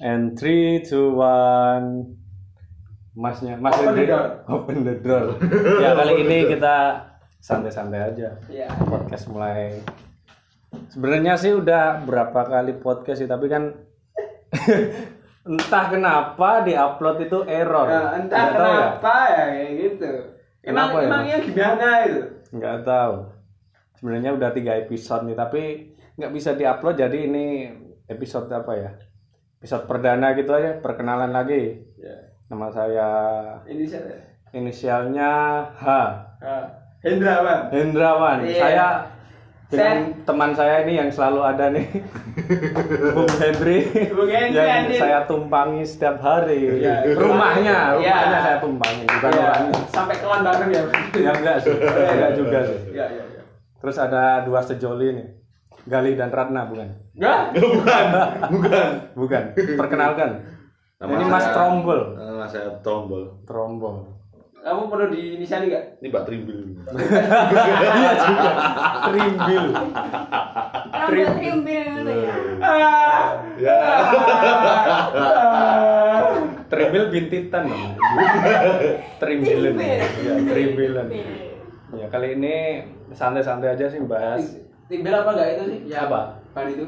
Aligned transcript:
And 0.00 0.36
three, 0.36 0.84
two, 0.84 1.16
one. 1.16 2.16
Masnya, 3.16 3.56
Mas 3.56 3.72
Open 3.80 3.96
the 3.96 4.04
door. 4.04 4.26
Open 4.44 4.78
the 4.84 4.96
door. 5.00 5.26
ya 5.84 5.96
kali 5.96 6.20
ini 6.20 6.52
kita 6.52 7.00
santai-santai 7.40 8.12
aja. 8.12 8.28
Iya. 8.52 8.68
Podcast 8.84 9.32
mulai. 9.32 9.80
Sebenarnya 10.92 11.40
sih 11.40 11.56
udah 11.56 12.04
berapa 12.04 12.44
kali 12.44 12.76
podcast 12.76 13.24
sih, 13.24 13.30
tapi 13.30 13.48
kan 13.48 13.72
entah 15.48 15.84
kenapa 15.88 16.60
di 16.68 16.76
upload 16.76 17.24
itu 17.24 17.38
error. 17.48 17.88
Ya, 17.88 18.20
entah 18.20 18.36
Nggak 18.36 18.52
ya? 18.52 18.52
kenapa 18.52 19.14
ya 19.32 19.42
kayak 19.48 19.72
gitu. 19.80 20.12
Emang 20.66 20.88
Kenapa 20.90 20.96
ya, 20.98 21.06
emangnya 21.08 21.36
gimana 21.40 21.86
itu? 22.04 22.22
Nggak 22.52 22.78
tahu. 22.84 23.14
Sebenarnya 23.96 24.30
udah 24.36 24.50
tiga 24.52 24.72
episode 24.76 25.24
nih, 25.24 25.36
tapi 25.40 25.62
nggak 26.20 26.32
bisa 26.36 26.52
diupload. 26.52 27.00
Jadi 27.00 27.18
ini 27.32 27.46
episode 28.06 28.48
apa 28.48 28.72
ya? 28.72 28.90
Episode 29.56 29.84
perdana 29.84 30.32
gitu 30.32 30.50
aja, 30.50 30.78
perkenalan 30.78 31.30
lagi. 31.30 31.80
Ya. 31.96 32.16
Nama 32.46 32.66
saya 32.68 33.08
Ini 33.64 33.84
saya. 33.84 34.14
inisialnya 34.52 35.30
H. 35.72 35.84
Ah, 36.38 36.64
Hendrawan. 37.00 37.60
Hendrawan. 37.70 38.38
Iya. 38.42 38.54
Saya 38.56 38.86
dengan 39.66 39.82
Saya- 39.98 40.22
teman 40.22 40.50
saya 40.54 40.74
ini 40.82 40.94
yang 40.94 41.10
selalu 41.10 41.40
ada 41.42 41.74
nih, 41.74 41.82
Bung 43.18 43.26
Hendri, 43.34 43.90
Bung 44.14 44.30
Hendri, 44.30 44.62
yang 44.62 44.86
anjing. 44.86 45.00
saya 45.00 45.26
tumpangi 45.26 45.82
setiap 45.82 46.22
hari. 46.22 46.78
Iya. 46.78 47.02
Rumahnya, 47.12 47.98
Iya. 47.98 48.14
rumahnya 48.14 48.38
saya 48.40 48.56
tumpangi, 48.62 49.04
bukan 49.04 49.30
Iya, 49.32 49.42
orangnya. 49.42 49.74
sampai 49.90 50.16
kelan 50.16 50.40
bareng 50.40 50.70
ya. 50.70 50.82
Ya 51.18 51.30
enggak 51.34 51.56
sih, 51.58 51.74
enggak 51.74 52.32
juga 52.38 52.58
sih. 52.62 52.78
Iya, 52.94 53.06
iya, 53.10 53.22
iya. 53.26 53.42
Terus 53.76 53.96
ada 53.98 54.22
dua 54.42 54.62
sejoli 54.62 55.08
nih, 55.12 55.26
Gali 55.86 56.12
dan 56.12 56.28
Ratna 56.28 56.66
bukan? 56.66 56.88
Enggak? 57.14 57.38
Bukan. 58.52 58.86
Bukan. 59.14 59.42
Perkenalkan. 59.54 60.30
Nama 60.98 61.10
ini 61.12 61.22
saya- 61.22 61.32
Mas 61.32 61.46
Trombol. 61.48 62.00
Nama 62.12 62.44
saya 62.44 62.68
Trombol. 62.82 63.22
Trombol. 63.46 63.96
Kamu 64.58 64.90
perlu 64.90 65.06
diinisiali 65.08 65.70
enggak? 65.70 65.84
Ini 66.02 66.06
Mbak 66.10 66.22
Trimbil. 66.26 66.58
Iya 67.96 68.12
juga. 68.18 68.50
Trimbil. 69.06 69.64
Trimbil 71.06 71.56
gitu 71.94 72.10
ya. 72.10 72.34
Trimbil 76.66 77.04
bintitan 77.08 77.62
namanya. 77.64 77.96
Trimbilan. 79.16 79.72
Trimbil. 79.72 80.04
Ya, 80.18 80.34
trimbilan. 80.44 81.06
Ya, 81.94 82.06
kali 82.10 82.34
ini 82.34 82.54
santai-santai 83.14 83.72
aja 83.72 83.86
sih 83.86 84.02
bahas. 84.02 84.42
Timbel 84.86 85.14
apa 85.14 85.30
enggak 85.34 85.48
itu 85.58 85.62
sih? 85.66 85.78
Ya 85.90 86.06
Apa? 86.06 86.38
Ban 86.54 86.66
itu. 86.70 86.86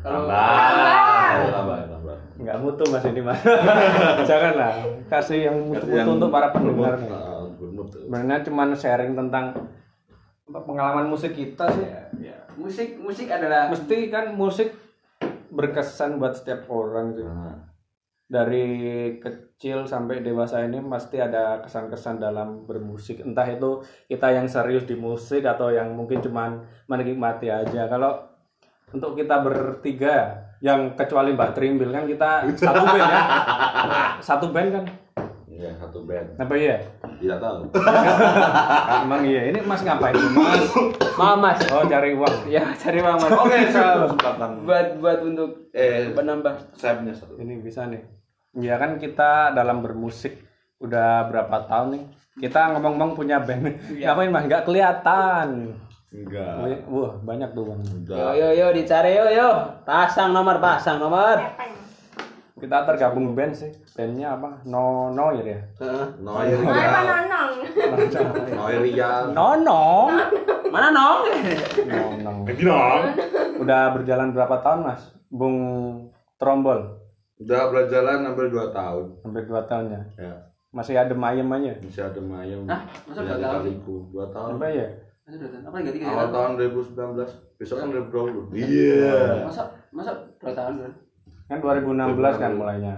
Kalau 0.00 0.24
Tambah. 0.24 1.52
Tambah, 1.52 1.78
tambah. 1.92 2.16
Nggak 2.40 2.56
mutu 2.64 2.84
mas 2.88 3.04
ini 3.04 3.20
mas. 3.20 3.40
Janganlah. 4.28 4.72
Kasih 5.12 5.38
yang 5.52 5.56
mutu-mutu 5.68 6.10
untuk 6.16 6.30
para 6.32 6.48
pendengar 6.56 6.96
nih. 6.96 7.12
Ah. 7.12 7.44
Sebenarnya 7.92 8.40
cuma 8.48 8.72
sharing 8.72 9.12
tentang 9.12 9.52
pengalaman 10.48 11.12
musik 11.12 11.36
kita 11.36 11.68
sih. 11.76 11.84
ya, 12.24 12.48
musik 12.56 12.96
musik 12.98 13.28
adalah 13.28 13.68
Mesti 13.68 14.08
kan 14.08 14.32
musik 14.32 14.72
berkesan 15.52 16.16
buat 16.16 16.32
setiap 16.34 16.64
orang 16.72 17.12
sih. 17.12 17.22
Nah, 17.26 17.68
Dari 18.30 18.66
kecil 19.18 19.90
sampai 19.90 20.22
dewasa 20.22 20.62
ini 20.62 20.78
pasti 20.86 21.18
ada 21.18 21.58
kesan-kesan 21.66 22.22
dalam 22.22 22.62
bermusik. 22.62 23.26
Entah 23.26 23.42
itu 23.50 23.82
kita 24.06 24.30
yang 24.30 24.46
serius 24.46 24.86
di 24.86 24.94
musik 24.94 25.42
atau 25.42 25.74
yang 25.74 25.90
mungkin 25.98 26.22
cuman 26.22 26.62
menikmati 26.86 27.50
aja. 27.50 27.90
Kalau 27.90 28.22
untuk 28.94 29.18
kita 29.18 29.42
bertiga 29.42 30.46
yang 30.62 30.94
kecuali 30.94 31.34
Mbak 31.34 31.50
Trimbil 31.58 31.90
kan 31.90 32.04
kita 32.06 32.30
satu 32.54 32.84
band 32.86 33.02
ya. 33.02 33.20
Satu 34.30 34.46
band 34.54 34.68
kan. 34.70 34.84
Iya, 35.60 35.76
satu 35.76 36.08
band. 36.08 36.40
Apa 36.40 36.54
iya? 36.56 36.80
Tidak 37.20 37.36
tahu. 37.36 37.68
Emang 39.04 39.20
iya. 39.28 39.52
Ini 39.52 39.60
Mas 39.60 39.84
ngapain 39.84 40.16
Mas? 40.16 40.72
Maaf 41.20 41.36
Mas. 41.36 41.60
Oh, 41.68 41.84
cari 41.84 42.16
uang. 42.16 42.48
Ya, 42.56 42.64
cari 42.80 43.04
Mas. 43.04 43.20
Oke, 43.28 43.68
saya 43.68 44.08
kesempatan. 44.08 44.64
buat 44.64 44.96
buat 45.04 45.20
untuk 45.20 45.68
Eh, 45.76 46.16
penambah 46.16 46.56
saya 46.74 46.98
punya 46.98 47.12
satu. 47.12 47.36
Ini 47.36 47.60
bisa 47.60 47.86
nih. 47.92 48.00
Ya 48.58 48.74
kan 48.82 48.98
kita 48.98 49.54
dalam 49.54 49.78
bermusik 49.78 50.42
udah 50.82 51.30
berapa 51.30 51.70
tahun 51.70 51.88
nih. 51.94 52.04
Kita 52.40 52.74
ngomong-ngomong 52.74 53.14
punya 53.14 53.38
band. 53.38 53.78
Ngapain 53.94 54.30
Mas? 54.32 54.44
Nggak 54.50 54.64
kelihatan. 54.66 55.76
Enggak. 56.10 56.82
Wah, 56.90 57.14
banyak 57.22 57.54
tuh 57.54 57.70
Bang. 57.70 57.80
Yo 57.86 57.94
Enggak. 58.02 58.32
yo 58.34 58.48
yo 58.50 58.66
dicari 58.74 59.14
yo 59.14 59.26
yo. 59.30 59.50
Pasang 59.86 60.34
nomor, 60.34 60.58
pasang 60.58 60.98
nomor. 60.98 61.38
Kita 62.58 62.82
tergabung 62.84 63.38
band 63.38 63.54
sih. 63.54 63.70
Bandnya 63.94 64.34
apa? 64.34 64.60
No 64.66 65.14
Noir 65.14 65.46
ya. 65.46 65.60
Heeh. 65.80 66.06
Noir 66.18 66.58
nonong? 66.58 67.50
Noir 68.52 68.80
Rial. 68.82 69.24
Nono. 69.32 70.10
Mana 70.68 70.88
nong? 70.90 71.20
Nono. 71.86 72.32
Gimana? 72.50 73.14
Udah 73.62 73.82
berjalan 73.94 74.34
berapa 74.34 74.60
tahun 74.60 74.80
Mas? 74.90 75.02
Bung 75.30 75.56
Trombol. 76.36 76.99
Udah 77.40 77.72
berjalan 77.72 78.18
hampir 78.22 78.46
2 78.48 78.68
tahun. 78.70 79.04
Hampir 79.24 79.42
dua 79.48 79.64
tahun 79.64 79.84
ya. 79.88 80.02
Ya. 80.20 80.32
Masih 80.70 80.94
ada 80.94 81.14
ayem 81.16 81.48
aja. 81.48 81.72
Masih 81.80 82.02
ada 82.04 82.20
mayem. 82.20 82.62
Hah? 82.68 82.84
Masa 83.08 83.20
dua 83.24 83.36
tahun? 83.36 83.54
kaliku. 83.64 83.96
2 84.12 84.28
tahun. 84.30 84.50
Apa 84.54 84.66
ya? 84.68 84.88
Apa 85.62 85.74
yang 85.78 85.86
ganti 85.88 85.98
Awal 86.04 86.28
tahun 86.28 86.50
2019. 86.58 87.56
Besok 87.56 87.76
kan 87.80 87.88
2020. 87.90 88.54
Iya. 88.54 89.18
Masa 89.46 89.62
masa 89.88 90.10
dua 90.36 90.52
tahun 90.52 90.74
kan? 90.78 90.92
Kan 91.48 91.58
2016 91.58 92.36
kan 92.36 92.52
mulainya. 92.54 92.94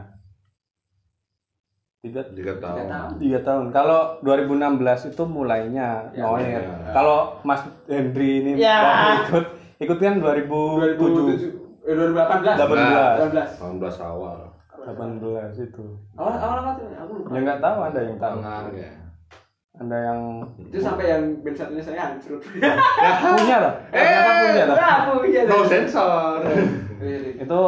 Tiga, 2.03 2.19
3 2.27 2.35
Tiga 2.35 2.55
tahun. 2.59 2.87
tahun. 2.91 3.11
tiga 3.23 3.39
tahun. 3.41 3.65
Kalau 3.71 4.01
2016 4.27 5.07
itu 5.07 5.23
mulainya 5.23 6.11
Ya, 6.11 6.27
Noir. 6.27 6.59
ya. 6.59 6.91
Kalau 6.91 7.39
Mas 7.47 7.63
Hendri 7.87 8.43
ini 8.43 8.53
Ya. 8.59 8.75
baru 8.83 9.07
ikut 9.23 9.45
ikut 9.79 9.99
kan 10.03 10.15
2007 10.19 11.62
Eh 11.83 11.95
2018. 11.95 12.57
18. 12.59 13.59
18 13.59 14.07
awal. 14.07 14.39
18 14.83 15.67
itu. 15.67 15.85
Awal 16.15 16.35
awal 16.39 16.57
apa 16.63 16.71
tuh? 16.79 16.87
Aku 16.95 17.13
lupa. 17.19 17.29
Ya 17.35 17.39
nggak 17.43 17.61
tahu 17.63 17.79
ada 17.83 18.01
yang 18.03 18.17
tahu. 18.19 18.37
Tangan 18.39 18.75
ya. 18.75 18.91
Ada 19.73 19.97
yang 20.05 20.21
Itu 20.69 20.79
sampai 20.79 21.05
yang 21.09 21.23
band 21.41 21.57
satunya 21.57 21.83
saya 21.83 22.01
hancur. 22.13 22.39
punya 22.39 23.57
lah. 23.59 23.75
Ternyata 23.89 24.31
punya 24.37 24.65
lah. 24.69 24.77
ya, 24.77 24.93
punya. 25.17 25.41
No 25.49 25.59
sensor. 25.65 26.39
Itu 27.41 27.61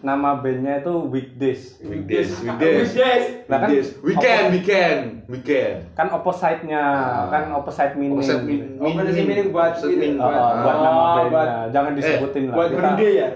nama 0.00 0.32
bandnya 0.34 0.80
itu 0.80 0.94
Weekdays. 1.06 1.76
Weekdays, 1.78 2.32
Weekdays. 2.40 2.88
weekdays. 2.88 3.24
Nah, 3.46 3.58
kan 3.58 3.68
Weekdays. 3.68 3.88
Weekend, 4.00 4.44
weekend, 4.50 4.98
weekend. 5.26 5.74
Kan 5.92 6.08
opposite-nya, 6.08 6.80
Ah. 6.80 7.28
kan 7.28 7.52
opposite 7.52 7.92
meaning. 7.94 8.16
Opposite 8.16 8.40
meaning. 8.42 8.80
Oh, 8.80 8.88
pada 8.90 9.10
sini 9.10 9.32
buat 9.46 9.76
Opposite 9.76 9.92
ini, 9.92 10.00
meaning. 10.00 10.14
Oh, 10.16 10.24
oh, 10.24 10.50
buat 10.56 10.72
Oh, 10.72 10.80
nama 10.80 11.00
bandnya. 11.14 11.28
buat- 11.28 11.68
Jangan 11.70 11.92
disebutin 11.94 12.42
lah. 12.42 12.54
Buat 12.56 12.68
holiday 12.72 13.12
ya? 13.12 13.28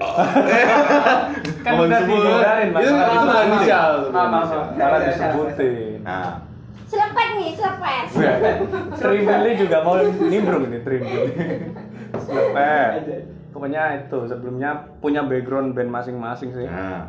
kan 1.64 1.72
udah 1.76 2.00
dihindarin 2.00 2.69
Mas. 2.70 2.81
Itu 2.81 2.92
disebutin. 2.92 3.46
inisial. 3.46 3.91
Maaf. 4.08 4.48
Salah 4.72 5.00
disebutin. 5.02 5.98
Nah, 6.00 6.32
Selepet 6.84 7.28
nih, 7.34 7.50
selepet. 7.52 8.06
Trimbili 8.94 9.50
juga 9.58 9.76
mau 9.82 9.98
nimbrung 10.00 10.64
ini 10.64 10.78
Trimbili. 10.81 11.32
Selepet. 12.14 13.34
Pokoknya 13.54 13.82
itu 13.97 14.19
sebelumnya 14.26 14.70
punya 14.98 15.22
background 15.22 15.72
band 15.72 15.88
masing-masing 15.88 16.50
sih. 16.50 16.66
nah, 16.66 17.06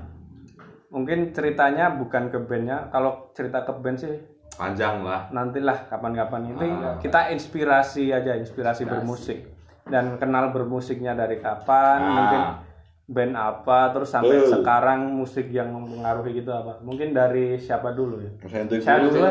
Mungkin 0.87 1.33
ceritanya 1.33 1.91
bukan 1.91 2.29
ke 2.29 2.37
bandnya. 2.39 2.87
Kalau 2.87 3.33
cerita 3.33 3.65
ke 3.65 3.73
band 3.75 3.97
sih 3.97 4.13
panjang 4.55 5.03
lah. 5.03 5.27
nantilah 5.29 5.83
kapan-kapan 5.85 6.47
ini 6.47 6.69
Ah. 6.71 6.95
kita 6.95 7.27
inspirasi 7.27 8.07
aja 8.09 8.31
inspirasi 8.33 8.87
bermusik 8.87 9.51
dan 9.83 10.15
kenal 10.15 10.49
bermusiknya 10.49 11.11
dari 11.11 11.43
kapan 11.43 11.99
Ah. 11.99 12.07
mungkin 12.07 12.41
band 13.05 13.33
apa 13.35 13.91
terus 13.91 14.07
sampai 14.07 14.39
Betul. 14.39 14.55
sekarang 14.55 15.11
musik 15.11 15.51
yang 15.51 15.69
mempengaruhi 15.69 16.39
gitu 16.39 16.49
apa 16.49 16.79
mungkin 16.79 17.11
dari 17.11 17.59
siapa 17.59 17.91
dulu 17.91 18.17
ya 18.17 18.31
Saya 18.79 19.03
dulu. 19.03 19.11
dulu. 19.11 19.27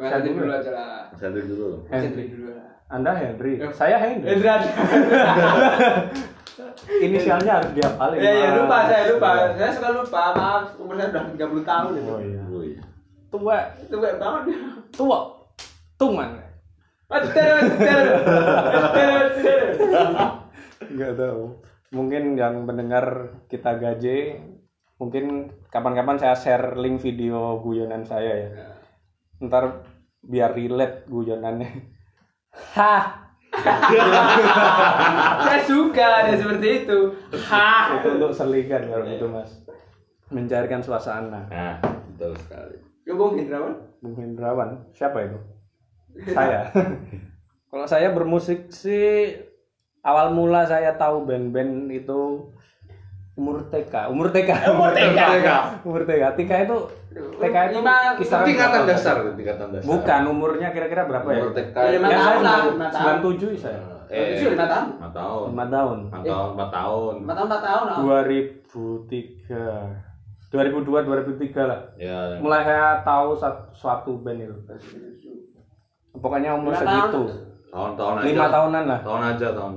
Saya 0.00 0.18
dulu 0.24 0.38
dulu. 0.40 0.50
aja 0.50 0.70
lah. 0.72 1.04
Hendrik 1.12 1.44
dulu. 1.44 1.66
Dulu 1.92 2.50
anda 2.88 3.12
Henry 3.12 3.52
saya 3.72 3.96
Henry 3.98 4.28
Hendra. 4.30 4.56
inisialnya 6.98 7.52
harus 7.58 7.70
dihafalin 7.72 8.18
Ya 8.18 8.30
ya 8.30 8.48
Mas. 8.48 8.56
lupa 8.58 8.78
saya 8.84 9.02
lupa. 9.08 9.28
Saya 9.52 9.70
suka 9.70 9.88
lupa. 9.90 10.22
Maaf, 10.32 10.64
umur 10.76 10.94
saya 10.94 11.08
udah 11.10 11.22
30 11.32 11.64
tahun 11.64 11.90
itu. 11.94 12.08
oh 12.08 12.20
iya 12.20 12.42
Oh 12.46 12.62
iya. 12.62 12.82
tua 13.28 13.56
baik 13.90 14.16
banget. 14.16 14.42
tua 14.90 15.18
tuman 15.96 16.30
Betul, 17.06 17.28
betul. 17.28 18.04
Betul, 18.72 19.08
betul. 19.12 19.60
nggak 20.92 21.12
tahu 21.14 21.42
mungkin 21.90 22.22
yang 22.34 22.64
mendengar 22.64 23.04
kita 23.46 23.76
gaje 23.76 24.40
mungkin 24.96 25.24
kapan-kapan 25.68 26.16
saya 26.16 26.34
share 26.34 26.74
link 26.74 26.98
video 26.98 27.60
guyonan 27.60 28.00
saya 28.02 28.32
ya 28.34 28.48
ntar 29.40 29.84
biar 30.20 30.52
relate 30.52 31.04
guyonannya 31.04 31.68
hah 32.72 33.31
Saya 35.44 35.60
suka 35.68 36.08
dia 36.28 36.36
seperti 36.40 36.68
itu. 36.84 36.98
Ha. 37.52 38.00
itu 38.00 38.08
untuk 38.16 38.32
selingan 38.32 38.88
kalau 38.88 39.04
gitu 39.04 39.26
mas 39.28 39.50
mencairkan 40.32 40.80
suasana 40.80 41.44
Nah, 41.52 41.76
betul 42.16 42.32
sekali. 42.40 42.80
Ya 43.04 43.12
Bung 43.12 43.36
Hendrawan. 43.36 43.76
Bung 44.00 44.16
Hendrawan 44.16 44.88
siapa 44.96 45.28
itu 45.28 45.38
saya 46.32 46.68
kalau 47.72 47.86
saya 47.88 48.12
bermusik 48.12 48.68
sih 48.68 49.32
awal 50.04 50.34
mula 50.34 50.68
saya 50.68 50.92
tahu 51.00 51.24
band-band 51.24 51.88
itu 51.88 52.52
umur 53.32 53.64
TK 53.64 53.94
umur 54.08 54.28
TK 54.28 54.50
Umur 54.70 54.90
TK. 54.92 55.20
umur 55.82 56.02
TK 56.04 56.22
TK 56.36 56.52
itu 56.62 56.76
TK 57.38 57.56
itu 57.66 57.78
Lima- 57.78 58.12
kisaran 58.14 58.44
Tingkatan 58.44 58.78
berapa? 58.78 58.90
dasar, 58.90 59.16
tingkatan 59.32 59.68
dasar. 59.70 59.86
bukan 59.86 60.22
umurnya 60.28 60.68
kira-kira 60.68 61.02
berapa 61.04 61.24
ya 61.26 61.40
Umur 61.40 61.52
TK. 61.52 61.72
Ya, 61.74 61.88
lima 61.94 62.08
saya 62.08 62.18
tahun 62.18 62.42
lah, 62.42 62.56
lima 62.62 62.76
tahun. 62.82 62.92
sembilan 62.92 63.18
tujuh 63.22 63.50
saya 63.54 63.80
Eh, 64.06 64.44
lima 64.44 64.60
tahun. 64.62 64.86
lima 64.92 65.08
tahun. 65.10 65.46
lima 65.48 65.64
tahun 65.66 65.96
Lima 66.04 66.20
tahun, 66.22 66.48
empat 66.52 66.70
tahun. 66.70 67.14
Empat 67.18 67.32
tahun 67.32 67.48
empat 67.48 67.62
tahun. 67.62 67.86
oh. 67.88 67.96
2003 68.04 69.56
2002 70.52 70.84
2003 71.02 71.64
lah 71.64 71.80
Ya, 71.96 72.36
mulai 72.36 72.60
saya 72.60 73.00
tahu 73.00 73.32
suatu 73.72 74.20
band 74.20 74.36
itu 74.38 74.52
pokoknya 76.14 76.52
umur 76.52 76.70
Lima 76.70 76.80
segitu 76.82 77.22
tahun-tahun 77.66 78.12
aja. 78.14 78.24
lima 78.26 78.46
tahunan 78.46 78.84
lah 78.84 79.00
Tahun 79.00 79.22
aja 79.26 79.48
tahun. 79.50 79.74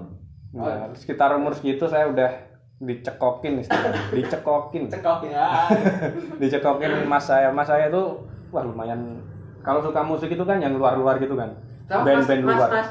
Nah, 0.53 0.87
sekitar 0.91 1.29
umur 1.33 1.51
segitu 1.51 1.83
saya 1.85 2.07
udah 2.07 2.27
dicekokin 2.77 3.63
istilahnya. 3.63 4.01
Dicekokin. 4.17 4.83
Cekok 4.91 5.19
ya. 5.25 5.47
dicekokin 6.41 7.07
mas 7.07 7.23
saya. 7.23 7.47
Mas 7.49 7.67
saya 7.67 7.87
itu 7.87 8.03
wah 8.51 8.63
lumayan. 8.63 9.19
Kalau 9.63 9.81
suka 9.81 10.03
musik 10.03 10.29
itu 10.29 10.43
kan 10.43 10.59
yang 10.59 10.75
luar-luar 10.75 11.17
gitu 11.17 11.33
kan. 11.33 11.55
Band-band 11.87 12.41
mas, 12.43 12.57
luar. 12.57 12.69
Mas, 12.69 12.89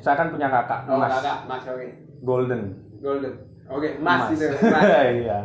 saya 0.00 0.16
kan 0.16 0.32
punya 0.32 0.48
kakak 0.48 0.88
Oh, 0.88 0.96
mas. 0.96 1.10
kakak, 1.12 1.38
Mas, 1.46 1.64
oke. 1.66 1.86
golden. 2.22 2.62
Golden. 2.98 3.34
Oke, 3.68 3.88
Mas, 3.98 4.30
itu. 4.30 4.46
Mas. 4.74 4.82
iya. 5.12 5.38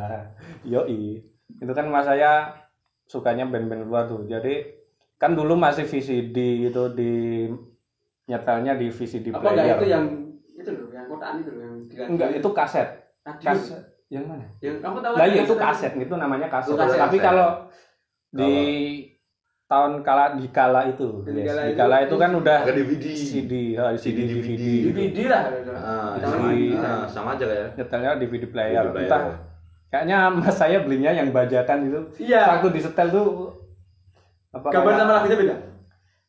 Yoi. 0.64 1.22
Itu 1.58 1.72
kan 1.72 1.88
mas 1.88 2.06
saya 2.06 2.54
sukanya 3.06 3.48
band-band 3.48 3.86
luar 3.86 4.06
tuh. 4.06 4.25
Jadi 4.25 4.64
kan 5.18 5.34
dulu 5.34 5.58
masih 5.58 5.84
VCD 5.84 6.69
itu 6.69 6.84
di 6.94 7.48
nyetelnya 8.28 8.75
di 8.75 8.92
VCD 8.92 9.31
Apa 9.31 9.40
enggak 9.42 9.54
player. 9.56 9.78
itu 9.78 9.86
yang 9.88 10.06
itu 10.54 10.69
loh, 10.69 10.88
yang 10.92 11.06
kotaan 11.08 11.36
itu 11.40 11.50
loh, 11.50 11.62
yang 11.64 12.10
enggak 12.12 12.30
itu 12.36 12.50
kaset 12.52 12.88
Kaset 13.36 13.84
yang 14.08 14.24
mana 14.24 14.48
Yang 14.64 14.80
kamu 14.80 14.98
tahu 15.02 15.14
Lah 15.14 15.20
kan 15.20 15.30
iya 15.30 15.42
itu 15.44 15.56
kaset? 15.56 15.92
kaset 15.92 15.94
itu 16.00 16.14
namanya 16.16 16.48
kaset. 16.48 16.72
Oh, 16.72 16.80
kaset. 16.80 16.96
Tapi 16.96 17.18
Kaset. 17.18 17.28
kalau 17.28 17.48
di 18.30 18.52
tahun 19.68 19.92
kala 20.00 20.40
di 20.40 20.48
kala 20.48 20.88
itu, 20.88 21.28
Di 21.28 21.32
yes. 21.36 21.46
kala 21.46 21.60
di 21.60 21.68
itu- 21.68 21.78
kala 21.78 21.96
itu 22.02 22.16
kan 22.16 22.32
udah 22.34 22.60
DVD. 22.64 23.06
CD, 23.12 23.54
ha, 23.76 23.92
CD, 23.94 24.20
DVD, 24.24 24.64
DVD 24.88 25.18
lah. 25.28 25.42
Ah, 25.76 26.16
sama, 26.18 26.48
ah, 26.78 27.04
sama 27.04 27.30
aja 27.36 27.44
ya. 27.46 27.68
nyetelnya 27.76 28.16
DVD 28.16 28.48
player. 28.48 28.84
DVD 28.86 28.96
player. 28.96 29.12
Entah 29.12 29.22
kayaknya 29.88 30.18
mas 30.32 30.56
saya 30.56 30.80
belinya 30.80 31.12
yang 31.12 31.28
bajakan 31.30 31.80
itu. 31.84 32.00
Iya. 32.24 32.48
Waktu 32.60 32.68
disetel 32.72 33.12
tuh 33.12 33.28
apa 34.50 34.72
Gambar 34.72 34.88
kayak- 34.88 35.00
sama 35.04 35.12
lagunya 35.14 35.38
beda. 35.38 35.56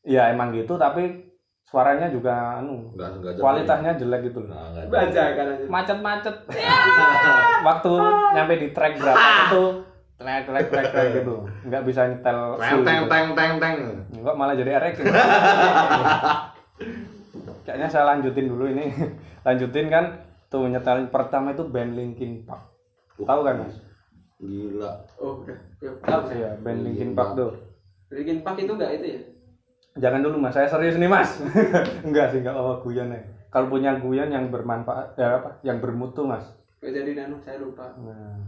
Iya 0.02 0.22
emang 0.30 0.50
gitu 0.50 0.74
tapi 0.74 1.27
suaranya 1.68 2.08
juga 2.08 2.32
anu 2.58 2.88
Enggak 2.92 3.10
enggak 3.14 3.32
jadi. 3.32 3.42
kualitasnya 3.44 3.92
jelek 3.94 4.20
gitu 4.24 4.38
loh. 4.40 4.50
Nah. 4.50 4.88
Bajakan 4.88 5.46
aja. 5.52 5.64
Macet-macet. 5.68 6.36
Waktu 7.68 7.90
nyampe 8.32 8.54
di 8.56 8.68
track 8.72 8.92
berapa 8.96 9.20
itu 9.44 9.64
track 10.16 10.42
track 10.46 10.66
track 10.66 10.86
track 10.90 11.08
gitu. 11.20 11.34
Nggak 11.62 11.82
bisa 11.84 12.00
nyetel 12.06 12.38
Teng 12.56 12.80
teng 12.82 12.98
gitu. 12.98 13.10
teng 13.10 13.26
teng 13.34 13.52
teng. 13.60 13.76
Enggak 14.10 14.34
malah 14.34 14.56
jadi 14.56 14.70
erek. 14.74 14.92
Kayaknya 17.64 17.88
saya 17.88 18.04
lanjutin 18.06 18.48
dulu 18.48 18.64
ini. 18.66 18.88
lanjutin 19.44 19.86
kan 19.88 20.04
tuh 20.48 20.66
nyetel 20.66 21.08
pertama 21.08 21.52
itu 21.52 21.64
band 21.64 21.92
Linkin 21.92 22.42
Park. 22.42 22.64
Tahu 23.18 23.40
kan 23.42 23.60
Mas? 23.60 23.76
Gila. 24.38 24.92
Oh, 25.16 25.42
udah. 25.42 25.58
Ya, 25.78 25.90
tahu. 26.00 26.20
Iya, 26.30 26.50
band 26.58 26.80
Linkin 26.82 27.12
Park 27.12 27.36
tuh. 27.36 27.52
Linkin 28.08 28.40
Park 28.40 28.56
itu 28.56 28.72
enggak 28.72 28.92
itu 28.94 29.06
ya? 29.10 29.20
Jangan 29.98 30.20
dulu 30.22 30.36
Mas, 30.38 30.54
saya 30.54 30.70
serius 30.70 30.96
nih 30.96 31.10
Mas. 31.10 31.42
enggak 32.06 32.30
sih, 32.30 32.38
enggak 32.40 32.54
apa 32.54 32.82
guyon 32.86 33.10
ya. 33.10 33.20
Kalau 33.50 33.66
punya 33.66 33.98
guyon 33.98 34.30
yang 34.30 34.48
bermanfaat 34.48 35.18
ya 35.18 35.42
apa? 35.42 35.58
Yang 35.66 35.78
bermutu 35.82 36.22
Mas. 36.22 36.46
Kayak 36.78 37.02
jadi 37.02 37.10
nanu 37.26 37.36
saya 37.42 37.58
lupa. 37.58 37.90
Nah, 37.98 38.38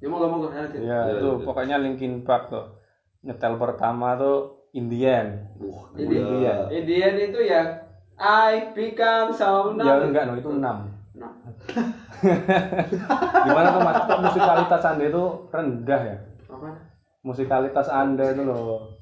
Ya 0.00 0.06
mau 0.08 0.20
ngomong 0.20 0.48
ya 0.52 0.64
Iya, 0.72 1.00
itu 1.20 1.28
iya. 1.36 1.44
pokoknya 1.44 1.76
Linkin 1.80 2.24
Park 2.24 2.48
tuh. 2.48 2.80
Nyetel 3.24 3.56
pertama 3.60 4.16
tuh 4.16 4.68
Indian. 4.72 5.52
Wah, 5.60 5.92
Ini 5.96 6.04
Indian. 6.08 6.58
Indian 6.72 7.14
itu 7.20 7.40
yang 7.44 7.68
I 8.16 8.72
become 8.72 9.32
so 9.32 9.76
Ya 9.76 10.00
enggak, 10.00 10.24
no, 10.28 10.36
itu 10.40 10.48
6. 10.48 10.60
Nah, 10.60 11.30
Gimana 13.46 13.68
tuh 13.70 13.80
Mas? 13.84 13.96
Kok 14.08 14.20
musikalitas 14.24 14.82
Anda 14.82 15.04
itu 15.04 15.24
rendah 15.52 16.00
ya? 16.00 16.18
apa? 16.54 16.70
musikalitas 17.24 17.88
anda 17.88 18.36
itu 18.36 18.44
loh 18.44 18.93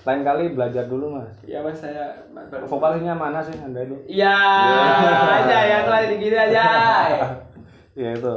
lain 0.00 0.24
kali 0.24 0.56
belajar 0.56 0.88
dulu 0.88 1.20
mas. 1.20 1.36
Ya 1.44 1.60
mas 1.60 1.76
saya 1.76 2.24
vokalisnya 2.64 3.12
mana 3.12 3.44
sih 3.44 3.52
anda 3.60 3.84
itu? 3.84 3.96
Iya 4.08 4.36
aja 5.44 5.58
ya 5.60 5.78
kalau 5.84 6.16
gini 6.16 6.36
aja. 6.36 6.64
ya 8.00 8.10
itu. 8.16 8.34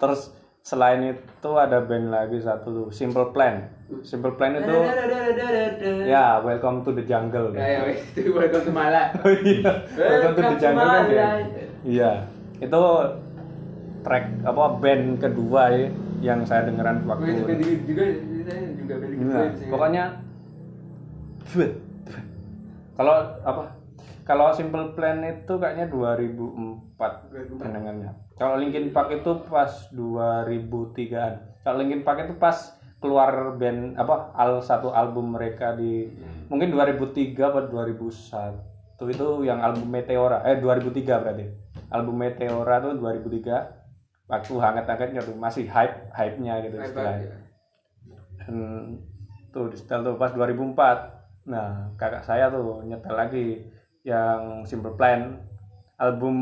Terus 0.00 0.32
selain 0.64 1.12
itu 1.12 1.50
ada 1.52 1.84
band 1.84 2.08
lagi 2.08 2.40
satu 2.40 2.68
tuh 2.72 2.88
Simple 2.88 3.28
Plan. 3.36 3.68
Simple 4.00 4.40
Plan 4.40 4.56
itu 4.56 4.72
ya 6.08 6.40
Welcome 6.40 6.80
to 6.88 6.96
the 6.96 7.04
Jungle. 7.04 7.52
Ya, 7.52 7.84
ya, 7.84 7.92
itu 8.16 8.30
welcome 8.32 8.64
to 8.64 8.72
Malang. 8.72 9.12
Oh 9.24 9.34
iya. 9.44 9.72
Welcome 9.92 10.34
to 10.38 10.42
the 10.48 10.56
Jungle 10.56 10.88
kan 10.88 11.04
ya? 11.12 11.28
Iya. 11.84 12.12
Itu 12.56 12.80
track 14.00 14.24
apa 14.48 14.64
band 14.80 15.20
kedua 15.20 15.76
ya 15.76 15.92
yang 16.20 16.40
saya 16.44 16.68
dengeran 16.68 17.04
Gue 17.04 17.32
itu 17.36 17.44
waktu 17.44 17.64
juga 17.84 18.04
juga 18.80 18.94
band. 18.96 19.12
Nah, 19.28 19.48
pokoknya 19.68 20.04
kalau 22.98 23.14
apa? 23.42 23.62
Kalau 24.24 24.54
Simple 24.54 24.94
Plan 24.94 25.26
itu 25.26 25.58
kayaknya 25.58 25.90
2004 25.90 26.94
2004. 26.96 27.58
pendengarnya. 27.58 28.10
Kalau 28.38 28.56
Linkin 28.56 28.94
Park 28.94 29.10
itu 29.20 29.32
pas 29.50 29.70
2003an 29.90 31.50
kalau 31.60 31.76
Linkin 31.84 32.02
Park 32.04 32.24
itu 32.24 32.34
pas 32.40 32.56
keluar 33.00 33.56
band 33.56 33.96
apa 33.96 34.32
al 34.36 34.60
satu 34.60 34.92
album 34.92 35.32
mereka 35.36 35.72
di 35.72 36.08
mungkin 36.52 36.72
2003 36.72 37.36
atau 37.36 37.64
2001 37.68 39.16
itu 39.16 39.26
yang 39.48 39.64
album 39.64 39.88
Meteora 39.88 40.44
eh 40.44 40.60
2003 40.60 41.22
berarti. 41.24 41.46
Album 41.90 42.16
Meteora 42.20 42.76
tuh 42.84 42.92
2003 43.00 44.28
waktu 44.30 44.54
hangat-hangatnya 44.56 45.20
tuh 45.24 45.34
masih 45.34 45.66
hype 45.66 46.12
hype-nya 46.14 46.62
gitu 46.62 46.76
istilahnya. 46.78 47.34
dan 48.40 48.56
tuh 49.50 49.68
di 49.68 49.76
setel 49.76 50.06
tuh 50.06 50.14
pas 50.16 50.30
2004 50.32 51.19
nah 51.50 51.90
kakak 51.98 52.22
saya 52.22 52.46
tuh 52.46 52.86
nyetel 52.86 53.10
lagi 53.12 53.66
yang 54.06 54.62
Simple 54.62 54.94
Plan 54.94 55.34
album 55.98 56.36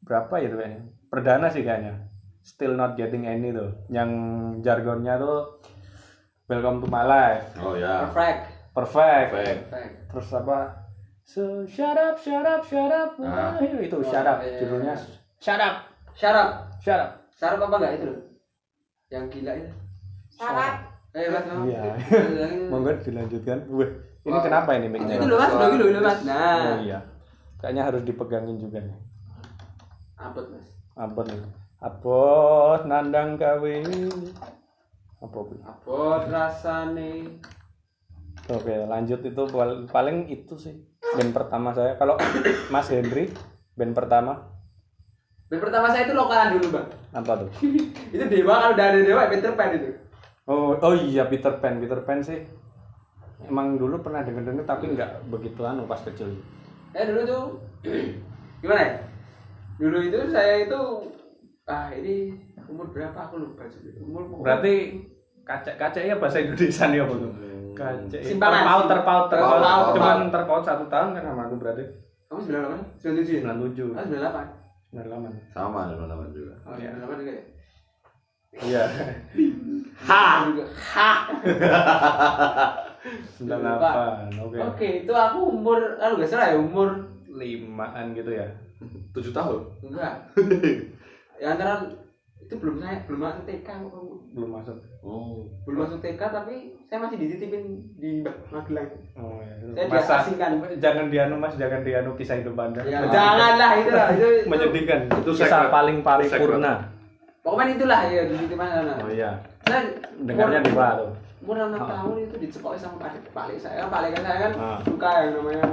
berapa 0.00 0.40
ya 0.40 0.48
tuh 0.48 0.58
kayaknya 0.58 0.80
perdana 1.06 1.46
sih 1.46 1.60
kayaknya 1.60 2.08
Still 2.40 2.74
Not 2.74 2.96
Getting 2.96 3.24
Any 3.24 3.52
tuh 3.52 3.70
yang 3.88 4.10
jargonnya 4.60 5.16
tuh 5.16 5.60
Welcome 6.44 6.80
to 6.80 6.88
my 6.88 7.04
life 7.04 7.56
Oh 7.56 7.72
ya. 7.72 8.04
Perfect. 8.04 8.40
perfect, 8.72 9.28
Perfect. 9.30 9.60
Perfect. 9.70 9.92
terus 10.10 10.28
apa 10.34 10.58
so 11.22 11.42
shut 11.64 11.96
up 11.96 12.16
shut 12.16 12.44
up 12.44 12.60
shut 12.64 12.90
up 12.90 13.16
Ah. 13.16 13.56
Itu 13.60 14.00
shut 14.02 14.24
up 14.24 14.40
iya, 14.40 14.48
iya, 14.50 14.58
judulnya 14.60 14.94
iya. 14.96 15.04
shut 15.40 15.60
up 15.60 15.76
Syarat. 16.14 16.52
shut 16.80 17.00
up 17.00 17.10
Syarat 17.34 17.58
apa 17.58 17.74
enggak 17.74 17.92
itu? 17.98 18.10
Yang 19.10 19.24
gila 19.30 19.52
itu. 19.58 19.70
Syarat. 20.30 20.74
Eh, 21.10 21.26
mas. 21.30 21.44
Iya. 21.66 21.82
Monggo 22.70 22.92
dilanjutkan 23.02 23.58
Wah, 23.70 23.90
ini 24.24 24.32
Oh. 24.32 24.40
kenapa 24.40 24.70
ini 24.72 24.86
mic-nya? 24.88 25.16
Itu 25.16 25.26
loh 25.26 25.36
mas, 25.36 25.50
udah 25.50 25.68
gitu 25.70 25.84
mas. 25.98 26.18
Oh 26.18 26.26
Nah, 26.26 26.80
iya. 26.80 26.98
Kayaknya 27.56 27.82
harus 27.84 28.02
dipegangin 28.02 28.56
juga 28.56 28.80
nih. 28.80 28.96
abot 30.16 30.46
mas. 30.48 30.66
Abot 30.94 31.24
nih. 31.24 31.40
Abot 31.78 32.80
nandang 32.84 33.36
kawe. 33.36 33.76
Apa 35.20 35.38
Bu? 35.38 35.54
Abot 35.62 36.22
rasane. 36.26 37.40
Oke, 38.46 38.76
lanjut 38.84 39.20
itu 39.20 39.42
pal- 39.48 39.84
paling 39.86 40.28
itu 40.28 40.54
sih 40.54 40.76
band 41.10 41.32
pertama 41.32 41.72
saya. 41.72 41.94
Kalau 41.94 42.16
Mas 42.72 42.88
Henry 42.88 43.32
band 43.74 43.92
pertama 43.92 44.52
Band 45.44 45.60
pertama 45.60 45.88
saya 45.88 46.04
itu 46.04 46.12
lokalan 46.12 46.56
dulu 46.56 46.66
bang. 46.72 46.88
apa 47.14 47.32
tuh? 47.38 47.48
itu 48.14 48.24
dewa 48.24 48.54
kalau 48.58 48.72
udah 48.74 48.86
ada 48.86 49.00
dewa 49.00 49.28
Peter 49.28 49.52
Pan 49.52 49.70
itu. 49.72 49.92
Oh, 50.44 50.72
oh 50.74 50.92
iya 50.94 51.24
Peter 51.24 51.56
Pan, 51.56 51.76
Peter 51.78 52.00
Pan 52.00 52.20
sih. 52.20 52.44
Emang 53.44 53.76
dulu 53.76 54.00
pernah 54.00 54.24
denger-denger 54.24 54.64
tapi 54.64 54.96
nggak 54.96 55.28
begitu 55.28 55.60
anu 55.62 55.84
pas 55.84 56.00
kecil. 56.00 56.32
Eh 56.96 57.04
dulu 57.04 57.20
tuh 57.26 57.44
gimana 58.64 58.80
ya? 58.80 58.92
Dulu 59.76 59.98
itu 60.00 60.18
saya 60.30 60.64
itu 60.64 60.80
ah 61.64 61.88
ini 61.92 62.36
umur 62.68 62.88
berapa 62.92 63.16
aku 63.16 63.36
lupa 63.40 63.68
sih. 63.68 63.92
Umur 64.00 64.40
Berarti 64.40 65.04
kaca 65.44 66.00
ya 66.00 66.16
bahasa 66.16 66.40
Indonesia 66.40 66.84
nih 66.88 67.00
apa 67.04 67.14
tuh? 67.14 67.32
Kaca. 67.74 68.16
Simpangan. 68.22 68.62
Terpaut, 68.64 68.86
terpaut, 68.88 69.26
terpaut. 69.28 69.60
Terpaut. 69.60 69.92
Cuman 69.98 70.18
terpaut 70.32 70.62
satu 70.64 70.84
tahun 70.88 71.12
kan 71.18 71.22
sama 71.26 71.42
aku 71.50 71.56
berarti. 71.60 71.84
Kamu 72.30 72.40
98? 72.40 73.04
97 73.04 73.44
ya? 73.44 73.52
97 73.52 73.94
Ah, 73.94 74.04
98. 74.08 74.94
98 74.94 75.52
Sama 75.52 75.80
teman-teman 75.90 76.28
juga. 76.32 76.54
Oh, 76.64 76.74
iya, 76.78 76.90
98 76.96 77.20
juga 77.20 77.32
ya? 77.34 77.44
iya 78.62 78.82
Ha! 80.06 80.26
Ha! 80.94 81.10
98 83.04 84.40
oke 84.40 84.58
Oke, 84.66 84.88
itu 85.02 85.12
aku 85.12 85.38
umur, 85.50 85.78
kalau 85.96 86.16
nggak 86.16 86.26
salah 86.26 86.48
ya 86.48 86.56
umur 86.56 86.88
limaan 87.28 88.12
gitu 88.12 88.30
ya 88.30 88.46
Tujuh 89.10 89.30
tahun. 89.30 89.60
enggak. 89.82 90.12
ya 91.42 91.52
antara 91.52 91.82
itu 92.36 92.54
belum 92.54 92.76
saya 92.76 93.00
belum 93.04 93.20
masuk 93.22 93.42
TK 93.44 93.68
belum 94.30 94.50
masuk 94.52 94.76
Oh. 95.00 95.44
belum 95.64 95.84
masuk 95.84 95.98
TK 96.00 96.20
tapi 96.22 96.54
saya 96.84 97.00
masih 97.00 97.16
dititipin 97.18 97.64
di 97.94 98.20
Magelang. 98.50 98.88
oh 99.14 99.40
ya 99.40 99.54
Saya 99.72 99.86
masa 99.86 100.12
diasingkan. 100.20 100.50
jangan 100.76 101.06
dianu 101.08 101.34
mas 101.36 101.54
jangan 101.54 101.80
dianu 101.80 102.12
kisah 102.14 102.36
hidup 102.36 102.52
anda 102.54 102.80
Ya, 102.82 103.00
janganlah 103.04 103.70
itu 103.78 103.90
lah 103.90 104.08
itu, 104.10 104.26
itu. 104.34 104.48
menyedihkan 104.48 105.00
Itu 105.14 105.30
kisah 105.32 105.68
paling 105.68 106.00
paling 106.00 106.28
purna 106.30 106.84
Pokoknya 107.40 107.72
itulah 107.74 108.00
ya 108.06 108.22
dititipan 108.26 108.68
sana. 108.70 108.92
oh 108.98 109.10
iya 109.10 109.32
Saya 109.64 109.80
dengarnya 110.20 110.60
di 110.60 110.72
bawah 110.72 110.92
tuh. 110.98 111.10
umur 111.40 111.60
enam 111.60 111.76
tahun 111.76 112.24
itu 112.24 112.34
dicekoki 112.40 112.78
sama 112.78 112.96
pak 112.98 113.20
balik 113.30 113.58
saya. 113.58 113.84
Kan 113.84 113.90
balik 113.90 114.10
kan 114.14 114.22
saya 114.22 114.38
kan 114.40 114.52
Ah. 114.56 114.78
suka 114.80 115.10
yang 115.20 115.32
namanya 115.36 115.64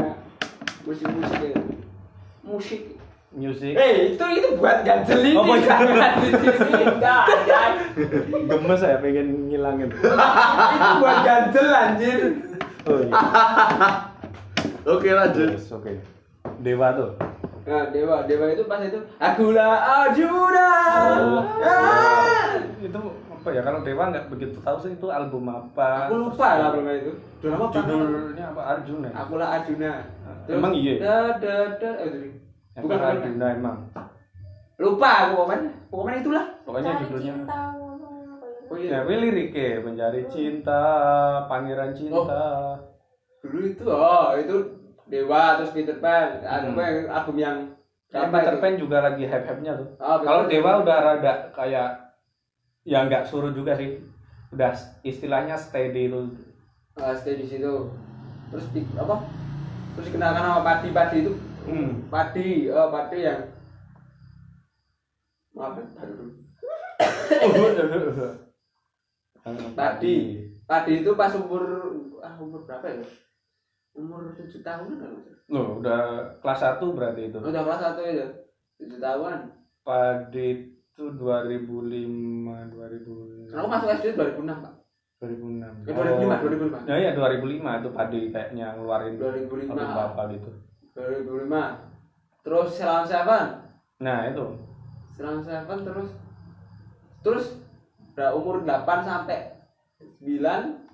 musik 0.84 1.08
musik 1.10 1.40
ya. 1.42 1.56
musik. 2.42 2.82
Music. 3.32 3.72
Eh 3.74 3.92
itu 4.12 4.26
itu 4.34 4.48
buat 4.56 4.84
ganjelin 4.84 5.32
Oh, 5.34 5.48
buat 5.48 5.64
jangan 5.64 6.20
di 6.20 6.30
sini 6.36 6.84
enggak 6.86 7.24
jangan. 7.48 7.74
gemes 8.44 8.76
saya 8.78 9.00
pengen 9.00 9.48
ngilangin. 9.48 9.88
Itu 10.76 10.90
buat 11.00 11.18
ganjel 11.24 11.68
anjir. 11.72 12.20
Oh 12.84 13.00
iya. 13.00 13.16
Oke 14.84 15.10
lanjut. 15.10 15.48
Yes, 15.54 15.72
oke. 15.72 15.96
Dewa 16.60 16.92
tuh. 16.92 17.16
Nah 17.64 17.88
dewa 17.88 18.26
dewa 18.26 18.46
itu 18.50 18.66
pas 18.66 18.84
itu 18.84 19.00
akulah 19.16 19.80
Arjuna. 20.04 20.70
Oh. 21.16 21.40
Ah. 21.64 22.60
itu 22.82 23.00
apa 23.42 23.58
ya 23.58 23.62
kalau 23.66 23.82
dewa 23.82 24.14
nggak 24.14 24.30
begitu 24.30 24.62
tahu 24.62 24.78
sih 24.86 24.94
itu 24.94 25.10
album 25.10 25.50
apa. 25.50 26.06
Aku 26.06 26.30
lupa 26.30 26.62
lah 26.62 26.70
pokoknya 26.78 26.94
itu. 27.02 27.12
Judulnya 27.42 28.46
apa? 28.54 28.62
Arjuna. 28.78 29.10
Akulah 29.18 29.48
Arjuna. 29.58 29.92
Emang 30.46 30.78
iya? 30.78 30.94
da 31.02 31.18
da 31.42 31.56
da. 31.82 31.90
Eh, 32.06 32.08
itu. 32.14 32.18
Yang 32.78 32.84
bukan. 32.86 33.00
Arjuna. 33.02 33.48
Emang. 33.58 33.78
Lupa 34.78 35.10
aku 35.26 35.34
pokoknya. 35.42 35.70
Pokoknya 35.90 36.18
itulah. 36.22 36.46
Pokoknya 36.62 36.92
judulnya. 37.02 37.34
Ya? 37.34 37.60
oh 38.72 38.78
ya 38.80 39.04
iya 39.04 39.10
ini 39.10 39.16
liriknya 39.28 39.84
mencari 39.84 40.22
cinta 40.30 40.84
pangeran 41.50 41.98
cinta. 41.98 42.78
Dulu 43.42 43.58
itu 43.66 43.84
oh 43.90 44.38
itu 44.38 44.56
dewa 45.10 45.58
terus 45.58 45.74
Peter 45.74 45.98
Pan. 45.98 46.46
Hmm. 46.46 46.78
apa 46.78 46.82
yang 46.86 46.98
album 47.10 47.36
yang 47.42 47.58
Peter 48.14 48.54
itu? 48.54 48.62
Pan 48.62 48.74
juga 48.78 48.98
lagi 49.02 49.26
hype 49.26 49.50
hype 49.50 49.62
nya 49.66 49.74
tuh. 49.82 49.90
Oh, 49.98 50.22
kalau 50.22 50.46
dewa 50.46 50.86
udah 50.86 50.98
rada 51.02 51.50
kayak 51.58 52.11
ya 52.88 53.06
nggak 53.06 53.26
suruh 53.28 53.54
juga 53.54 53.78
sih. 53.78 54.02
Udah 54.52 54.76
istilahnya 55.06 55.56
steady 55.56 56.12
itu 56.12 56.28
Ah, 57.00 57.16
stay 57.16 57.40
di 57.40 57.48
situ. 57.48 57.88
Terus 58.52 58.66
di, 58.76 58.84
apa? 59.00 59.24
Terus 59.96 60.12
dikenalkan 60.12 60.44
sama 60.44 60.62
padi. 60.62 60.90
Padi 60.92 61.18
itu 61.24 61.34
hmm. 61.72 62.12
padi 62.12 62.68
oh 62.68 62.92
padi 62.92 63.18
yang 63.24 63.42
maaf 65.56 65.80
ya. 65.80 65.86
Tadi. 69.72 70.16
padi. 70.70 70.92
Itu 71.00 71.16
pas 71.16 71.32
umur 71.40 71.64
ah 72.20 72.36
umur 72.44 72.68
berapa 72.68 72.92
ya? 72.92 73.04
Umur 73.96 74.36
tujuh 74.36 74.64
tahun 74.64 75.04
kan 75.04 75.12
Loh, 75.52 75.84
udah 75.84 76.32
kelas 76.40 76.80
1 76.80 76.96
berarti 76.96 77.28
itu? 77.28 77.40
Udah 77.44 77.60
kelas 77.68 77.82
satu 77.84 78.00
ya 78.08 78.24
tujuh 78.80 79.04
tahun 79.04 79.52
Padi 79.84 80.50
itu 80.92 81.04
2005 81.16 82.76
2000 82.76 83.56
aku 83.56 83.68
masuk 83.68 83.90
SD 83.96 84.06
2006 84.14 84.64
pak 84.64 84.74
2006 85.22 85.88
eh, 85.88 85.94
2005 85.94 86.84
2005 86.84 86.90
Ya 86.90 86.96
iya 86.98 87.12
2005 87.14 87.80
itu 87.80 87.90
Padi 87.92 88.22
kayaknya 88.30 88.68
ngeluarin 88.76 89.16
2005 89.16 89.72
album 89.72 89.80
apa 89.94 90.22
gitu. 90.34 90.50
2005 90.98 92.44
terus 92.44 92.70
Selam 92.74 93.06
Seven 93.06 93.46
Nah, 94.02 94.26
itu. 94.26 94.46
Selang 95.14 95.40
Seven 95.40 95.78
terus 95.86 96.10
terus 97.22 97.46
udah 98.12 98.34
umur 98.34 98.66
8 98.66 98.82
sampai 99.06 99.62
9 100.20 100.42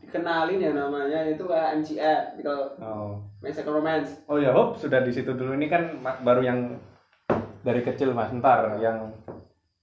dikenalin 0.04 0.60
yang 0.60 0.75
namanya 0.75 1.24
itu 1.25 1.48
kayak 1.48 1.80
MCR 1.80 2.20
Mythical 2.36 2.60
Oh. 2.84 3.12
Mystical 3.39 3.80
Romance 3.80 4.20
Oh 4.27 4.36
ya, 4.36 4.51
hop, 4.51 4.75
sudah 4.75 5.00
di 5.01 5.12
situ 5.12 5.32
dulu. 5.32 5.56
Ini 5.56 5.68
kan 5.68 5.84
baru 6.22 6.44
yang 6.44 6.60
dari 7.63 7.80
kecil 7.80 8.12
Mas. 8.12 8.27
Ntar 8.30 8.75
yang 8.77 9.08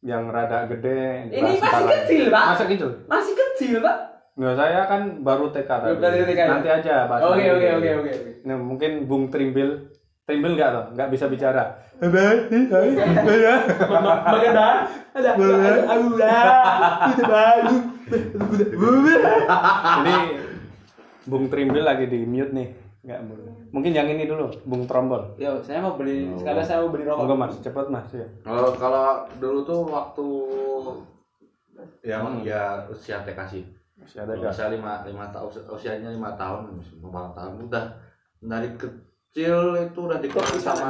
yang 0.05 0.29
rada 0.29 0.69
gede. 0.69 1.33
ini 1.33 1.57
masih 1.57 1.65
lagi. 1.65 1.89
kecil 2.05 2.25
pak 2.29 2.45
Masa 2.53 2.65
kecil? 2.69 2.91
masih 3.09 3.35
kecil 3.35 3.81
pak 3.81 3.97
Nggak, 4.35 4.55
saya 4.59 4.81
kan 4.91 5.23
baru 5.23 5.47
TK 5.55 5.71
tadi. 5.71 5.95
Baru 5.95 6.27
TK 6.27 6.35
ya? 6.35 6.47
Nanti 6.51 6.67
aja 6.69 7.07
bahas 7.07 7.23
oke 7.23 7.39
oke 7.55 7.69
oke 7.79 7.91
oke. 8.03 8.13
Nah, 8.43 8.57
mungkin 8.59 9.07
Bung 9.07 9.31
Trimbil 9.31 9.95
Trimbil 10.27 10.59
nggak 10.59 10.71
tuh? 10.75 10.85
Nggak 10.99 11.09
bisa 11.15 11.25
bicara. 11.31 11.65
bagaimana 14.27 14.91
ada 15.15 15.31
aku 15.39 15.43
lah 16.19 16.43
itu 17.15 17.23
baru 17.23 17.77
Ini 20.03 20.17
Bung 21.25 21.47
Trimbil 21.47 21.85
lagi 21.87 22.11
di 22.11 22.27
mute 22.27 22.53
nih. 22.53 22.69
Nggak, 23.05 23.21
mungkin 23.69 23.93
yang 23.93 24.09
ini 24.09 24.25
dulu, 24.25 24.49
Bung 24.65 24.89
Trombol. 24.89 25.37
yo 25.37 25.61
saya 25.61 25.79
mau 25.79 25.93
beli 25.93 26.25
sekalian 26.35 26.65
saya 26.65 26.81
mau 26.81 26.89
beli 26.89 27.05
rokok 27.05 27.21
Monggo 27.21 27.37
Mas, 27.37 27.61
cepet 27.61 27.87
Mas 27.87 28.09
ya. 28.11 28.25
Kalau 28.41 28.73
kalau 28.75 29.07
dulu 29.37 29.61
tuh 29.63 29.81
waktu 29.85 30.27
ya 32.01 32.17
Hmm. 32.19 32.41
ya 32.41 32.81
usia 32.87 33.21
TK 33.21 33.41
sih. 33.45 33.65
Ada 34.07 34.37
usia 34.37 34.69
lima 34.69 35.05
lima 35.05 35.29
tahun 35.29 35.49
usianya 35.67 36.11
lima 36.11 36.33
tahun 36.35 36.73
empat 36.99 37.27
tahun 37.35 37.53
udah 37.69 37.85
dari 38.43 38.69
kecil 38.77 39.57
itu 39.79 39.99
udah 39.99 40.19
dikenal 40.19 40.57
sama 40.57 40.89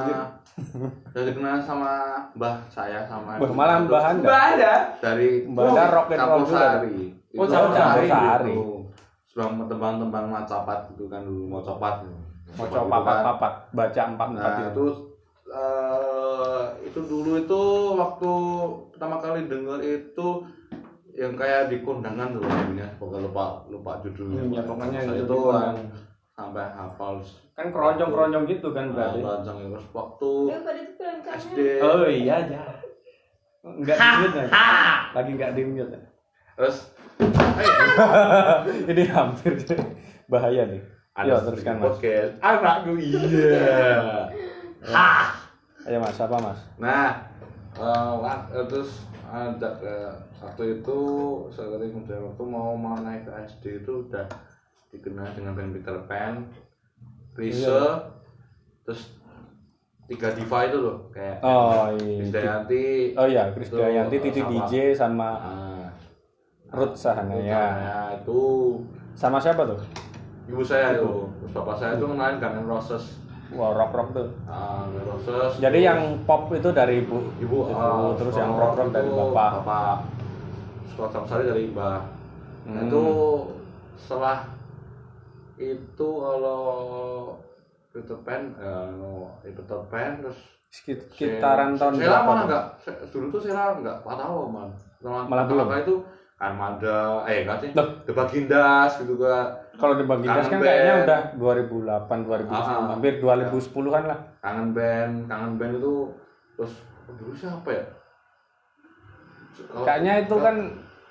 udah 1.15 1.25
dikenal 1.25 1.59
sama 1.59 1.93
mbah 2.35 2.63
saya 2.69 3.07
sama 3.07 3.39
Mbah 3.39 3.83
Anda. 3.83 4.23
nggak 4.23 4.43
ada 4.55 4.73
dari 4.99 5.47
Mbah 5.47 5.63
Anda 5.65 5.85
rock 5.91 6.09
and 6.11 6.23
roll. 6.23 6.43
Sari. 6.45 6.99
Oh, 7.35 7.47
Sari 7.47 8.07
Sari. 8.07 8.55
Gitu. 9.35 9.43
Sebelum 9.51 9.67
tembang-tembang 9.67 10.27
macapat 10.29 10.79
gitu 10.89 11.05
kan 11.07 11.21
dulu 11.21 11.43
mau 11.49 11.61
copat. 11.61 12.07
Mau 12.55 12.65
Copat 12.65 12.71
coba 12.73 12.97
gitu 12.97 13.05
kan. 13.05 13.23
papat 13.25 13.53
baca 13.73 14.03
empat 14.07 14.29
empat 14.31 14.43
Nah, 14.47 14.55
itu. 14.55 14.69
itu 14.71 14.87
eh, 15.51 16.63
itu 16.85 17.01
dulu 17.03 17.31
itu 17.37 17.61
waktu 17.95 18.31
pertama 18.91 19.17
kali 19.19 19.41
denger 19.45 19.79
itu 19.81 20.29
yang 21.13 21.35
kayak 21.35 21.67
di 21.67 21.79
kondangan 21.81 22.31
tuh 22.33 22.43
lagunya 22.43 22.87
pokoknya 22.97 23.23
lupa 23.25 23.45
lupa 23.69 23.93
judulnya 24.01 24.41
Hmm, 24.41 24.51
ya, 24.53 24.63
pokoknya 24.63 24.99
Saya 25.01 25.19
itu 25.21 25.39
yang 25.53 25.79
sampai 26.33 26.67
hafal 26.69 27.15
Kan 27.55 27.71
keronjong 27.71 28.11
keronjong 28.11 28.45
gitu 28.49 28.69
kan 28.71 28.85
nah, 28.89 28.95
berarti. 28.97 29.21
keroncong 29.21 29.59
itu. 29.61 29.79
waktu 29.93 30.31
Ya. 30.45 30.59
SD 31.35 31.59
Oh 31.81 32.03
iya. 32.05 32.37
Enggak 33.65 33.97
ya? 33.97 34.47
Lagi 35.17 35.31
enggak 35.33 35.51
di 35.55 35.63
mute. 35.65 35.89
ya? 35.89 36.01
terus 36.55 36.94
Ini 38.91 39.03
hampir 39.09 39.53
bahaya 40.27 40.67
nih. 40.67 40.83
Yo 41.15 41.39
teruskan 41.39 41.79
Mas. 41.79 41.95
podcast 41.95 42.35
anakku 42.43 42.99
iya 42.99 44.27
Ayo 45.87 45.99
Mas, 46.03 46.19
apa 46.19 46.37
Mas? 46.43 46.59
nah 46.75 47.23
eh, 47.79 48.67
terus 48.67 49.07
ada 49.25 49.71
eh, 49.79 50.11
waktu 50.43 50.83
itu 50.83 50.99
sering 51.51 52.03
udah 52.03 52.19
waktu 52.19 52.43
mau 52.43 52.75
mau 52.75 52.99
naik 52.99 53.25
ke 53.25 53.33
SD 53.47 53.65
itu 53.81 54.03
udah 54.05 54.27
dikenal 54.91 55.27
dengan 55.35 55.55
band 55.55 55.71
Peter 55.73 55.97
Pan, 56.07 56.51
Rise, 57.35 57.63
Iya. 57.63 58.11
terus 58.83 59.15
tiga 60.07 60.35
diva 60.35 60.67
itu 60.67 60.79
loh 60.79 60.99
kayak 61.11 61.39
Oh 61.43 61.95
Chris 61.95 62.27
iya. 62.27 62.35
Dayanti, 62.35 62.87
Oh 63.15 63.27
iya, 63.27 63.43
Chris 63.51 63.71
Itu, 63.71 63.79
Dayanti, 63.79 64.17
Titi 64.19 64.41
sama- 64.41 64.51
DJ 64.51 64.75
sama 64.95 65.29
Ruth 66.75 66.97
Sahanaya. 66.97 67.55
Sahanaya 67.55 67.99
itu 68.17 68.41
sama 69.15 69.39
siapa 69.39 69.63
tuh? 69.65 69.81
ibu 70.45 70.61
saya 70.61 70.93
itu, 70.93 71.25
terus 71.41 71.53
bapak 71.57 71.81
saya 71.81 71.97
itu 71.97 72.05
kenalin 72.05 72.37
Guns 72.37 72.59
N' 72.61 72.69
Roses, 72.69 73.05
Wah, 73.55 73.73
rock 73.73 73.97
rock 73.97 74.09
tuh. 74.13 74.29
Ah, 74.45 74.85
Roses. 74.91 75.57
Jadi 75.57 75.81
yang 75.81 76.21
pop 76.25 76.51
itu 76.51 76.69
dari 76.69 77.01
ibu, 77.01 77.17
ibu, 77.39 77.71
ah, 77.71 78.13
terus 78.13 78.35
yang 78.35 78.53
rock 78.53 78.77
rock 78.77 78.93
dari 78.93 79.09
itu 79.09 79.15
bapak. 79.15 79.51
bapak 79.63 79.97
Scott 80.85 81.11
Samsari 81.11 81.45
dari 81.47 81.65
mbah 81.69 82.01
Nah, 82.65 82.81
Hmm. 82.81 82.89
itu 82.89 83.05
setelah 83.95 84.49
itu 85.55 86.09
kalau 86.17 86.65
Peter 87.93 88.17
Pan 88.25 88.57
eh, 88.57 88.89
Peter 89.45 89.81
Pan 89.87 90.21
terus 90.21 90.39
Sekitaran 90.73 91.79
tahun 91.79 91.95
Sela 91.95 92.03
berapa 92.03 92.25
malah 92.27 92.45
enggak 92.45 92.65
dulu 93.13 93.27
tuh 93.31 93.41
Sela 93.41 93.79
enggak 93.79 94.01
tahu 94.03 94.49
man 94.49 94.69
Malah 95.05 95.45
Pertama 95.45 95.45
belum? 95.47 95.69
itu 95.79 95.95
Armada 96.45 96.99
eh 97.25 97.43
enggak 97.43 97.59
sih. 97.59 97.71
The 97.75 98.13
Bagindas 98.13 98.93
gitu 98.97 99.15
kan 99.17 99.49
Kalau 99.75 99.95
di 99.95 100.05
Bagindas 100.05 100.47
kan 100.47 100.59
kayaknya 100.59 100.95
udah 101.03 101.21
2008 101.35 102.07
2009 102.21 102.53
Ah, 102.53 102.63
hampir 102.91 103.13
2010-an 103.19 104.05
lah. 104.05 104.19
kangen 104.39 104.69
band 104.71 105.15
kangen 105.25 105.53
band 105.57 105.73
itu 105.75 105.95
terus 106.55 106.73
oh, 107.03 107.15
dulu 107.15 107.33
siapa 107.33 107.69
ya 107.69 107.85
Kayaknya 109.77 110.15
itu 110.21 110.37
kan 110.37 110.57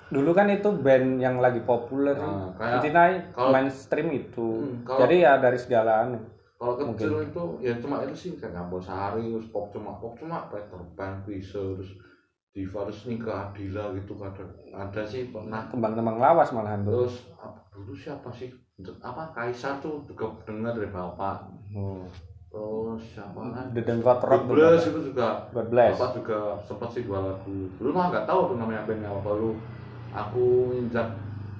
dulu 0.06 0.30
kan 0.30 0.46
itu 0.48 0.68
band 0.70 1.16
yang 1.18 1.36
lagi 1.38 1.60
populer. 1.62 2.14
Ah, 2.14 2.52
kayak- 2.54 2.72
Intinya 2.78 3.04
kalau- 3.32 3.50
mainstream 3.50 4.08
itu. 4.12 4.48
Hmm, 4.62 4.84
kalau- 4.84 5.00
Jadi 5.02 5.14
ya 5.18 5.32
dari 5.38 5.56
segala 5.56 5.92
anu. 6.02 6.20
kalau 6.54 6.74
kecil 6.78 7.20
itu 7.20 7.42
ya 7.60 7.76
cuma 7.76 8.00
itu 8.00 8.14
sih 8.14 8.30
kayak 8.34 8.54
Gambol 8.54 8.80
Sari 8.80 9.26
terus 9.28 9.48
pop 9.48 9.68
cuma 9.68 9.92
pop 9.94 10.14
cuma 10.14 10.48
Peter 10.48 10.80
Pan 10.94 11.20
Krisye 11.20 11.60
terus 11.76 11.92
Terus 12.54 12.98
Nika 13.04 13.50
Adila 13.50 13.90
gitu 13.92 14.14
kadang 14.14 14.46
ada 14.70 15.02
sih 15.02 15.28
pernah 15.28 15.66
Kembang-kembang 15.66 16.16
lawas 16.16 16.48
malahan 16.50 16.80
tuh. 16.80 17.02
terus 17.02 17.14
apa, 17.34 17.58
dulu 17.68 17.90
siapa 17.92 18.30
sih 18.30 18.46
apa 19.00 19.26
Kaisar 19.30 19.78
tuh 19.78 20.02
juga 20.04 20.30
dengar 20.44 20.70
dari 20.72 20.86
bapak 20.86 21.50
Oh. 21.74 22.06
terus 22.46 23.02
siapa 23.10 23.50
lagi 23.50 23.74
Dedengkot 23.74 24.22
Rock 24.22 24.46
tuh. 24.46 24.54
Bless 24.54 24.86
itu 24.86 25.00
juga 25.04 25.42
bless. 25.50 25.98
bapak 25.98 26.10
juga 26.14 26.38
sempat 26.60 26.88
sih 26.88 27.02
dua 27.02 27.18
lagu 27.24 27.66
dulu 27.74 27.90
mah 27.90 28.06
nggak 28.08 28.22
tahu 28.24 28.54
tuh 28.54 28.56
namanya 28.56 28.86
bandnya 28.86 29.10
apa 29.10 29.20
baru 29.24 29.50
aku 30.14 30.44
injak 30.72 31.10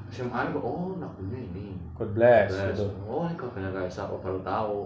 SMA 0.07 0.31
ini 0.47 0.55
oh 0.57 0.95
lagunya 0.95 1.43
ini 1.43 1.67
God 1.93 2.15
bless 2.15 2.47
Bless. 2.49 2.79
gitu. 2.79 2.87
oh 3.05 3.27
ini 3.27 3.35
kabarnya 3.35 3.71
Kaisar 3.73 4.07
aku 4.07 4.23
baru 4.23 4.39
tahu 4.41 4.79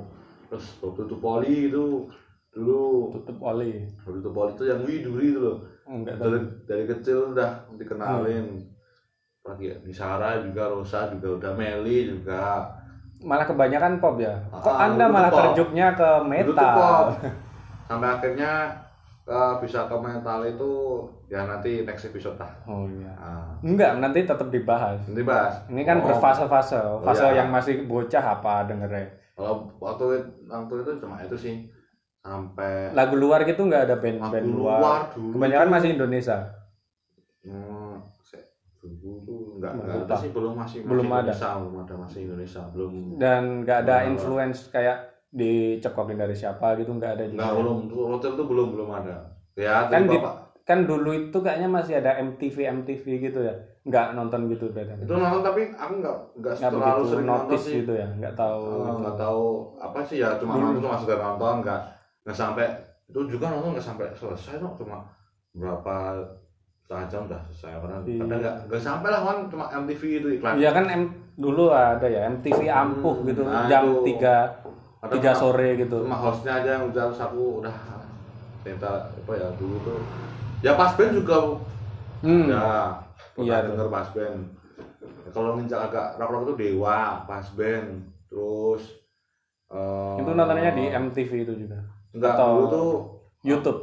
terus 0.49 0.65
waktu 0.81 1.00
itu 1.05 1.17
Poli 1.21 1.55
itu 1.69 1.87
dulu 2.50 3.12
Tutup 3.12 3.38
oli. 3.40 3.85
waktu 3.99 4.19
itu 4.19 4.31
Poli 4.31 4.50
itu 4.52 4.64
yang 4.64 4.81
widuri 4.83 5.26
itu 5.28 5.40
loh 5.40 5.59
Enggak 5.85 6.17
dari, 6.19 6.38
dari 6.64 6.85
kecil 6.87 7.33
udah 7.33 7.50
dikenalin 7.75 8.61
lagi 9.40 9.64
ya 9.67 9.76
Nisara 9.81 10.43
juga 10.43 10.69
Rosa 10.69 11.09
juga 11.09 11.28
udah 11.38 11.52
Meli 11.55 12.09
juga 12.09 12.69
Malah 13.19 13.43
kebanyakan 13.45 13.99
pop 13.99 14.14
ya. 14.17 14.31
Kok 14.49 14.62
Ah, 14.69 14.87
Anda 14.87 15.11
malah 15.11 15.26
pop. 15.26 15.50
terjuknya 15.50 15.90
ke 15.93 16.07
Dulu 16.23 16.55
tuh 16.55 16.71
pop. 16.71 16.71
metal? 16.71 17.02
sampai 17.88 18.09
akhirnya 18.11 18.52
eh, 19.25 19.52
bisa 19.59 19.81
ke 19.85 19.97
metal 19.97 20.40
itu 20.45 20.71
ya 21.26 21.43
nanti 21.43 21.83
next 21.83 22.07
episode 22.07 22.37
lah 22.37 22.52
Oh 22.64 22.87
iya. 22.87 23.11
Ah, 23.12 23.49
Enggak, 23.61 23.99
nanti 23.99 24.23
tetap 24.23 24.47
dibahas. 24.49 25.00
nanti 25.05 25.21
bahas 25.23 25.59
Ini 25.67 25.83
kan 25.83 25.99
Oh, 25.99 26.05
berfase-fase. 26.07 26.78
Fase 27.00 27.26
iya. 27.26 27.43
yang 27.43 27.49
masih 27.49 27.85
bocah 27.85 28.25
apa 28.33 28.67
dengernya. 28.67 29.09
kalau 29.33 29.67
waktu 29.78 30.05
waktu 30.45 30.75
itu 30.76 30.93
cuma 30.99 31.19
itu 31.19 31.35
sih 31.35 31.55
sampai 32.21 32.93
Lagu 32.93 33.15
luar 33.15 33.43
gitu 33.43 33.63
nggak 33.63 33.83
ada 33.85 33.97
band-band 33.97 34.35
Lagu 34.45 34.59
luar. 34.59 34.79
luar 34.79 35.01
dulu 35.11 35.33
Kebanyakan 35.35 35.69
masih 35.71 35.89
Indonesia. 35.93 36.39
Hmm, 37.41 37.95
dulu 38.79 39.17
tuh 39.23 39.39
nggak 39.59 39.73
ada 40.03 40.15
sih 40.17 40.31
belum 40.31 40.53
masih 40.55 40.79
Belum 40.83 41.05
masih 41.05 41.15
ada. 41.15 41.23
Indonesia, 41.25 41.49
belum 41.57 41.75
ada 41.79 41.95
masih 41.97 42.19
Indonesia 42.25 42.63
belum 42.69 42.93
Dan 43.17 43.43
nggak 43.63 43.79
ada 43.81 43.97
Belum. 43.97 44.11
influence 44.11 44.59
kayak 44.69 44.97
dicekokin 45.29 46.17
dari 46.17 46.33
siapa 46.33 46.73
gitu 46.75 46.91
nggak 46.91 47.13
ada 47.13 47.25
juga. 47.27 47.39
nggak 47.39 47.53
belum 47.55 47.79
tuh 47.87 48.01
hotel 48.09 48.33
tuh 48.35 48.47
belum 48.47 48.69
belum 48.73 48.89
ada 48.95 49.17
ya 49.55 49.87
Kan 49.87 50.05
di- 50.05 50.17
bapak 50.17 50.35
Kan 50.63 50.85
dulu 50.85 51.11
itu 51.15 51.39
kayaknya 51.39 51.65
masih 51.67 51.97
ada 51.97 52.13
MTV 52.19 52.57
MTV 52.61 53.05
gitu 53.23 53.41
ya. 53.41 53.57
Nggak 53.83 54.13
nonton 54.13 54.53
gitu 54.53 54.69
berarti. 54.69 55.01
itu 55.01 55.09
nonton 55.11 55.41
tapi 55.41 55.73
aku 55.73 55.93
nggak 55.97 56.17
nggak 56.37 56.55
nggak 56.55 56.71
terlalu 56.71 57.03
sering 57.03 57.25
nonton 57.25 57.49
notice 57.49 57.65
sih 57.65 57.75
gitu 57.81 57.93
ya. 57.95 58.09
Nggak 58.11 58.35
tahu. 58.37 58.61
Gitu. 58.69 58.93
nggak 59.01 59.17
tahu 59.17 59.45
apa 59.81 59.99
sih 60.03 60.17
ya 60.19 60.29
cuma 60.37 60.53
Dulu. 60.53 60.65
nonton 60.67 60.81
cuma 60.83 60.95
sekedar 60.95 61.21
nonton 61.25 61.55
nggak 61.65 61.81
nggak 62.28 62.37
sampai 62.37 62.68
itu 63.06 63.25
juga 63.26 63.49
nonton 63.49 63.73
nggak 63.73 63.87
sampai 63.87 64.04
selesai 64.12 64.61
no 64.61 64.76
cuma 64.76 65.00
berapa 65.50 66.20
setengah 66.78 67.06
jam 67.08 67.20
udah 67.25 67.40
selesai 67.49 67.73
karena 67.78 67.97
Iya. 67.99 68.20
kadang 68.20 68.38
nggak 68.38 68.56
nggak 68.68 68.82
sampai 68.82 69.08
lah 69.08 69.20
kan 69.23 69.37
cuma 69.49 69.64
MTV 69.75 70.02
itu 70.14 70.28
iklan 70.30 70.54
Iya 70.54 70.70
kan 70.70 70.85
M 70.87 71.02
dulu 71.35 71.64
ada 71.70 72.04
ya 72.04 72.28
MTV 72.28 72.61
ampuh 72.66 73.16
Hmm, 73.16 73.26
gitu 73.26 73.42
nah 73.42 73.64
jam 73.64 73.85
itu. 73.87 74.12
3 74.12 74.44
Kadang 74.99 75.14
tiga 75.14 75.30
cuma- 75.30 75.40
sore 75.40 75.68
gitu. 75.78 75.97
cuma 76.02 76.18
hostnya 76.18 76.52
aja 76.54 76.70
yang 76.75 76.85
udah 76.87 77.04
aku 77.08 77.44
udah 77.62 77.76
minta 78.61 78.90
apa 79.06 79.32
ya 79.32 79.49
dulu 79.56 79.76
tuh 79.80 79.99
ya 80.61 80.73
pas 80.75 80.92
band 80.92 81.12
juga 81.14 81.37
Hmm. 82.18 82.44
ya 82.44 82.92
pernah 83.32 83.47
Iya, 83.47 83.56
denger 83.64 83.88
pas 83.88 84.08
band 84.11 84.40
kalau 85.30 85.54
nginjak 85.54 85.80
agak 85.82 86.18
rock 86.18 86.28
rock 86.28 86.42
itu 86.44 86.54
dewa 86.58 86.99
pas 87.25 87.47
band 87.50 87.88
terus 88.26 88.82
eh, 89.69 90.17
Itu 90.19 90.30
nontonnya 90.30 90.73
di 90.73 90.84
MTV 90.88 91.30
itu 91.43 91.54
juga. 91.58 91.78
Enggak 92.19 92.35
atau- 92.35 92.50
dulu 92.52 92.67
tuh 92.69 92.91
YouTube. 93.41 93.81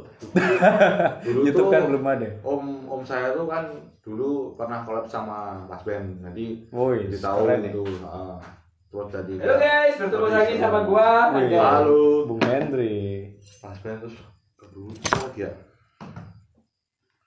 dulu 1.24 1.40
YouTube 1.46 1.58
tuh 1.58 1.72
kan 1.72 1.82
belum 1.86 2.04
ada. 2.04 2.28
om 2.42 2.62
om 2.86 3.00
saya 3.02 3.32
tuh 3.32 3.44
kan 3.44 3.64
dulu 3.98 4.28
pernah 4.54 4.80
collab 4.82 5.04
sama 5.04 5.64
pas 5.64 5.80
band 5.80 6.20
jadi 6.22 6.46
Woi, 6.68 7.04
jadi 7.06 7.16
tahu 7.18 7.40
ya. 7.44 7.56
gitu 7.64 7.82
heeh. 7.82 8.36
terus 8.86 9.08
jadi 9.10 9.32
Halo 9.38 9.54
guys, 9.58 9.94
bertemu 9.98 10.26
lagi 10.30 10.54
sama 10.56 10.80
gua. 10.82 11.08
Halo 11.34 12.02
Bung 12.24 12.40
Hendri. 12.40 13.32
pas 13.58 13.76
band 13.76 13.98
terus 13.98 14.14
dulu 14.66 14.92
lagi 14.94 15.40
ya 15.42 15.52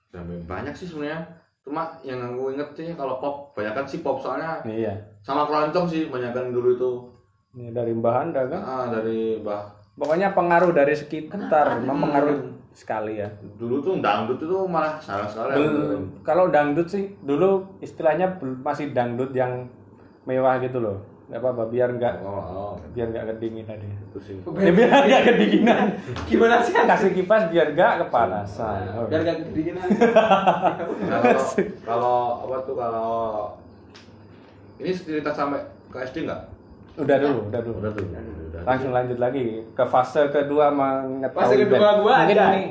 Sampai 0.07 0.41
banyak 0.41 0.73
sih 0.73 0.85
sebenarnya 0.85 1.21
cuma 1.59 1.85
yang 2.01 2.17
aku 2.23 2.49
inget 2.51 2.69
sih 2.73 2.87
kalau 2.91 3.17
pop 3.17 3.35
banyak 3.53 3.73
kan 3.73 3.85
sih 3.85 3.99
pop 3.99 4.17
soalnya 4.17 4.57
Iya. 4.63 4.93
sama 5.19 5.45
keroncong 5.45 5.85
sih 5.85 6.07
banyak 6.07 6.31
kan 6.31 6.49
dulu 6.49 6.69
itu 6.71 6.91
Ini 7.51 7.69
dari 7.71 7.91
Mbah 7.91 8.15
Anda 8.23 8.41
kan. 8.47 8.61
ah, 8.61 8.85
dari 8.89 9.37
mbah 9.37 9.65
Pokoknya 9.99 10.31
pengaruh 10.31 10.71
dari 10.71 10.95
sekitar 10.95 11.35
mempengaruhi 11.81 12.39
sekali 12.71 13.19
ya. 13.19 13.27
dulu 13.59 13.83
tuh 13.83 13.99
dangdut 13.99 14.39
itu 14.39 14.55
malah 14.63 14.95
salah 14.97 15.27
sekali 15.27 15.51
Bel- 15.51 16.07
kalau 16.23 16.47
dangdut 16.47 16.87
sih 16.87 17.11
dulu 17.19 17.67
istilahnya 17.77 18.31
masih 18.63 18.89
dangdut 18.89 19.35
yang 19.35 19.67
mewah 20.23 20.55
gitu 20.57 20.79
loh. 20.79 20.97
Gak 21.27 21.43
apa-apa 21.43 21.67
biar 21.67 21.93
nggak 21.93 22.23
oh, 22.23 22.41
oh, 22.41 22.73
biar 22.89 23.05
nggak 23.07 23.25
kedinginan 23.29 23.77
ya. 23.77 23.95
itu 24.01 24.17
sih 24.19 24.33
Ya, 24.55 24.71
biar 24.71 24.89
nggak 25.03 25.23
kedinginan. 25.27 25.85
Gimana 26.25 26.55
sih? 26.59 26.73
Kasih 26.73 27.11
kipas 27.11 27.43
biar 27.49 27.67
nggak 27.69 27.93
kepanasan. 28.01 28.79
Oh, 28.95 29.05
Biar 29.05 29.21
gak 29.21 29.37
kedinginan. 29.43 29.85
Nah, 31.05 31.19
kalau 31.21 31.43
kalau 31.83 32.17
apa 32.47 32.55
tuh 32.63 32.73
kalau 32.73 33.11
ini 34.79 34.89
cerita 34.89 35.29
sampai 35.29 35.59
ke 35.91 35.97
SD 35.99 36.23
nggak 36.23 36.41
Udah 36.97 37.15
dulu, 37.15 37.39
udah 37.47 37.61
dulu. 37.61 37.75
udah 37.77 37.91
udah 37.93 38.33
Langsung 38.61 38.91
lanjut 38.91 39.17
lagi 39.17 39.45
ke 39.67 39.83
fase 39.85 40.21
kedua 40.27 40.69
mengetahui 40.69 41.39
Fase 41.39 41.55
kedua 41.57 41.79
band. 41.89 41.97
gua 41.99 42.13
mungkin 42.19 42.37
ada. 42.37 42.47
Ini, 42.49 42.65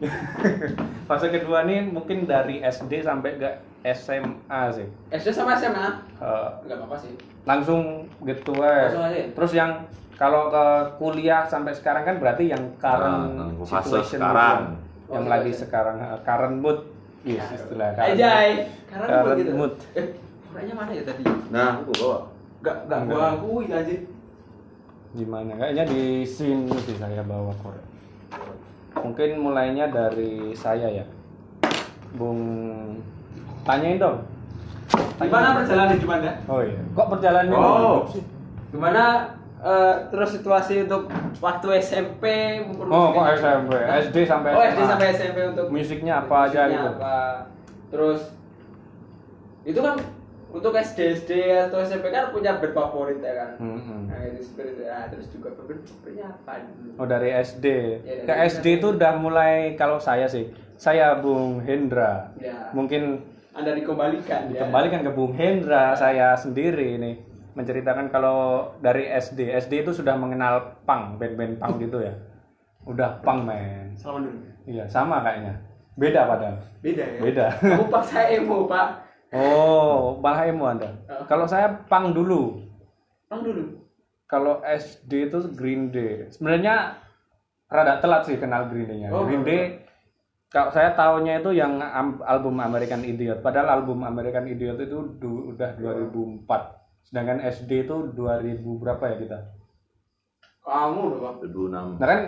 fase 1.08 1.26
kedua 1.28 1.58
nih 1.62 1.80
mungkin 1.84 2.24
dari 2.24 2.60
SD 2.60 3.00
sampai 3.00 3.36
ke 3.36 3.50
SMA 3.86 4.60
sih. 4.70 4.86
SD 5.10 5.28
sama 5.30 5.54
SMA? 5.54 6.04
Eh, 6.16 6.48
Enggak 6.62 6.76
apa-apa 6.78 6.96
sih. 6.98 7.12
langsung 7.42 7.82
gitu 8.20 8.52
aja. 8.56 8.86
Langsung 8.86 9.04
aja. 9.06 9.20
Terus 9.30 9.52
yang 9.54 9.70
kalau 10.14 10.48
ke 10.48 10.64
kuliah 10.96 11.42
sampai 11.42 11.72
sekarang 11.72 12.04
kan 12.04 12.16
berarti 12.16 12.44
yang 12.46 12.76
current 12.76 13.32
Nah, 13.32 13.48
fase 13.62 13.88
situation 13.90 14.20
sekarang. 14.20 14.58
gitu. 14.60 14.88
yang 15.10 15.24
Oh, 15.24 15.28
lagi 15.28 15.48
iya. 15.48 15.58
sekarang 15.58 15.96
eh, 15.98 16.18
current 16.22 16.56
mood 16.56 16.78
yes, 17.22 17.44
istilah 17.50 17.88
current 17.90 18.06
mood. 18.06 18.20
Ajay. 18.20 18.48
Karena 18.86 19.06
Current 19.06 19.24
gua 19.24 19.34
gitu. 19.36 19.52
mood. 19.52 19.72
Eh, 19.92 20.06
orangnya 20.46 20.74
mana 20.76 20.90
ya 20.90 21.02
tadi? 21.02 21.22
nah 21.48 21.68
aku 21.76 21.92
bawa 21.94 22.18
Enggak, 22.60 22.76
enggak 22.84 23.00
Enggak. 23.00 23.16
gua 23.16 23.26
akui 23.32 23.64
gimana 25.10 25.58
kayaknya 25.58 25.84
di 25.86 26.22
sini 26.22 26.70
sih 26.80 26.94
saya 26.94 27.22
bawa 27.22 27.50
korek 27.58 27.82
mungkin 29.00 29.40
mulainya 29.40 29.88
dari 29.88 30.52
saya 30.52 30.86
ya. 30.90 31.06
Bung 32.10 32.42
tanyain 33.62 33.96
dong. 33.96 34.18
Gimana 35.16 35.54
perjalanan 35.56 35.94
hidup 35.94 36.10
Anda? 36.10 36.32
oh 36.46 36.60
iya. 36.60 36.80
Kok 36.92 37.08
perjalanan 37.08 37.54
Oh. 37.54 38.02
Gimana 38.70 39.30
eh, 39.62 39.94
terus 40.10 40.34
situasi 40.34 40.84
untuk 40.84 41.06
waktu 41.38 41.66
SMP 41.80 42.24
oh 42.82 43.14
kok? 43.14 43.24
SMP 43.34 43.72
SD 44.10 44.16
sampai 44.26 44.50
Oh, 44.52 44.62
SD 44.62 44.80
sampai 44.84 45.06
SMP 45.14 45.38
untuk 45.48 45.66
musiknya 45.70 46.14
apa 46.20 46.34
aja 46.46 46.60
musiknya 46.66 46.74
gitu? 46.76 46.88
apa. 46.98 47.16
Terus 47.90 48.20
itu 49.62 49.80
kan 49.80 49.96
untuk 50.50 50.74
SD 50.74 50.98
SD 51.22 51.30
atau 51.70 51.78
SMP 51.82 52.10
kan 52.10 52.34
punya 52.34 52.58
band 52.58 52.74
favorit 52.74 53.22
ya 53.22 53.34
kan. 53.38 53.50
Mm-mm. 53.62 54.10
Nah, 54.10 54.18
itu 54.26 54.42
seperti. 54.42 54.82
Nah, 54.82 55.06
terus 55.06 55.26
juga 55.30 55.54
band 55.54 55.82
favoritnya 55.86 56.26
apa 56.34 56.52
dulu? 56.66 56.90
Oh 56.98 57.06
dari 57.06 57.30
SD. 57.30 57.66
Ya, 58.02 58.14
dari 58.22 58.26
Ke 58.26 58.32
SD 58.50 58.66
itu 58.82 58.86
udah 58.98 59.12
mulai 59.16 59.78
kalau 59.78 60.02
saya 60.02 60.26
sih, 60.26 60.50
saya 60.74 61.18
Bung 61.22 61.62
Hendra. 61.62 62.34
Ya. 62.38 62.74
Mungkin 62.74 63.22
Anda 63.54 63.74
dikembalikan 63.74 64.50
ya. 64.50 64.62
dikembalikan 64.62 65.00
ke 65.06 65.10
Bung 65.10 65.34
Hendra 65.34 65.94
saya 65.98 66.34
sendiri 66.38 66.98
nih 66.98 67.14
menceritakan 67.54 68.10
kalau 68.10 68.70
dari 68.78 69.10
SD. 69.10 69.54
SD 69.54 69.86
itu 69.86 69.92
sudah 69.94 70.14
mengenal 70.14 70.82
punk, 70.86 71.18
band-band 71.18 71.58
punk 71.58 71.82
gitu 71.82 72.02
ya. 72.02 72.14
Udah 72.86 73.22
punk 73.22 73.46
men. 73.46 73.94
Sama 73.98 74.22
dulu. 74.22 74.38
Iya, 74.66 74.86
sama 74.86 75.22
kayaknya. 75.22 75.54
Beda 75.98 76.24
padahal. 76.24 76.56
Beda 76.80 77.04
ya. 77.04 77.20
Beda. 77.20 77.46
Kamu 77.60 77.86
pas 77.92 78.06
saya 78.06 78.38
emo, 78.38 78.64
Pak. 78.64 79.09
Oh, 79.30 80.18
malah 80.18 80.42
emo 80.44 80.66
Anda. 80.66 80.90
Oh. 81.06 81.22
Kalau 81.24 81.46
saya 81.46 81.86
punk 81.86 82.12
dulu. 82.12 82.66
Bang 83.30 83.46
dulu. 83.46 83.78
Kalau 84.26 84.58
SD 84.62 85.30
itu 85.30 85.38
Green 85.54 85.90
Day. 85.90 86.26
Sebenarnya 86.30 86.98
rada 87.66 87.98
telat 87.98 88.26
sih 88.26 88.38
kenal 88.38 88.66
Green 88.66 88.86
Day-nya. 88.86 89.10
Oh, 89.10 89.22
Green 89.22 89.42
Day 89.42 89.86
kalau 90.50 90.74
saya 90.74 90.90
tahunya 90.98 91.46
itu 91.46 91.54
yang 91.54 91.78
album 92.26 92.58
American 92.58 93.06
Idiot 93.06 93.38
padahal 93.38 93.70
album 93.80 94.02
American 94.02 94.50
Idiot 94.50 94.82
itu 94.82 94.98
du- 95.22 95.54
udah 95.54 95.78
2004 95.78 96.42
sedangkan 97.06 97.38
SD 97.46 97.86
itu 97.86 98.10
2000 98.10 98.58
berapa 98.82 98.98
ya 98.98 99.16
kita 99.16 99.38
Kamu 100.66 101.00
loh, 101.06 101.18
Bang. 101.22 101.34
2006 101.46 102.02
nah 102.02 102.06
kan 102.10 102.20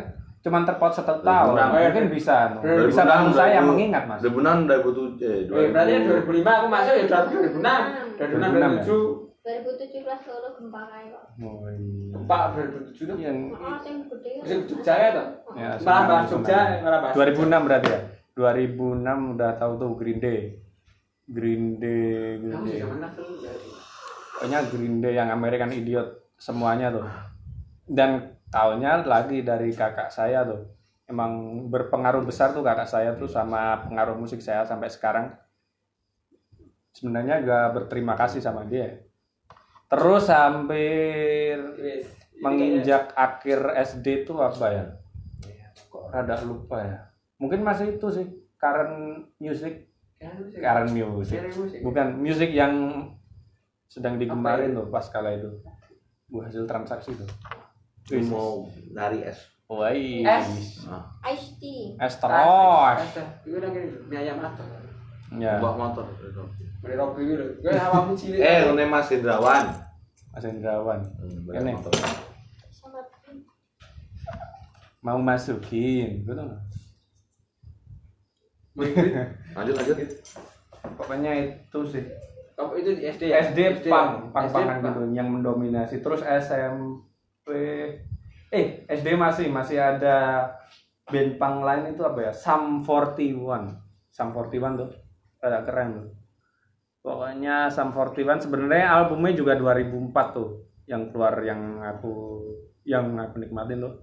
cuman 0.42 0.62
terpaut 0.62 0.90
satu 0.90 1.22
tahun 1.22 1.55
2006. 1.55 1.70
mungkin 1.87 2.05
bisa 2.11 2.37
no. 2.50 2.59
2006, 2.61 2.90
bisa 2.90 3.02
bantu 3.05 3.31
saya 3.33 3.61
mengingat 3.62 4.02
mas 4.05 4.18
2006 4.20 4.66
2007 4.66 5.22
eh 5.22 5.38
Eh, 5.46 5.68
berarti 5.70 5.92
2000 6.02 6.26
2005 6.26 6.50
aku 6.52 6.66
masuk 6.68 6.94
ya 6.94 7.05
2006. 7.07 7.62
2006 8.18 8.83
2007. 8.83 9.31
2017 9.42 10.07
solo 10.22 10.48
gempa 10.52 10.81
kayak 10.87 11.09
kok. 11.11 11.24
oh, 11.40 11.66
iya. 11.66 12.14
Pak 12.22 12.42
2007 12.55 12.94
tuh. 13.05 13.16
yang 13.18 13.38
Oh, 13.50 13.74
yang 13.76 13.98
gede. 14.07 14.31
Musim 14.38 14.59
Jogja 14.64 14.94
ya 14.94 15.09
toh? 15.12 15.26
ya, 15.52 15.68
Malah 15.78 16.02
bahas 16.05 16.26
Jogja, 16.28 16.59
tsunami. 16.59 16.76
malah 16.81 17.00
bahas. 17.00 17.14
2006 17.16 17.66
berarti 17.66 17.88
ya 17.88 18.00
2006 18.33 19.35
udah 19.35 19.50
tahu 19.57 19.72
tuh 19.76 19.90
Green 19.94 20.18
Day 20.18 20.40
Green 21.24 21.64
Day 21.76 22.38
Green 22.40 22.62
Day 22.64 22.76
ya. 22.78 22.87
pokoknya 24.33 24.59
Green 24.68 24.96
Day 24.98 25.12
yang 25.14 25.28
American 25.28 25.70
Idiot 25.70 26.09
semuanya 26.37 26.90
tuh 26.90 27.07
dan 27.87 28.32
tahunya 28.52 29.08
lagi 29.08 29.40
dari 29.40 29.72
kakak 29.72 30.12
saya 30.12 30.44
tuh. 30.44 30.68
Emang 31.08 31.64
berpengaruh 31.72 32.22
besar 32.22 32.52
tuh 32.52 32.60
kakak 32.60 32.86
saya 32.86 33.16
tuh 33.16 33.26
sama 33.26 33.80
pengaruh 33.88 34.14
musik 34.14 34.44
saya 34.44 34.68
sampai 34.68 34.92
sekarang. 34.92 35.32
Sebenarnya 36.92 37.40
gak 37.40 37.68
berterima 37.72 38.12
kasih 38.14 38.44
sama 38.44 38.68
dia. 38.68 39.00
Terus 39.88 40.28
hampir 40.28 41.56
menginjak 42.44 43.16
akhir 43.16 43.72
SD 43.96 44.28
tuh 44.28 44.44
apa 44.44 44.66
ya? 44.68 44.84
Kok 45.88 46.12
rada 46.12 46.36
lupa 46.44 46.76
ya? 46.84 46.98
Mungkin 47.40 47.64
masih 47.64 47.96
itu 47.96 48.08
sih 48.12 48.28
current 48.60 49.28
music. 49.40 49.88
Current 50.60 50.92
music. 50.92 51.40
Bukan 51.80 52.20
musik 52.20 52.52
yang 52.52 53.04
sedang 53.88 54.16
digemarin 54.16 54.72
Apa 54.72 54.78
tuh 54.80 54.86
pas 54.92 55.06
kala 55.08 55.36
itu. 55.36 55.50
Buah 56.32 56.48
hasil 56.48 56.64
transaksi 56.64 57.12
tuh 57.12 57.28
mau 58.26 58.66
lari 58.90 59.22
es 59.22 59.38
Woi, 59.66 60.20
Es. 60.20 60.84
nah, 60.84 61.16
Ice 61.32 61.56
tea. 61.56 61.96
es 61.96 62.14
terus. 62.14 63.00
Itu 63.40 63.56
udah 63.56 63.70
gini, 63.72 63.88
mie 64.04 64.20
ayam 64.20 64.36
atau. 64.38 64.62
Ya, 65.32 65.56
bawa 65.56 65.88
motor 65.88 66.04
Beli 66.84 66.92
roti 66.92 67.24
dulu. 67.24 67.46
Gue 67.58 67.72
awakmu 67.72 68.12
cilik. 68.20 68.36
eh 68.36 68.68
ini 68.68 68.84
Mas 68.84 69.08
Indrawan 69.08 69.64
Mas 70.28 70.44
Hendrawan 70.44 71.00
Hmm, 71.16 71.56
Ini. 71.56 71.72
Sama 72.68 73.00
mau 75.00 75.16
masukin, 75.16 76.20
gitu. 76.20 76.36
lanjut 79.56 79.74
lanjut 79.74 79.96
Pokoknya 80.96 81.30
itu 81.38 81.78
sih. 81.88 82.04
Kamu 82.52 82.72
itu 82.76 82.90
di 82.92 83.02
SD 83.06 83.22
ya? 83.26 83.40
SD 83.42 83.58
pang, 83.86 84.28
pang 84.30 84.44
SD 84.44 84.54
pangan 84.54 84.76
pang. 84.78 84.92
gitu 84.92 85.00
yang 85.16 85.28
mendominasi. 85.30 85.98
Terus 85.98 86.20
SMP 86.20 87.00
eh 87.50 88.87
SD 88.87 89.18
masih 89.18 89.50
masih 89.50 89.81
ada 89.81 90.46
band 91.09 91.40
pang 91.40 91.64
lain 91.64 91.96
itu 91.96 92.02
apa 92.07 92.31
ya? 92.31 92.33
Sum 92.33 92.87
41. 92.87 93.35
Sum 94.12 94.28
41 94.31 94.78
tuh. 94.78 94.90
Ada 95.42 95.66
keren 95.66 95.88
tuh. 95.98 96.14
Pokoknya 97.02 97.66
Sum 97.72 97.90
41 97.90 98.46
sebenarnya 98.46 98.87
albumnya 98.94 99.35
juga 99.35 99.59
2004 99.59 100.37
tuh 100.37 100.70
yang 100.87 101.11
keluar 101.11 101.35
yang 101.42 101.83
aku 101.83 102.44
yang 102.87 103.18
aku 103.18 103.42
nikmatin 103.42 103.83
tuh. 103.83 103.94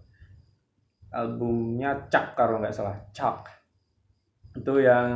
Albumnya 1.09 2.05
Cak 2.05 2.37
kalau 2.37 2.61
nggak 2.61 2.75
salah, 2.75 2.93
Cak. 3.09 3.49
Itu 4.53 4.77
yang 4.77 5.09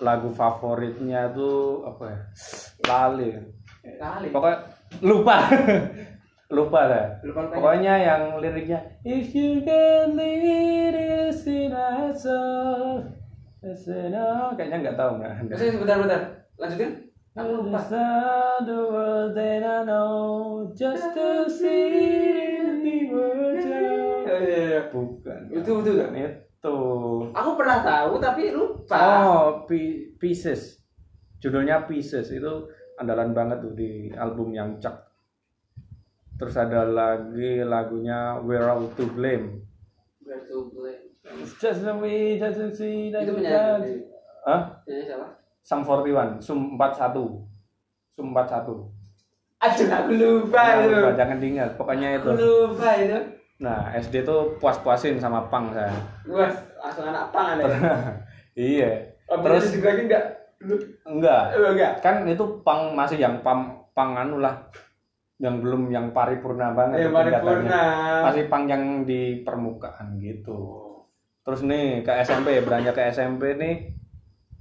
lagu 0.00 0.32
favoritnya 0.32 1.28
tuh 1.32 1.84
apa 1.84 2.04
ya? 2.08 2.20
Lali. 2.88 3.28
Kali. 4.00 4.28
Pokoknya 4.32 4.58
lupa. 5.04 5.36
lupa 6.50 6.80
saya. 6.86 7.06
Lupa 7.26 7.40
lupa. 7.46 7.54
Pokoknya 7.58 7.94
yang 7.98 8.22
liriknya 8.38 8.78
If 9.02 9.34
you 9.34 9.62
can 9.66 10.14
lead 10.14 10.94
us 10.94 11.42
in 11.46 11.74
listen 13.62 14.14
up. 14.14 14.54
Kayaknya 14.54 14.76
nggak 14.86 14.96
tahu 14.96 15.10
nggak. 15.18 15.32
Terus 15.54 15.74
sebentar 15.74 15.96
bentar. 15.98 16.20
Lanjutin. 16.56 16.90
Aku 17.36 17.50
lupa. 17.52 17.68
Understand 17.68 18.62
the 18.64 18.80
world 18.80 19.30
that 19.36 19.60
I 19.60 19.78
know 19.84 20.70
just 20.72 21.04
to 21.12 21.50
see 21.50 21.90
it. 21.92 22.56
Iya, 24.26 24.36
iya. 24.42 24.80
Bukan. 24.90 25.40
Itu 25.54 25.70
itu. 25.80 25.90
Bukan 25.96 26.12
itu. 26.18 26.78
Aku 27.32 27.50
pernah 27.54 27.78
tahu 27.80 28.12
tapi 28.18 28.50
lupa. 28.52 28.98
Oh, 29.22 29.44
Pi- 29.64 30.12
Pieces. 30.18 30.82
Judulnya 31.38 31.86
Pieces 31.86 32.32
itu 32.34 32.52
andalan 32.98 33.30
banget 33.36 33.62
tuh 33.62 33.72
di 33.76 34.10
album 34.12 34.50
yang 34.52 34.76
Cak. 34.82 34.96
Terus 36.36 36.52
ada 36.60 36.84
lagi 36.84 37.64
lagunya 37.64 38.36
We're 38.44 38.68
All 38.68 38.92
to 38.92 39.08
Blame. 39.16 39.64
Berarti 40.20 40.52
boleh. 40.52 40.96
It's 41.40 41.56
just 41.56 41.80
the 41.80 41.96
way 41.96 42.36
that 42.36 42.52
you 42.52 42.68
see 42.68 43.08
that 43.08 43.24
Itu 43.24 43.40
got. 43.40 43.80
Hah? 44.44 44.62
Siapa? 44.84 45.26
Sum 45.64 45.80
41, 45.80 46.38
Sum 46.44 46.76
41. 46.76 47.40
Sum 48.14 48.26
41. 48.36 48.92
Aduh 49.56 49.88
aku 49.88 50.12
lupa 50.12 50.62
itu. 50.84 50.92
lupa, 50.92 51.10
jangan 51.16 51.36
diingat. 51.40 51.70
Pokoknya 51.80 52.08
itu. 52.20 52.28
Aku 52.28 52.36
lupa 52.36 52.88
itu. 53.00 53.18
Nah, 53.56 53.88
SD 53.96 54.20
tuh 54.20 54.60
puas-puasin 54.60 55.16
sama 55.16 55.48
pang 55.48 55.72
saya. 55.72 55.88
Wah, 56.28 56.52
langsung 56.84 57.08
anak 57.08 57.32
pang 57.32 57.56
ada. 57.56 57.64
iya. 58.52 59.16
Oh, 59.32 59.40
Terus 59.40 59.72
juga 59.72 59.96
enggak? 59.96 60.24
Enggak. 61.08 61.42
Oh, 61.56 61.72
enggak. 61.72 61.92
kan 62.04 62.28
itu 62.28 62.44
pang 62.60 62.92
masih 62.92 63.16
yang 63.16 63.40
pang 63.40 63.72
pang 63.96 64.12
anu 64.12 64.44
lah 64.44 64.60
yang 65.36 65.60
belum 65.60 65.92
yang 65.92 66.16
paripurna 66.16 66.72
banget 66.72 67.06
tingkatannya. 67.06 67.40
paripurna. 67.40 67.82
masih 68.24 68.44
pang 68.48 68.64
yang 68.64 69.04
di 69.04 69.44
permukaan 69.44 70.16
gitu 70.16 70.88
terus 71.44 71.60
nih 71.62 72.00
ke 72.00 72.12
SMP 72.24 72.64
beranjak 72.64 72.96
ke 72.96 73.02
SMP 73.12 73.54
nih 73.54 73.92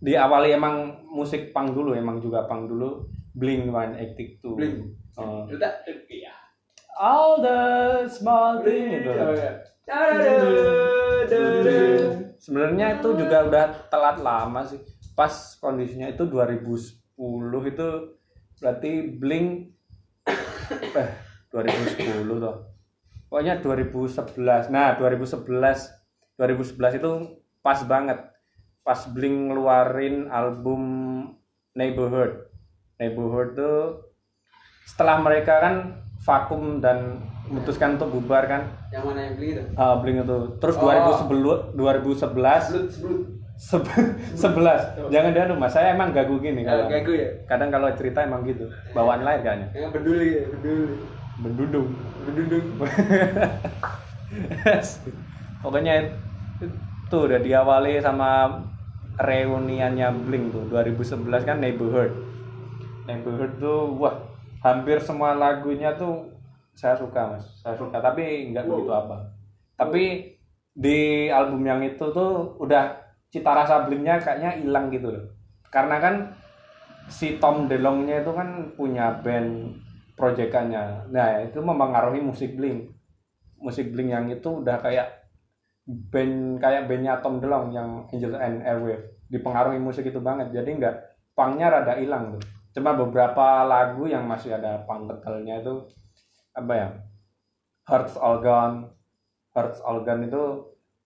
diawali 0.04 0.52
emang 0.52 1.08
musik 1.08 1.56
pang 1.56 1.72
dulu 1.72 1.96
emang 1.96 2.20
juga 2.20 2.44
pang 2.46 2.68
dulu 2.68 3.08
Blink 3.36 3.68
182 3.68 4.56
Blink. 4.56 4.76
Oh. 5.20 5.44
Itu 5.48 5.60
tak 5.60 5.84
iya. 6.08 6.32
all 6.96 7.40
the 7.44 7.60
small 8.08 8.64
thing 8.64 9.04
itu 9.04 9.12
Oh, 9.12 9.36
iya. 9.36 9.60
sebenarnya 12.40 13.00
itu 13.00 13.10
juga 13.16 13.38
udah 13.48 13.66
telat 13.92 14.18
lama 14.20 14.64
sih 14.66 14.80
pas 15.16 15.32
kondisinya 15.60 16.12
itu 16.12 16.28
2010 16.28 17.16
itu 17.72 17.90
berarti 18.60 18.92
Blink 19.20 19.75
eh 20.72 21.10
2010 21.52 22.28
tuh 22.28 22.56
pokoknya 23.28 23.60
2011 23.62 24.70
nah 24.70 24.96
2011 24.98 25.50
2011 26.38 27.00
itu 27.00 27.12
pas 27.60 27.80
banget 27.84 28.20
pas 28.82 29.00
Blink 29.10 29.50
ngeluarin 29.50 30.30
album 30.30 30.82
Neighborhood 31.74 32.48
Neighborhood 32.96 33.50
tuh 33.58 33.80
setelah 34.86 35.18
mereka 35.20 35.60
kan 35.60 35.76
vakum 36.22 36.80
dan 36.80 37.20
memutuskan 37.46 37.98
untuk 37.98 38.10
bubar 38.18 38.46
kan 38.46 38.62
Yang 38.90 39.04
mana 39.06 39.20
yang 39.22 39.34
beli 39.38 39.50
itu? 39.54 39.64
Ah, 39.78 40.02
Blink 40.02 40.26
itu. 40.26 40.38
Terus 40.58 40.76
Oh. 40.78 40.90
2011 40.90 41.78
2011 41.78 42.66
Sebelum 42.66 42.90
sebelum. 42.90 43.20
Seb- 43.56 43.88
11. 44.36 45.10
Jangan 45.14 45.32
dia 45.32 45.48
mas, 45.56 45.72
saya 45.72 45.96
emang 45.96 46.12
gagu 46.12 46.40
gini 46.40 46.64
Kalau 46.64 46.88
kalau. 46.88 46.92
gagu 46.92 47.12
ya. 47.16 47.30
Kadang 47.48 47.70
kalau 47.72 47.88
cerita 47.96 48.20
emang 48.24 48.44
gitu. 48.44 48.68
Bawaan 48.92 49.24
lahir 49.24 49.42
kayaknya. 49.44 49.68
Yang 49.74 49.92
peduli 49.96 50.28
ya, 50.32 50.44
peduli. 50.52 50.96
Bendudung. 51.36 51.90
Bendudung. 52.24 52.66
Pokoknya 55.64 55.94
itu 56.62 57.18
udah 57.18 57.40
diawali 57.42 58.00
sama 58.00 58.62
reuniannya 59.20 60.08
Blink 60.28 60.52
tuh 60.52 60.64
2011 60.72 61.48
kan 61.48 61.58
Neighborhood. 61.60 62.12
Neighborhood 63.08 63.60
tuh 63.60 63.96
wah 63.96 64.16
hampir 64.64 64.98
semua 65.00 65.38
lagunya 65.38 65.94
tuh 65.96 66.32
saya 66.76 66.98
suka 67.00 67.38
mas, 67.38 67.46
saya 67.64 67.80
suka 67.80 68.04
tapi 68.04 68.52
nggak 68.52 68.68
begitu 68.68 68.92
apa. 68.92 69.32
Tapi 69.80 70.36
di 70.76 71.32
album 71.32 71.64
yang 71.64 71.80
itu 71.86 72.04
tuh 72.12 72.60
udah 72.60 73.05
cita 73.36 73.52
rasa 73.52 73.84
Blinknya 73.84 74.16
kayaknya 74.24 74.64
hilang 74.64 74.88
gitu 74.88 75.12
loh. 75.12 75.28
Karena 75.68 76.00
kan 76.00 76.16
si 77.12 77.36
Tom 77.36 77.68
DeLonge-nya 77.68 78.24
itu 78.24 78.32
kan 78.32 78.72
punya 78.80 79.20
band 79.20 79.76
proyekannya. 80.16 81.12
Nah, 81.12 81.44
itu 81.44 81.60
mempengaruhi 81.60 82.24
musik 82.24 82.56
Blink. 82.56 82.96
Musik 83.60 83.92
Blink 83.92 84.16
yang 84.16 84.32
itu 84.32 84.64
udah 84.64 84.80
kayak 84.80 85.28
band 85.86 86.64
kayak 86.64 86.88
bandnya 86.88 87.20
Tom 87.20 87.44
DeLonge 87.44 87.76
yang 87.76 88.08
Angel 88.08 88.40
and 88.40 88.64
Airwave. 88.64 89.20
Dipengaruhi 89.28 89.84
musik 89.84 90.08
itu 90.08 90.24
banget. 90.24 90.56
Jadi 90.56 90.80
enggak 90.80 90.96
pangnya 91.36 91.68
rada 91.68 92.00
hilang 92.00 92.40
tuh. 92.40 92.44
Cuma 92.72 92.96
beberapa 92.96 93.68
lagu 93.68 94.08
yang 94.08 94.24
masih 94.24 94.56
ada 94.56 94.84
pang 94.88 95.08
itu 95.12 95.74
apa 96.56 96.74
ya? 96.76 96.88
Hearts 97.86 98.16
All 98.16 98.40
Gone. 98.40 98.96
Hearts 99.52 99.84
All 99.84 100.08
Gone 100.08 100.28
itu 100.28 100.44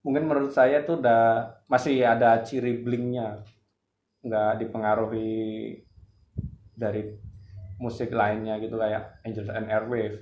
mungkin 0.00 0.24
menurut 0.24 0.48
saya 0.48 0.80
tuh 0.80 0.96
udah 0.96 1.22
masih 1.66 2.00
ada 2.00 2.40
ciri 2.40 2.80
blingnya 2.80 3.44
nggak 4.20 4.58
dipengaruhi 4.58 5.76
dari 6.72 7.04
musik 7.76 8.10
lainnya 8.10 8.56
gitu 8.56 8.76
kayak 8.76 9.20
Angels 9.22 9.48
and 9.48 9.66
Airwave 9.66 10.20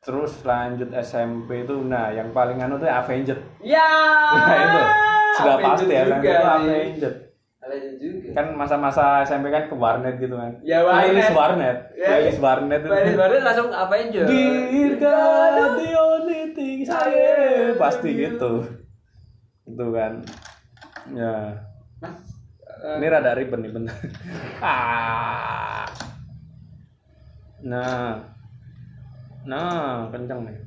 terus 0.00 0.40
lanjut 0.42 0.88
SMP 0.94 1.62
itu 1.62 1.76
nah 1.78 2.08
yang 2.08 2.28
paling 2.30 2.56
anu 2.56 2.76
tuh 2.76 2.88
Avenged 2.88 3.36
Ya. 3.60 3.84
nah 4.38 4.56
itu 4.58 4.80
sudah 5.34 5.54
Avenged 5.54 5.68
pasti 5.76 5.92
ya 5.92 6.02
juga 6.06 6.30
itu. 6.82 7.08
Avenged 7.60 7.96
juga. 8.00 8.28
kan 8.32 8.46
masa-masa 8.54 9.04
SMP 9.20 9.48
kan 9.48 9.68
ke 9.68 9.74
warnet 9.74 10.16
gitu 10.16 10.32
kan 10.34 10.56
Ya, 10.60 10.80
warnet. 10.80 11.04
playlist 11.04 11.32
warnet 11.34 11.76
Ya. 11.92 12.06
playlist 12.06 12.40
warnet 12.40 12.80
Baris 12.82 13.12
baris 13.14 13.42
langsung 13.42 13.68
Avenged. 13.70 14.24
Dear 14.24 14.92
God, 14.96 15.52
the 15.76 15.90
only 15.94 16.42
thing 16.50 16.80
saya 16.82 17.76
pasti 17.76 18.08
gitu 18.18 18.64
itu 19.74 19.86
kan. 19.94 20.12
Ya. 21.14 21.34
Mas, 22.00 22.18
ini 22.98 23.06
rada 23.06 23.36
ribet 23.36 23.58
nih 23.60 23.72
bener. 23.72 23.96
Ah. 24.60 25.86
Nah. 27.60 28.20
Nah 29.44 30.08
kenceng 30.12 30.48
nih. 30.48 30.58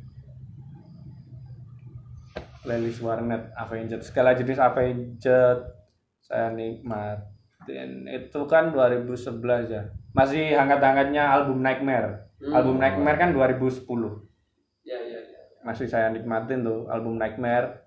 Playlist 2.63 3.03
warnet 3.03 3.51
Avenged. 3.59 4.01
Segala 4.07 4.33
jenis 4.33 4.61
Avenged. 4.61 5.59
Saya 6.23 6.55
nikmatin. 6.55 8.07
Itu 8.07 8.47
kan 8.47 8.71
2011 8.71 9.67
ya. 9.67 9.83
Masih 10.15 10.55
hangat-hangatnya 10.55 11.27
album 11.27 11.59
Nightmare. 11.59 12.23
Hmm. 12.43 12.59
album 12.59 12.75
Nightmare 12.75 13.15
kan 13.15 13.31
2010 13.31 13.87
ya 14.83 14.99
ya 14.99 15.19
ya. 15.23 15.41
masih 15.63 15.87
saya 15.87 16.11
nikmatin 16.11 16.67
tuh 16.67 16.91
album 16.91 17.15
Nightmare 17.15 17.82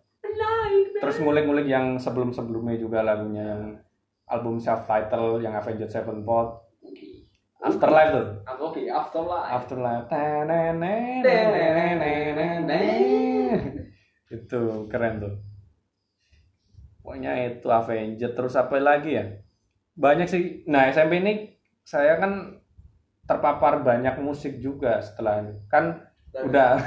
terus 1.06 1.22
ngulik-ngulik 1.22 1.70
yang 1.70 1.94
sebelum-sebelumnya 2.02 2.82
juga 2.82 2.98
lagunya 3.06 3.54
yang 3.54 3.78
album 4.26 4.58
self 4.58 4.90
title 4.90 5.38
yang 5.38 5.54
Avenged 5.54 5.86
Sevenfold. 5.86 6.66
Afterlife 7.62 8.10
tuh. 8.10 8.26
Oke, 8.58 8.90
afterlife. 8.90 9.46
Afterlife. 9.54 10.06
Itu 14.34 14.90
keren 14.90 15.22
tuh. 15.22 15.34
Pokoknya 17.06 17.54
itu 17.54 17.70
Avenged. 17.70 18.34
Terus 18.34 18.58
apa 18.58 18.74
lagi 18.82 19.14
ya? 19.14 19.30
Banyak 19.94 20.26
sih. 20.26 20.66
Nah 20.66 20.90
SMP 20.90 21.22
ini 21.22 21.54
saya 21.86 22.18
kan 22.18 22.58
terpapar 23.30 23.86
banyak 23.86 24.18
musik 24.18 24.58
juga 24.58 24.98
setelah 25.06 25.38
ini. 25.38 25.54
Kan 25.70 26.02
udah 26.34 26.82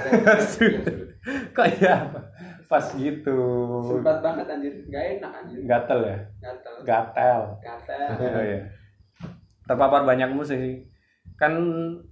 kok 1.55 1.67
ya 1.79 2.05
pas 2.69 2.85
gitu 2.93 3.39
Sempat 3.81 4.21
banget 4.21 4.45
anjir. 4.45 4.73
Gak 4.93 5.03
enak 5.17 5.31
anjir. 5.41 5.59
gatel 5.65 5.99
ya 6.05 6.17
Gatel. 6.37 6.73
gatel 6.85 7.41
Gatel. 7.65 8.09
Oh, 8.13 8.43
iya. 8.45 8.61
terpapar 9.65 10.05
banyak 10.05 10.29
musik 10.33 10.85
kan 11.39 11.53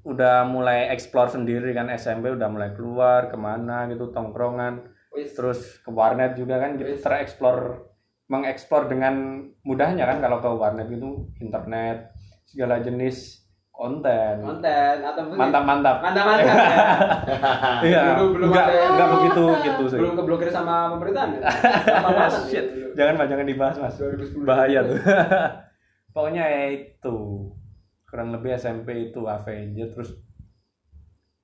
udah 0.07 0.47
mulai 0.47 0.87
explore 0.93 1.27
sendiri 1.27 1.75
kan 1.75 1.91
SMP 1.93 2.31
udah 2.31 2.47
mulai 2.47 2.71
keluar 2.73 3.27
ke 3.27 3.37
mana 3.37 3.85
gitu 3.91 4.09
tongkrongan 4.15 4.87
Wis. 5.11 5.35
terus 5.35 5.83
ke 5.83 5.89
warnet 5.91 6.37
juga 6.39 6.61
kan 6.61 6.79
gitu 6.79 6.95
tereksplor 7.01 7.85
mengeksplor 8.31 8.87
dengan 8.91 9.47
mudahnya 9.63 10.05
kan 10.05 10.19
kalau 10.23 10.37
ke 10.39 10.49
warnet 10.51 10.87
itu 10.91 11.27
internet 11.43 12.11
segala 12.47 12.79
jenis 12.79 13.46
konten 13.77 14.41
konten 14.41 14.95
atau 14.99 15.21
mantap 15.29 15.61
mantap 15.61 15.95
mantap 16.01 16.25
mantap 16.25 16.47
ya. 16.49 16.55
iya 17.87 18.01
Belum- 18.11 18.33
belum 18.33 18.47
nggak 18.49 18.65
ada- 18.65 18.89
nggak 18.91 19.09
begitu 19.13 19.43
gitu 19.67 19.83
sih 19.87 19.99
belum 20.01 20.15
keblokir 20.17 20.49
sama 20.49 20.89
pemerintahan 20.91 21.29
ya? 21.31 21.41
Ya 22.17 22.27
Shit. 22.43 22.65
dulu. 22.67 22.89
jangan 22.97 23.13
mas 23.15 23.27
jangan 23.29 23.45
dibahas 23.45 23.75
mas 23.77 23.93
2010. 23.95 24.41
bahaya 24.43 24.79
tuh 24.81 24.97
pokoknya 26.09 26.43
ya 26.43 26.63
itu 26.73 27.17
kurang 28.03 28.33
lebih 28.33 28.49
SMP 28.51 28.87
itu 29.07 29.21
Avenged 29.21 29.93
terus 29.93 30.09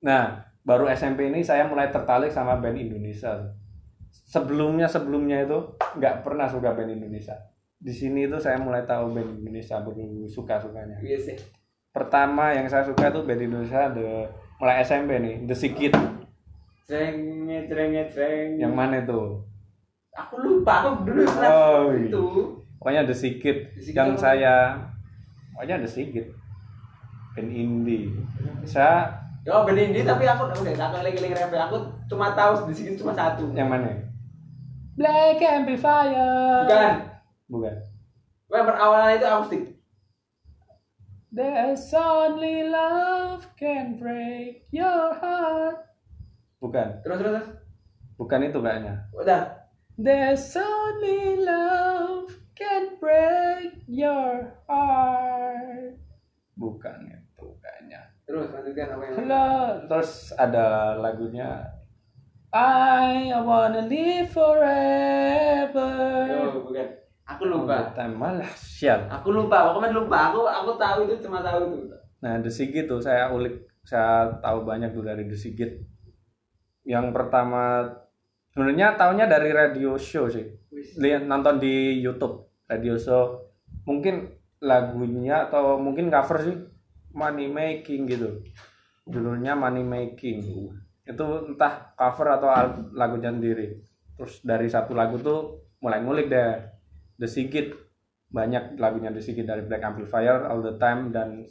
nah 0.00 0.42
baru 0.60 0.90
SMP 0.90 1.28
ini 1.28 1.40
saya 1.40 1.64
mulai 1.64 1.88
tertarik 1.88 2.28
sama 2.28 2.58
band 2.58 2.74
Indonesia 2.76 3.54
sebelumnya 4.10 4.84
sebelumnya 4.84 5.38
itu 5.40 5.58
nggak 5.94 6.20
pernah 6.20 6.44
suka 6.44 6.72
band 6.72 6.90
Indonesia 6.92 7.38
di 7.76 7.92
sini 7.92 8.24
itu 8.24 8.36
saya 8.36 8.56
mulai 8.56 8.82
tahu 8.82 9.12
band 9.12 9.38
Indonesia 9.38 9.78
baru 9.78 10.02
suka 10.26 10.58
sukanya 10.58 10.98
Iya 10.98 11.18
sih. 11.20 11.36
Pertama 11.94 12.50
yang 12.50 12.66
saya 12.66 12.82
suka 12.82 13.06
itu 13.06 13.22
band 13.22 13.38
Indonesia 13.40 13.86
the 13.88 14.26
mulai 14.58 14.82
SMP 14.82 15.14
nih 15.16 15.46
The 15.46 15.54
cereng. 18.10 18.58
yang 18.58 18.74
mana 18.74 18.98
itu 18.98 19.38
Aku 20.12 20.34
lupa 20.36 20.84
aku 20.84 21.06
dulu 21.06 21.22
Oh, 21.40 21.90
iya. 21.90 22.06
itu. 22.06 22.24
pokoknya 22.76 23.02
The 23.02 23.14
The 23.14 23.16
Sigit 23.16 23.58
yang 23.94 24.12
apa? 24.12 24.20
saya 24.20 24.54
pokoknya 25.52 25.76
The 25.80 25.88
Sigit 25.88 26.26
band 27.32 27.50
indie 27.50 28.10
saya 28.64 29.10
Oh 29.44 29.62
band 29.62 29.78
indie 29.78 30.02
tapi 30.02 30.24
aku 30.24 30.50
udah 30.50 30.60
aku 30.60 30.96
lagi-lagi 31.00 31.34
rap 31.34 31.50
aku 31.64 31.76
cuma 32.06 32.30
tahu 32.32 32.66
di 32.66 32.74
sini 32.74 32.90
cuma 32.94 33.10
satu. 33.10 33.48
yang 33.52 33.66
mana 33.66 33.90
Black 34.94 35.38
Amplifier 35.40 36.62
Bukan. 36.64 36.94
bukan 37.48 37.74
yang 38.52 38.66
perawalan 38.68 39.10
itu 39.12 39.26
akustik. 39.26 39.62
There's 41.34 41.90
only 41.90 42.62
love 42.70 43.42
can 43.58 43.98
break 43.98 44.70
your 44.70 45.18
heart 45.18 45.82
bukan 46.62 47.02
Terus 47.02 47.18
terus 47.18 47.34
terus. 47.42 47.48
bukan 48.14 48.40
itu 48.46 48.58
kayaknya 48.62 48.94
Udah. 49.18 49.66
There's 49.98 50.54
only 50.54 51.42
love 51.42 52.30
can 52.54 53.02
break 53.02 53.82
your 53.90 54.54
heart 54.70 55.98
bukan 56.54 57.02
itu 57.10 57.46
kayaknya 57.58 58.14
Terus 58.30 58.54
lanjutkan 58.54 58.94
apa 58.94 59.02
yang. 59.02 59.26
Terus 59.90 60.30
ada 60.38 60.94
lagunya 61.02 61.66
I 62.54 63.34
wanna 63.42 63.82
live 63.90 64.30
forever. 64.30 65.98
Oh, 66.30 66.70
bukan. 66.70 67.03
Aku 67.24 67.48
lupa. 67.48 67.92
Malah 67.96 68.52
sial. 68.56 69.08
Aku 69.08 69.32
lupa. 69.32 69.72
Aku 69.72 69.80
kan 69.80 69.92
lupa. 69.96 70.16
Aku 70.28 70.44
aku 70.44 70.76
tahu 70.76 71.08
itu 71.08 71.24
cuma 71.24 71.40
tahu 71.40 71.72
itu. 71.72 71.96
Nah, 72.20 72.40
The 72.40 72.48
Sigit 72.48 72.88
tuh 72.88 73.04
saya 73.04 73.28
ulik, 73.28 73.68
saya 73.84 74.32
tahu 74.40 74.64
banyak 74.64 74.96
tuh 74.96 75.04
dari 75.04 75.28
The 75.28 75.36
Sigit. 75.36 75.76
Yang 76.84 77.12
pertama 77.16 77.84
sebenarnya 78.52 78.96
tahunya 78.96 79.28
dari 79.28 79.50
radio 79.52 79.96
show 79.96 80.28
sih. 80.28 80.44
Lihat 81.00 81.24
nonton 81.24 81.60
di 81.60 82.00
YouTube 82.00 82.48
radio 82.68 82.96
show. 83.00 83.44
Mungkin 83.84 84.32
lagunya 84.64 85.48
atau 85.48 85.76
mungkin 85.76 86.08
cover 86.08 86.40
sih 86.44 86.56
Money 87.12 87.48
Making 87.52 88.00
gitu. 88.08 88.28
Judulnya 89.04 89.56
Money 89.56 89.84
Making. 89.84 90.40
Itu 91.04 91.24
entah 91.52 91.92
cover 91.96 92.40
atau 92.40 92.48
lagunya 92.96 93.32
sendiri. 93.32 93.80
Terus 94.16 94.40
dari 94.40 94.68
satu 94.72 94.96
lagu 94.96 95.20
tuh 95.20 95.68
mulai 95.84 96.00
ngulik 96.00 96.32
deh. 96.32 96.73
The 97.16 97.26
Sigit 97.26 97.74
banyak 98.28 98.76
lagunya 98.76 99.10
The 99.10 99.22
Sigit 99.22 99.46
dari 99.46 99.62
Black 99.62 99.80
Amplifier 99.80 100.44
All 100.44 100.60
the 100.60 100.74
Time 100.74 101.14
dan 101.14 101.46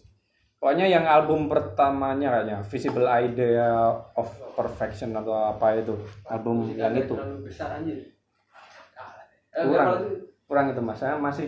pokoknya 0.60 0.88
yang 0.88 1.04
album 1.04 1.48
pertamanya 1.48 2.32
kayaknya 2.34 2.58
Visible 2.64 3.08
Idea 3.08 3.68
of 4.16 4.28
Perfection 4.54 5.12
atau 5.12 5.32
apa 5.50 5.76
itu 5.76 5.96
album 6.26 6.72
yang 6.72 6.92
itu 6.94 7.16
besar. 7.42 7.80
Eh, 9.54 9.64
Kurang. 9.64 10.02
kurang 10.44 10.66
itu 10.70 10.82
mas 10.82 10.98
saya 10.98 11.14
masih 11.14 11.46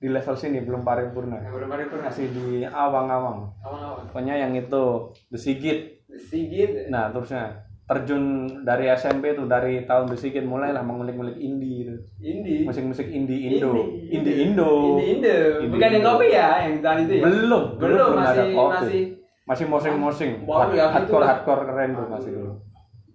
di 0.00 0.08
level 0.08 0.34
sini 0.34 0.64
belum 0.64 0.82
paripurna 0.82 1.36
pernah. 1.38 1.78
masih 2.02 2.26
di 2.32 2.46
awang-awang 2.64 3.52
Awal-awal. 3.60 4.08
pokoknya 4.08 4.34
yang 4.40 4.52
itu 4.56 4.82
The 5.30 5.38
Sigit 5.38 5.78
Sigit. 6.10 6.88
nah 6.88 7.12
terusnya 7.12 7.60
terjun 7.92 8.24
dari 8.64 8.88
SMP 8.90 9.36
tuh 9.36 9.44
dari 9.44 9.84
tahun 9.84 10.08
The 10.08 10.16
Sigit 10.16 10.42
mulailah 10.42 10.80
mengulik-ngulik 10.80 11.36
indie 11.36 11.84
itu 11.84 11.94
Indie. 12.18 12.64
musik-musik 12.64 13.04
indie 13.04 13.52
Indo 13.52 13.68
Indie. 13.68 14.08
indie 14.08 14.36
Indo 14.42 14.70
Indie 14.96 15.06
Indo. 15.12 15.30
Indie 15.60 15.68
Bukan 15.68 15.88
yang 15.90 16.04
kopi 16.06 16.26
ya, 16.30 16.48
yang 16.62 16.74
tadi 16.80 17.00
itu 17.02 17.14
ya. 17.14 17.22
belum 17.22 17.62
Belum 17.76 18.10
ada 18.14 18.32
masih 18.32 18.48
kopi. 18.50 18.72
masih 18.72 19.02
masih 19.42 19.66
mosing-mosing 19.66 20.30
ya, 20.72 20.88
hardcore 20.88 21.20
gitu 21.20 21.28
hardcore 21.28 21.62
keren 21.66 21.90
tuh 21.92 22.06
masih 22.08 22.30
dulu 22.32 22.52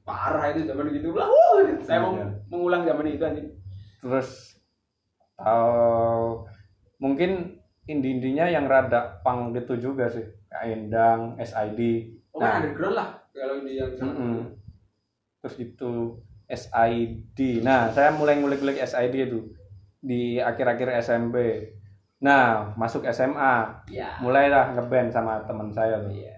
parah 0.03 0.45
itu 0.49 0.61
zaman 0.63 0.87
gitu. 0.89 1.11
Lah, 1.11 1.27
wuh, 1.27 1.59
saya 1.81 1.99
mau 1.99 2.15
Iya. 2.15 2.27
mengulang 2.47 2.81
zaman 2.83 3.05
itu 3.07 3.23
anjing. 3.23 3.47
terus 3.97 4.55
tahu 5.35 6.43
mungkin 6.97 7.59
indie-indinya 7.83 8.45
yang 8.45 8.65
rada 8.65 9.21
punk 9.21 9.53
gitu 9.53 9.79
juga 9.81 10.07
sih 10.07 10.23
kayak 10.47 10.63
Endang, 10.69 11.35
SID 11.37 11.79
Oh, 12.29 12.39
kan 12.39 12.43
Nah. 12.43 12.55
underground 12.61 12.95
lah 12.95 13.09
kalau 13.31 13.53
ini 13.57 13.71
yang 13.75 13.91
sama. 13.93 14.11
Mm-mm. 14.11 14.56
Terus 15.47 15.55
gitu 15.55 16.19
SID 16.51 17.63
nah 17.63 17.87
saya 17.95 18.11
mulai 18.11 18.35
ngulik-ngulik 18.35 18.83
SID 18.83 19.15
itu 19.31 19.39
di 20.03 20.43
akhir-akhir 20.43 20.99
SMP 20.99 21.63
nah 22.19 22.75
masuk 22.75 23.07
SMA 23.07 23.87
Iya. 23.87 24.19
mulailah 24.19 24.75
ngeband 24.75 25.07
sama 25.13 25.39
teman 25.47 25.71
saya 25.71 26.01
tuh. 26.03 26.11
Iya. 26.11 26.35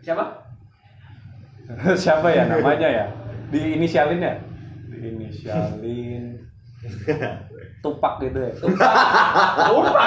Siapa? 0.00 0.24
siapa 2.06 2.30
ya 2.32 2.46
namanya 2.48 2.88
ya? 2.88 3.06
Di 3.50 3.76
inisialin 3.76 4.22
ya? 4.22 4.34
Inisialin 4.94 6.38
tupak 7.84 8.22
gitu 8.22 8.38
ya? 8.38 8.52
Lupa. 8.62 10.06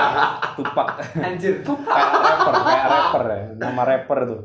tupak? 0.56 0.88
Anjir. 1.20 1.60
kayak 1.62 2.10
rapper 2.24 2.56
kayak 2.64 2.86
rapper 2.88 3.24
ya. 3.28 3.42
Nama 3.60 3.82
rapper 3.84 4.20
tuh. 4.26 4.42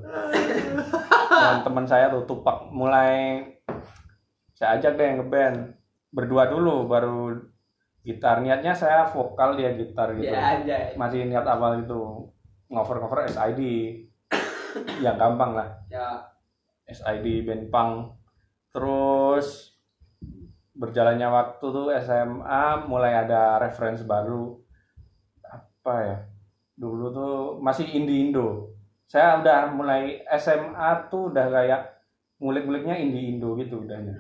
Dan 1.31 1.57
teman 1.63 1.87
saya 1.87 2.11
tuh 2.11 2.27
tupak. 2.27 2.71
Mulai 2.75 3.43
saya 4.57 4.81
ajak 4.81 4.97
deh 4.97 5.21
ngeband. 5.21 5.77
Berdua 6.09 6.49
dulu 6.49 6.89
baru 6.89 7.37
gitar. 8.01 8.41
Niatnya 8.41 8.73
saya 8.73 9.05
vokal 9.05 9.61
dia 9.61 9.77
gitar 9.77 10.17
gitu. 10.17 10.33
Ya 10.33 10.57
aja. 10.57 10.97
masih 10.97 11.29
niat 11.29 11.45
awal 11.45 11.85
itu 11.85 12.33
ngover 12.73 12.99
ngover 13.05 13.29
SID 13.29 13.61
yang 15.05 15.21
gampang 15.21 15.53
lah. 15.53 15.69
Ya. 15.93 16.33
SID 16.89 17.45
band 17.45 17.69
punk. 17.69 17.93
Terus 18.73 19.77
berjalannya 20.73 21.29
waktu 21.29 21.67
tuh 21.69 21.93
SMA 22.01 22.89
mulai 22.89 23.13
ada 23.13 23.61
reference 23.61 24.01
baru. 24.09 24.57
Apa 25.45 25.95
ya? 26.01 26.17
Dulu 26.81 27.05
tuh 27.13 27.37
masih 27.61 27.85
indie 27.93 28.33
Indo 28.33 28.77
saya 29.07 29.39
udah 29.39 29.71
mulai 29.71 30.27
SMA 30.35 31.07
tuh 31.07 31.31
udah 31.31 31.47
kayak 31.47 31.83
ngulik-nguliknya 32.43 32.99
indie 32.99 33.31
Indo 33.31 33.55
gitu 33.55 33.87
udahnya 33.87 34.19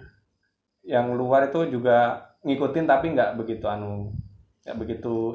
yang 0.86 1.12
luar 1.12 1.46
itu 1.46 1.66
juga 1.68 1.98
ngikutin 2.40 2.86
tapi 2.86 3.10
nggak 3.10 3.34
begitu 3.34 3.66
anu 3.66 4.14
nggak 4.62 4.78
begitu 4.78 5.34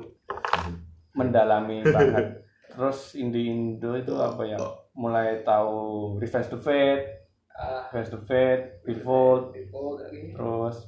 mendalami 1.11 1.83
banget. 1.95 2.39
Terus 2.71 3.13
indie 3.13 3.47
Indo 3.47 3.93
itu 3.93 4.15
apa 4.15 4.43
ya? 4.45 4.57
mulai 4.91 5.39
tahu 5.41 6.15
Revenge 6.17 6.47
to 6.47 6.57
Fate 6.57 7.23
Ah, 7.51 7.87
Revenge 7.89 8.11
to 8.11 8.19
Fate 8.21 8.83
Revolt. 8.83 9.55
Oh, 9.71 9.95
lagi. 9.95 10.31
terus 10.31 10.87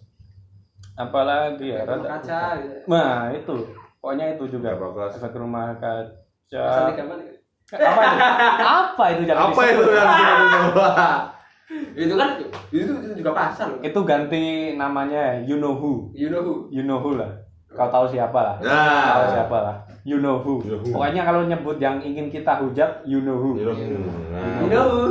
apalagi 0.93 1.67
ya? 1.69 1.84
Rumah 1.84 1.95
rada- 1.97 2.12
kaca 2.17 2.41
gitu. 2.58 2.76
nah 2.86 3.32
itu. 3.32 3.56
Pokoknya 3.97 4.26
itu 4.34 4.43
juga. 4.49 4.76
Bagus. 4.76 5.15
efek 5.15 5.32
rumah 5.34 5.76
kaca. 5.76 6.63
Mana? 6.91 6.91
apa 6.93 7.15
itu? 7.15 7.36
Apa 8.84 9.04
itu? 9.10 9.21
Jangan 9.23 9.43
Apa 9.49 9.62
itu? 9.65 9.82
Yang 9.88 10.10
kita 10.12 11.12
itu? 11.69 12.13
Kan 12.13 12.30
itu, 12.69 12.91
itu 12.91 13.13
juga 13.15 13.32
pasar 13.32 13.67
loh. 13.69 13.80
itu 13.80 13.99
ganti 14.04 14.43
namanya 14.73 15.39
you 15.41 15.58
know 15.58 15.73
who 15.73 16.12
You 16.12 16.28
know 16.28 16.41
who? 16.41 16.56
you 16.69 16.82
know 16.82 16.97
who 16.97 17.15
lah 17.15 17.32
kau 17.69 17.89
tahu 17.89 18.06
siapa 18.08 18.38
lah 18.38 18.56
Nah. 18.60 19.17
tahu 19.17 19.26
siapa 19.34 19.58
lah 19.58 19.76
you 20.04 20.17
know 20.17 20.38
who 20.38 20.62
You 20.62 20.69
know 20.69 20.80
who. 20.80 20.91
pokoknya 20.93 21.21
kalau 21.23 21.41
nyebut 21.43 21.78
yang 21.78 21.97
ingin 21.99 22.28
kita 22.28 22.60
hujat 22.60 23.02
you 23.04 23.19
know 23.19 23.36
who 23.36 23.58
You 23.58 23.65
know. 23.65 23.76
You 24.62 24.67
know 24.69 24.86
who? 24.88 25.04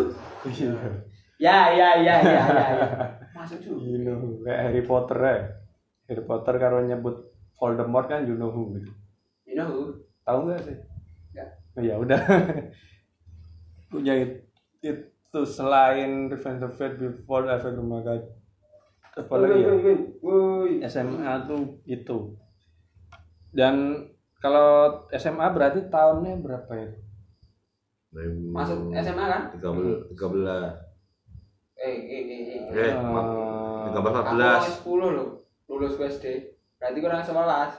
Iya. 0.43 0.75
Ya 1.39 1.59
ya 1.71 1.89
ya 1.99 2.15
ya 2.19 2.39
ya. 2.39 2.45
ya. 2.71 2.87
Masuk 3.33 3.59
juga. 3.59 3.83
you 3.83 3.99
know 4.01 4.15
who 4.15 4.29
kayak 4.43 4.61
Harry 4.65 4.83
Potter 4.83 5.19
ya 5.19 5.37
Harry 6.07 6.23
Potter 6.23 6.55
kalau 6.57 6.83
nyebut 6.83 7.17
Voldemort 7.55 8.07
kan 8.07 8.23
you 8.23 8.35
know 8.35 8.49
who 8.49 8.75
gitu 8.77 8.91
You 9.43 9.55
know 9.57 9.67
who? 9.67 9.83
tahu 10.23 10.47
nggak 10.47 10.63
sih. 10.63 10.77
Oh, 11.73 11.81
ya 11.81 11.97
udah 11.97 12.21
punya 13.89 14.13
it- 14.15 15.12
itu 15.33 15.49
selain 15.49 16.29
Revenge 16.29 16.61
of 16.61 16.77
Fate 16.77 17.01
Before 17.01 17.49
Efek 17.49 17.73
Rumah 17.73 18.05
Kaca 18.05 18.29
apa 19.13 19.35
lagi 19.41 19.65
ya. 19.65 20.89
SMA 20.93 21.49
tuh 21.49 21.81
itu 21.89 22.37
dan 23.57 24.05
kalau 24.45 25.09
SMA 25.09 25.49
berarti 25.57 25.89
tahunnya 25.89 26.37
berapa 26.37 26.69
ya 26.77 26.89
Masuk 28.53 28.93
SMA 28.93 29.25
kan? 29.25 29.43
Tiga 29.57 29.73
belas. 29.73 30.05
Tiga 30.13 30.27
belas. 30.29 30.69
Eh, 31.81 31.89
eh, 31.89 32.23
eh, 32.29 32.41
eh. 32.45 32.61
Eh, 32.69 32.93
Eh, 32.93 32.93
tiga 33.89 34.01
belas 34.05 34.13
empat 34.13 34.29
Aku 34.29 34.37
belas. 34.37 34.61
10 34.85 35.17
loh. 35.17 35.29
Lulus 35.65 35.97
SD. 35.97 36.27
Berarti 36.77 36.99
kurang 37.01 37.25
11. 37.25 37.73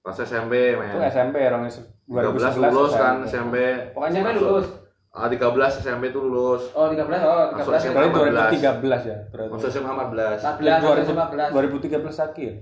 Pas 0.00 0.16
SMP, 0.16 0.72
itu 0.72 0.80
men. 0.80 0.96
SMP 1.12 1.36
orang 1.44 1.68
13 1.68 2.64
lulus 2.64 2.96
kan 2.96 3.28
SMP. 3.28 3.56
pokoknya 3.92 4.24
SMP 4.24 4.40
lulus. 4.40 4.66
Ah, 5.10 5.26
13 5.26 5.40
SMP 5.78 6.08
itu 6.08 6.20
lulus. 6.20 6.68
Oh, 6.72 6.86
13. 6.86 7.00
Oh, 7.18 7.50
Masuk 7.50 7.72
13. 7.72 7.80
SMA. 7.82 7.94
berarti 7.96 8.56
14. 8.56 8.60
2013 8.60 9.02
ya 9.04 9.16
berarti 9.26 9.50
Masuk 9.50 9.68
SMA 9.68 9.90
14. 9.90 10.38
14 10.38 11.04
sampai 11.04 11.24
14. 11.26 11.50
2013 11.50 12.26
akhir 12.28 12.52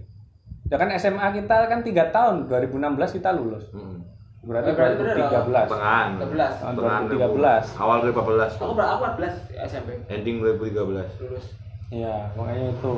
ya 0.66 0.76
kan 0.76 0.88
SMA 0.92 1.26
kita 1.32 1.56
kan 1.66 1.80
3 1.80 2.10
tahun 2.10 2.34
2016 2.46 3.12
kita 3.12 3.30
lulus 3.30 3.70
Hmm. 3.70 4.02
berarti 4.42 4.68
Eh, 4.68 4.74
berarti 4.74 4.94
bener 4.96 5.14
2013 5.16 5.66
Pertengahan. 5.66 6.08
13. 6.16 6.54
tahun 6.56 6.72
Pertengahan 6.72 7.02
2013 7.04 7.64
Awal 7.76 7.96
2014. 8.00 8.50
Aku 8.56 8.72
berapa? 8.72 8.90
Aku 8.90 9.02
14 9.04 9.34
SMP 9.64 9.88
Ending 10.06 10.36
2013. 10.38 11.10
lulus. 11.20 11.46
Iya, 11.86 12.14
makanya 12.34 12.66
itu 12.72 12.94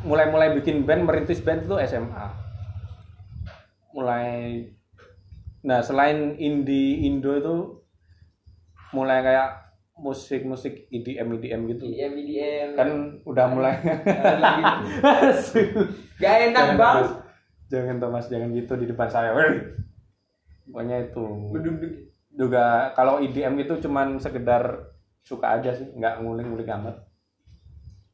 mulai-mulai 0.00 0.52
bikin 0.54 0.84
band, 0.84 1.02
merintis 1.02 1.40
band 1.40 1.64
itu 1.64 1.76
SMA. 1.78 2.26
Mulai 3.90 4.28
Nah, 5.58 5.80
selain 5.80 6.36
indie 6.36 7.02
Indo 7.02 7.34
itu 7.34 7.77
mulai 8.92 9.20
kayak 9.20 9.68
musik-musik 9.98 10.86
EDM 10.94 11.42
EDM 11.42 11.60
gitu. 11.74 11.82
IDM 11.90 12.12
IDM. 12.22 12.68
Kan 12.78 12.88
udah 13.26 13.46
mulai. 13.50 13.74
Gak 16.22 16.36
enak, 16.50 16.74
jangan, 16.74 16.78
Bang. 16.78 16.96
Thomas. 17.02 17.10
jangan 17.68 17.96
Thomas, 17.98 18.24
jangan 18.30 18.48
gitu 18.54 18.72
di 18.78 18.86
depan 18.86 19.08
saya. 19.10 19.34
Pokoknya 20.66 20.96
itu. 21.10 21.26
Juga 22.38 22.94
kalau 22.94 23.18
EDM 23.18 23.58
itu 23.58 23.74
cuman 23.82 24.22
sekedar 24.22 24.94
suka 25.26 25.58
aja 25.58 25.74
sih, 25.74 25.90
nggak 25.98 26.22
ngulik-ngulik 26.22 26.70
amat. 26.70 26.96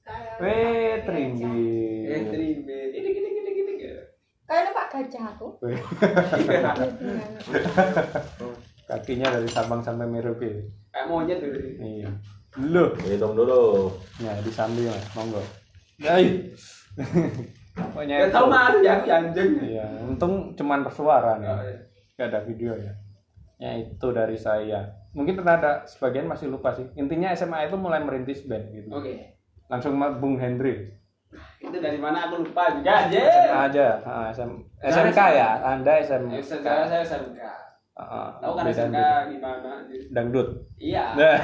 Kayak 0.04 0.36
Weh, 0.40 1.00
Trimbi. 1.04 1.64
Eh, 2.08 2.22
terima. 2.28 2.76
Ini 2.92 3.08
gini 3.08 3.28
gini 3.32 3.50
gini. 3.56 3.72
gini. 3.80 3.92
Kayaknya 4.44 4.70
Pak 4.76 4.86
Gajah 4.92 5.28
tuh. 5.40 5.52
Kakinya 8.94 9.26
dari 9.26 9.50
Sabang 9.50 9.82
sampai 9.82 10.06
Merauke. 10.06 10.70
Kayak 10.94 11.06
monyet 11.10 11.42
tuh. 11.42 11.50
Iya. 11.82 12.06
Loh. 12.62 12.94
Hitung 13.02 13.34
dulu. 13.34 13.90
Ya, 14.22 14.30
disambil 14.38 14.94
Mas. 14.94 15.06
Monggo. 15.18 15.42
Yai. 15.98 16.54
Pokoknya 17.74 18.30
Gak 18.30 18.38
tau 18.38 18.46
malu 18.46 18.78
ya 18.86 19.02
aku 19.02 19.10
anjing. 19.10 19.50
Iya, 19.58 19.82
untung 20.06 20.54
cuman 20.54 20.86
bersuara 20.86 21.42
nih. 21.42 21.50
Oh, 21.50 21.58
iya. 21.66 21.78
Gak 22.14 22.30
ada 22.30 22.40
video 22.46 22.70
ya. 22.78 22.94
Ya 23.58 23.82
itu 23.82 24.06
dari 24.14 24.38
saya. 24.38 24.86
Mungkin 25.10 25.34
pernah 25.42 25.58
ada 25.58 25.72
sebagian 25.82 26.30
masih 26.30 26.54
lupa 26.54 26.70
sih. 26.70 26.86
Intinya 26.94 27.34
SMA 27.34 27.66
itu 27.66 27.74
mulai 27.74 27.98
merintis 27.98 28.46
band 28.46 28.70
gitu. 28.70 28.94
Oke. 28.94 29.42
Langsung 29.66 29.98
sama 29.98 30.14
Bung 30.14 30.38
Hendri. 30.38 30.94
Itu 31.58 31.82
dari 31.82 31.98
mana 31.98 32.30
aku 32.30 32.46
lupa 32.46 32.78
juga 32.78 33.10
aja. 33.10 33.18
SMA 33.18 33.58
aja. 33.74 33.86
Ah, 34.06 34.30
SM, 34.30 34.50
SMK 34.78 35.18
ya. 35.34 35.50
Anda 35.66 35.98
SMK. 35.98 36.46
Saya 36.62 37.02
SMK. 37.02 37.42
Ah, 37.94 38.34
Tahu 38.42 38.52
kan 38.54 38.64
SMK 38.66 38.90
gitu. 38.90 39.30
gimana? 39.32 39.70
Dangdut. 40.10 40.48
Iya. 40.76 41.04
Nah, 41.14 41.38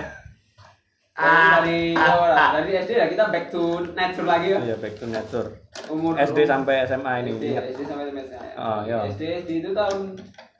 Dari 1.13 1.93
dari 1.93 2.01
oh, 2.01 2.27
lah, 2.27 2.49
dari 2.57 2.73
SD 2.75 2.97
lah 2.97 3.07
kita 3.07 3.29
back 3.29 3.53
to 3.53 3.63
nature 3.93 4.25
lagi 4.25 4.49
ya. 4.51 4.59
iya 4.63 4.75
back 4.75 4.95
to 4.97 5.05
nature. 5.05 5.49
Umur 5.87 6.17
SD 6.17 6.43
sampai 6.45 6.83
SMA 6.85 7.13
ini. 7.21 7.31
SD, 7.31 7.45
Ingat. 7.47 7.65
SD 7.69 7.81
sampai 7.85 8.05
SMA. 8.09 8.41
Oh, 8.57 8.79
iya. 8.83 8.99
SD 9.07 9.23
SD 9.45 9.51
itu 9.61 9.71
tahun 9.71 10.17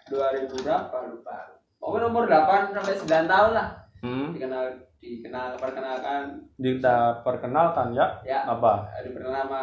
2000 0.07 0.53
berapa 0.61 0.97
lupa. 1.07 1.37
Pokoknya 1.81 2.07
umur 2.07 2.25
8 2.29 2.77
sampai 2.77 2.95
9 2.95 3.09
tahun 3.27 3.51
lah. 3.51 3.69
Hmm. 4.01 4.29
Dikenal 4.31 4.65
dikenal 5.01 5.57
perkenalkan 5.57 6.45
Kita 6.55 7.25
perkenalkan 7.25 7.87
ya. 7.91 8.21
ya 8.21 8.45
Apa? 8.45 8.85
diperkenal 9.01 9.49
nama 9.49 9.63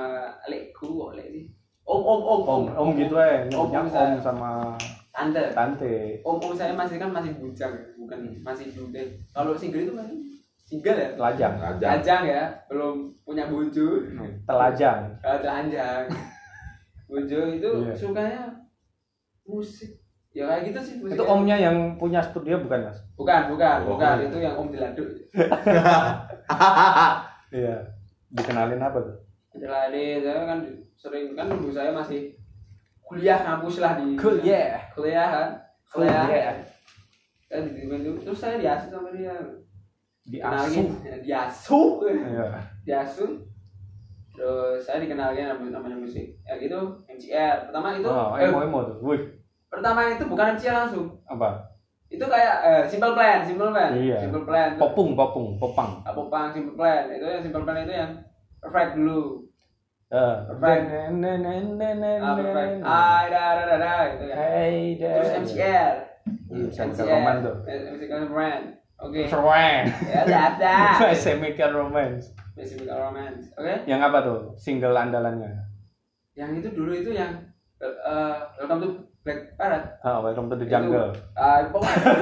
Lekku, 0.49 1.13
Lek 1.13 1.29
sih. 1.29 1.45
Om 1.85 2.01
om 2.01 2.21
om 2.25 2.41
Om, 2.43 2.63
om 2.73 2.89
gitu 2.97 3.15
ya. 3.15 3.45
Nyebutnya 3.45 3.79
Om, 3.79 3.85
om 3.85 3.93
saya. 3.93 4.17
sama 4.17 4.73
Tante. 5.17 5.49
tante. 5.49 6.21
Om 6.21 6.37
om 6.37 6.53
saya 6.53 6.77
masih 6.77 7.01
kan 7.01 7.09
masih 7.09 7.33
bujang, 7.41 7.73
bukan 7.97 8.21
masih 8.45 8.69
juga. 8.69 9.01
Kalau 9.33 9.57
single 9.57 9.81
itu 9.81 9.93
kan 9.97 10.05
single 10.61 10.93
ya. 10.93 11.09
Telajang. 11.17 11.53
Ajang. 11.57 11.89
Lajang 11.89 12.21
ya, 12.23 12.43
belum 12.69 12.95
punya 13.25 13.49
bojo. 13.49 14.05
Telajang. 14.45 15.17
Kalau 15.17 15.37
telanjang. 15.41 16.05
bojo 17.09 17.39
itu 17.49 17.69
Iya. 17.81 17.93
sukanya 17.97 18.43
musik. 19.43 19.97
Ya 20.35 20.45
kayak 20.45 20.69
gitu 20.69 20.79
sih 20.79 20.93
Itu 20.99 21.07
musiknya. 21.17 21.33
omnya 21.33 21.55
yang 21.57 21.97
punya 21.97 22.21
studio 22.21 22.61
bukan 22.61 22.85
mas? 22.85 22.99
Bukan, 23.17 23.49
bukan, 23.49 23.77
Oh. 23.89 23.97
bukan. 23.97 24.21
Itu 24.21 24.37
yang 24.37 24.53
Om 24.53 24.69
Diladuk. 24.69 25.09
Iya. 27.49 27.81
Dikenalin 28.29 28.77
apa 28.77 28.99
tuh? 28.99 29.17
Ini 29.55 30.21
saya 30.21 30.45
kan 30.45 30.59
sering 30.93 31.33
kan 31.33 31.47
ibu 31.47 31.71
saya 31.71 31.89
masih 31.89 32.35
kuliah 33.07 33.39
kampus 33.39 33.79
lah 33.79 33.95
di 33.95 34.13
Kuliah. 34.13 34.83
kuliah 34.91 35.27
kan 35.27 35.49
Kuliah. 35.87 36.27
kan 37.47 37.63
di 37.63 37.79
itu 37.79 38.11
terus 38.19 38.35
saya 38.37 38.59
diasuh 38.59 38.91
sama 38.91 39.09
dia 39.09 39.31
Diasuh. 40.27 40.43
Kenalin, 40.43 40.87
diasuh 41.23 41.87
Iya. 42.03 42.47
diasuh 42.83 43.31
terus 44.29 44.83
saya 44.83 44.99
dikenalin 44.99 45.47
namanya, 45.47 45.79
namanya 45.79 45.97
musik 45.97 46.35
ya 46.43 46.59
gitu 46.59 46.77
MCR 47.07 47.71
pertama 47.71 47.95
itu 47.95 48.05
Oh, 48.05 48.35
eh, 48.35 48.45
emo 48.45 48.59
emo 48.61 48.79
tuh. 48.83 48.97
Wih, 49.01 49.21
pertama 49.65 50.11
itu 50.11 50.27
bukan 50.27 50.53
MCR 50.53 50.75
langsung 50.77 51.15
apa? 51.23 51.63
itu 52.07 52.23
kayak 52.23 52.55
eh, 52.61 52.83
simple 52.85 53.11
plan 53.11 53.39
simple 53.41 53.67
plan 53.67 53.91
Iya. 53.91 54.19
simple 54.19 54.43
plan 54.43 54.75
Popung, 54.75 55.11
popung, 55.11 55.55
popang. 55.55 56.03
apa 56.03 56.21
pang 56.27 56.51
simple 56.51 56.71
plan 56.73 57.07
itu 57.07 57.23
yang 57.23 57.41
simple 57.41 57.63
plan 57.63 57.79
itu 57.81 57.93
yang 57.93 58.11
perfect 58.59 58.91
dulu 58.93 59.19
Eh, 59.39 59.56
Perfect. 60.07 60.87
Ah, 62.87 63.27
da 63.27 63.43
da 63.59 63.63
da 63.67 63.75
da 63.75 63.93
gitu. 64.15 64.23
Hey. 64.31 64.95
Terus 64.95 65.31
MCR. 65.43 65.93
Romance 67.03 67.41
tuh. 67.43 67.55
Romance. 68.31 68.67
Oke. 69.03 69.19
Keren. 69.27 69.83
Ya, 70.07 70.21
dah, 70.25 70.47
dah. 70.57 71.11
Chemical 71.11 71.71
Romance. 71.75 72.31
Romance. 72.87 73.51
Oke. 73.59 73.83
Yang 73.83 74.01
apa 74.07 74.17
tuh? 74.23 74.39
Single 74.55 74.95
andalannya. 74.95 75.51
Yang 76.39 76.63
itu 76.63 76.69
dulu 76.79 76.91
itu 76.95 77.11
yang 77.11 77.35
eh 77.83 78.35
Welcome 78.57 78.79
to 78.81 78.89
Black 79.27 79.59
Parrot. 79.59 79.83
Ah, 80.07 80.23
Welcome 80.23 80.47
to 80.49 80.55
the 80.55 80.65
Jungle. 80.65 81.11
Ah, 81.35 81.67
pokoknya 81.67 82.15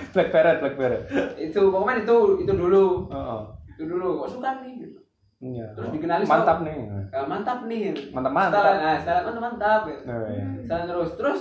Black 0.16 0.32
Parrot, 0.32 0.56
Black 0.64 0.76
Parrot. 0.80 1.02
itu 1.36 1.60
pokoknya 1.60 2.08
itu 2.08 2.16
itu 2.40 2.52
dulu. 2.56 3.06
Oh, 3.12 3.52
Itu 3.68 3.84
dulu. 3.84 4.24
Kok 4.24 4.30
suka 4.40 4.64
nih? 4.64 4.80
Gitu. 4.80 4.98
Iya. 5.42 5.66
Terus 5.74 5.88
dikenali 5.90 6.24
Mantap 6.24 6.58
nih. 6.62 6.76
Ah, 7.10 7.26
mantap 7.26 7.58
nih. 7.66 7.90
Mantap 8.14 8.32
mantap. 8.32 8.62
Setelan, 8.62 8.78
nah, 8.78 8.96
setelan 9.02 9.22
mantap 9.26 9.42
mantap. 9.42 9.80
Gitu. 9.90 10.02
Oh, 10.06 10.26
iya. 10.30 10.44
Setelan 10.62 10.84
terus 10.86 11.10
terus 11.18 11.40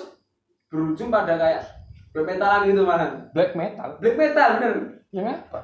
berujung 0.74 1.10
pada 1.14 1.34
kayak 1.38 1.62
black 2.12 2.28
metalan 2.28 2.62
gitu 2.68 2.82
malah. 2.84 3.10
Black 3.32 3.52
metal. 3.54 3.90
Black 4.02 4.16
metal 4.18 4.50
bener. 4.60 4.76
Yang 5.14 5.26
apa? 5.38 5.60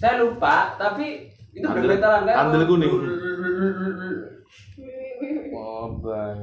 Saya 0.00 0.14
lupa 0.22 0.78
tapi 0.78 1.28
itu 1.50 1.66
black 1.66 1.82
Andel- 1.82 1.92
metalan 1.98 2.22
kayak 2.24 2.38
andel 2.38 2.62
kuning. 2.64 2.92
Oh, 5.50 6.00
bang. 6.00 6.38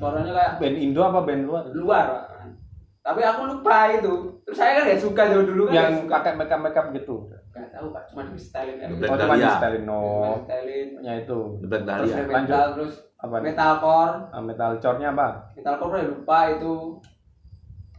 Suaranya 0.00 0.32
kayak 0.32 0.52
Band 0.62 0.76
Indo 0.80 1.00
apa 1.04 1.20
band 1.26 1.42
luar? 1.44 1.64
luar. 1.74 2.06
Tapi 3.04 3.20
aku 3.20 3.40
lupa 3.52 3.92
itu. 3.92 4.12
Terus 4.48 4.56
saya 4.56 4.80
kan 4.80 4.88
ya 4.88 4.96
suka 4.96 5.22
jauh 5.28 5.44
dulu 5.44 5.68
kan. 5.68 5.74
Yang 5.76 6.08
ya 6.08 6.08
pakai 6.08 6.32
makeup 6.38 6.60
makeup 6.64 6.86
gitu. 6.96 7.28
Gak 7.54 7.70
tahu 7.70 7.86
pak, 7.88 8.02
cuma 8.10 8.22
di 8.26 8.34
stylin 8.34 8.76
ya. 8.76 8.86
Black 8.90 9.10
Oh, 9.10 9.16
cuma 9.16 9.34
di 9.36 9.46
stylin 9.48 9.82
no. 9.84 10.00
stylin. 10.42 10.88
Ya 11.00 11.12
itu. 11.16 11.38
Terus 11.62 12.10
lanjut. 12.10 12.26
metal 12.26 12.66
terus 12.74 12.94
Apa 13.16 13.34
nih? 13.38 13.44
metalcore. 13.48 14.14
Ah, 14.28 14.42
metal 14.42 14.70
core-nya 14.76 15.08
apa? 15.14 15.28
Metalcore 15.54 15.94
ya 15.96 16.04
lupa 16.10 16.38
itu. 16.50 16.74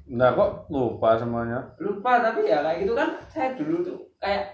Enggak 0.06 0.32
kok 0.36 0.50
lupa 0.70 1.10
semuanya. 1.16 1.60
Lupa 1.78 2.12
tapi 2.20 2.46
ya 2.46 2.62
kayak 2.62 2.78
gitu 2.84 2.94
kan 2.94 3.10
saya 3.26 3.56
dulu 3.56 3.82
tuh 3.82 3.98
kayak 4.20 4.54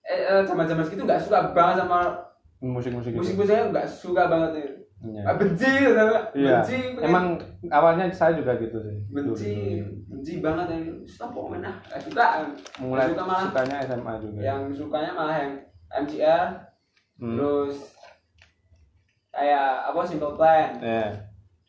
eh 0.00 0.20
eh, 0.28 0.42
zaman-zaman 0.44 0.84
segitu 0.84 1.02
nggak 1.02 1.18
suka 1.18 1.50
banget 1.50 1.82
sama 1.82 2.14
Musik-musik 2.60 3.10
gitu. 3.10 3.24
musik-musik 3.24 3.50
saya 3.50 3.72
nggak 3.72 3.88
suka 3.88 4.22
banget 4.28 4.50
nih. 4.54 4.68
Ah, 5.00 5.32
benci 5.32 5.64
Iya. 5.64 6.60
benci. 6.60 6.76
pengen- 6.92 7.00
Emang 7.02 7.26
awalnya 7.66 8.04
saya 8.10 8.36
juga 8.36 8.52
gitu 8.54 8.76
sih. 8.78 8.96
benci, 9.08 9.80
benci 10.06 10.32
banget 10.38 10.66
ya. 10.68 10.78
Stop 11.06 11.32
nah, 11.50 11.72
nggak 11.80 12.00
suka. 12.04 12.26
Mulai 12.78 13.08
suka 13.08 13.22
malah 13.22 13.44
sukanya 13.46 13.76
SMA 13.80 14.12
juga. 14.20 14.38
yang 14.38 14.60
sukanya 14.70 15.10
malah 15.10 15.36
yang 15.38 15.52
MCR 15.90 16.46
Hmm. 17.16 17.34
terus 17.34 17.76
kayak 19.30 19.66
apa 19.86 20.00
Simple 20.02 20.34
Plan 20.34 20.68
Ya. 20.78 21.04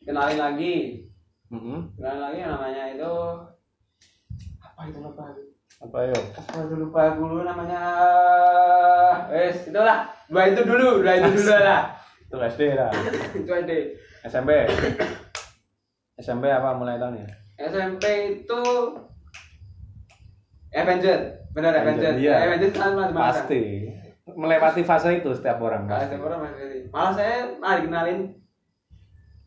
kenalin 0.00 0.38
lagi 0.38 0.76
Mm-mm. 1.48 1.92
kenalin 1.94 2.20
lagi 2.22 2.38
yang 2.38 2.52
namanya 2.52 2.82
itu 2.90 3.12
apa 4.58 4.80
itu 4.86 4.98
lupa 4.98 5.24
Apa 5.78 5.98
yo? 6.04 6.18
apa 6.32 6.56
itu 6.62 6.74
lupa 6.76 7.02
dulu 7.12 7.42
namanya 7.42 7.82
wes 9.28 9.66
itulah 9.66 10.08
dua 10.26 10.42
itu 10.48 10.60
dulu 10.62 11.00
dua 11.00 11.12
itu 11.18 11.28
dulu 11.34 11.54
lah 11.58 11.82
Itu 12.32 12.40
SD 12.40 12.62
lah. 12.72 12.88
itu 13.44 13.50
ada 13.52 13.76
SMP. 14.24 14.64
SMP 16.16 16.48
apa 16.48 16.72
mulai 16.72 16.96
tahun 16.96 17.20
ya? 17.20 17.28
SMP 17.60 18.04
itu 18.40 18.62
Avenger 20.72 21.44
benar 21.52 21.76
Avenger, 21.76 22.16
Avenger 22.16 22.24
iya. 22.24 22.48
Avenger 22.48 22.72
sama 22.72 23.12
Pasti. 23.12 23.92
Melewati 24.24 24.80
fase 24.80 25.20
itu 25.20 25.28
setiap 25.36 25.60
orang. 25.60 25.84
Pasti. 25.84 26.08
setiap 26.08 26.24
orang 26.24 26.56
jadi. 26.56 26.88
Malah 26.88 27.12
saya 27.12 27.36
malah 27.60 27.76
dikenalin 27.84 28.18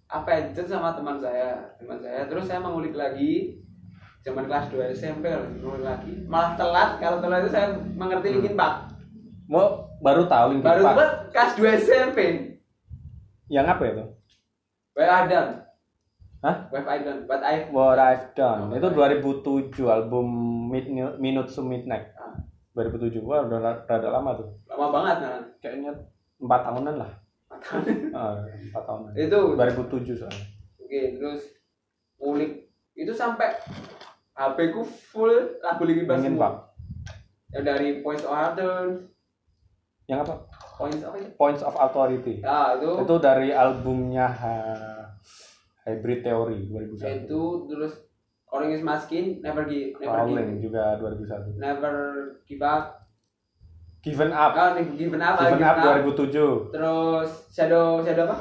Avenger 0.06 0.66
sama 0.70 0.94
teman 0.94 1.18
saya, 1.18 1.74
teman 1.82 1.98
saya. 1.98 2.30
Terus 2.30 2.46
saya 2.46 2.62
mengulik 2.62 2.94
lagi 2.94 3.58
zaman 4.22 4.46
kelas 4.46 4.70
2 4.70 4.94
SMP 4.94 5.26
kalau 5.26 5.50
mengulik 5.58 5.90
lagi. 5.90 6.14
Malah 6.30 6.54
telat, 6.54 6.90
kalau 7.02 7.18
telat 7.18 7.42
itu 7.42 7.50
saya 7.50 7.74
mengerti 7.98 8.30
Hmm. 8.30 8.36
Linkin 8.38 8.54
Park. 8.54 8.94
Mau 9.50 9.90
baru 10.06 10.30
tahu 10.30 10.54
Linkin 10.54 10.70
Baru 10.70 10.86
Park. 10.86 11.34
kelas 11.34 11.52
2 11.58 11.82
SMP. 11.82 12.20
Yang 13.52 13.66
apa 13.78 13.84
itu? 13.86 14.04
Where 14.96 15.12
I 15.12 15.24
done. 15.28 15.52
Hah? 16.42 16.56
Where 16.70 16.86
I 16.86 16.98
done. 17.02 17.20
But 17.26 17.42
I 17.42 17.70
What 17.70 17.98
I've 17.98 18.34
Done. 18.38 18.70
Oh, 18.70 18.78
itu 18.78 18.90
What 18.94 19.22
2007 19.22 19.86
album 19.90 20.26
Mid 20.70 20.90
Minute 21.22 21.50
to 21.50 21.62
Midnight. 21.62 22.14
Ah. 22.18 22.38
2007. 22.78 23.22
Wah, 23.26 23.46
udah 23.46 23.86
rada 23.86 24.10
lama 24.10 24.38
tuh. 24.38 24.50
lama 24.70 24.88
banget 24.92 25.18
nah. 25.24 25.42
Kayaknya 25.62 25.92
4 26.42 26.68
tahunan 26.68 26.96
lah. 27.02 27.12
Ah, 28.16 28.38
4 28.46 28.78
tahunan. 28.78 29.12
itu 29.18 29.40
2007 29.58 30.22
soalnya. 30.22 30.46
Oke, 30.78 31.02
terus 31.18 31.42
ngulik 32.22 32.70
itu 32.94 33.12
sampai 33.12 33.58
HP 34.36 34.76
ku 34.76 34.84
full 34.84 35.34
lagu 35.64 35.84
Linkin 35.88 36.06
Park 36.06 36.22
semua. 36.22 36.72
Yang 37.56 37.64
dari 37.64 37.90
Points 38.04 38.28
of 38.28 38.36
Order, 38.36 39.08
Yang 40.06 40.20
apa? 40.28 40.36
Points 40.76 41.02
apa 41.02 41.16
ya? 41.16 41.30
Points 41.34 41.62
of 41.62 41.74
Authority. 41.74 42.40
Ah, 42.42 42.76
itu 42.76 42.92
Itu 43.00 43.16
dari 43.18 43.50
albumnya 43.50 44.28
Ha- 44.28 45.08
Hybrid 45.84 46.20
Theory 46.22 46.68
2001. 46.68 47.26
itu 47.26 47.42
terus 47.66 47.94
Orange 48.48 48.76
is 48.76 48.84
My 48.84 48.96
Skin, 48.96 49.40
Never 49.40 49.64
Give, 49.64 49.96
Never 49.96 50.06
Prowling 50.06 50.50
Give, 50.58 50.70
juga 50.70 50.96
2001. 50.98 51.56
Never 51.56 51.96
Give 52.44 52.62
Up, 52.62 52.84
Given 54.02 54.32
Up. 54.32 54.52
ah, 54.52 54.74
Never 54.74 54.92
Give 54.92 55.16
Up, 55.16 55.36
Given 55.38 55.58
Give 55.58 55.68
Up 55.68 55.78
2007. 56.16 56.72
terus 56.72 57.30
Shadow, 57.50 57.88
Shadow 58.02 58.26
apa? 58.26 58.38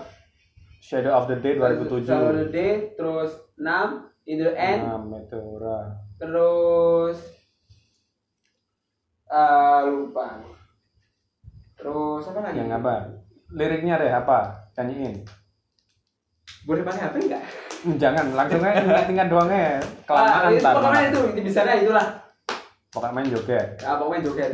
Shadow 0.78 1.12
of 1.12 1.24
the 1.26 1.38
Day 1.38 1.54
Shadow 1.54 1.80
of 1.80 1.88
2007. 1.88 2.36
the 2.36 2.48
Day, 2.50 2.72
terus 2.92 3.30
Numb, 3.56 3.90
In 4.24 4.40
the 4.40 4.52
End, 4.52 4.82
Nah, 4.82 4.98
Meteora. 4.98 6.00
terus 6.16 7.20
ah 9.26 9.84
lupa. 9.84 10.40
Terus 11.84 12.24
apa 12.24 12.40
lagi? 12.40 12.56
Yang 12.56 12.70
apa? 12.74 12.94
Liriknya 13.52 13.94
deh 14.00 14.08
apa? 14.10 14.38
Nyanyiin. 14.74 15.20
Boleh 16.64 16.80
pakai 16.80 17.00
HP 17.02 17.16
enggak? 17.22 17.42
Hmm, 17.84 17.96
Jangan, 18.00 18.24
langsung 18.32 18.64
aja 18.64 18.80
tingkat-tingkat 18.80 19.26
doang 19.28 19.50
ya. 19.52 19.68
Ah, 19.68 19.80
Kelamaan 20.08 20.48
itu, 20.48 20.56
ntar. 20.58 20.72
pokoknya 20.74 21.02
itu, 21.04 21.20
dah 21.52 21.76
itulah. 21.76 22.06
Pokoknya 22.88 23.12
main 23.12 23.28
joget. 23.28 23.68
Ah, 23.84 23.96
pokoknya 24.00 24.20
joget. 24.24 24.50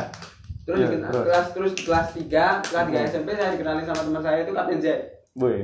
terus, 0.64 0.78
Iya, 0.78 0.86
dikenal- 0.86 1.10
terus. 1.10 1.24
kelas 1.26 1.46
terus 1.50 1.72
kelas 1.82 2.08
3, 2.14 2.44
kelas 2.62 2.84
3 2.86 2.94
Hmm. 2.94 3.10
SMP 3.10 3.28
saya 3.34 3.50
dikenalin 3.50 3.82
sama 3.82 4.02
teman 4.06 4.22
saya 4.22 4.38
itu 4.40 4.52
Kapten 4.52 4.78
Z. 4.78 4.86
Woi, 5.32 5.58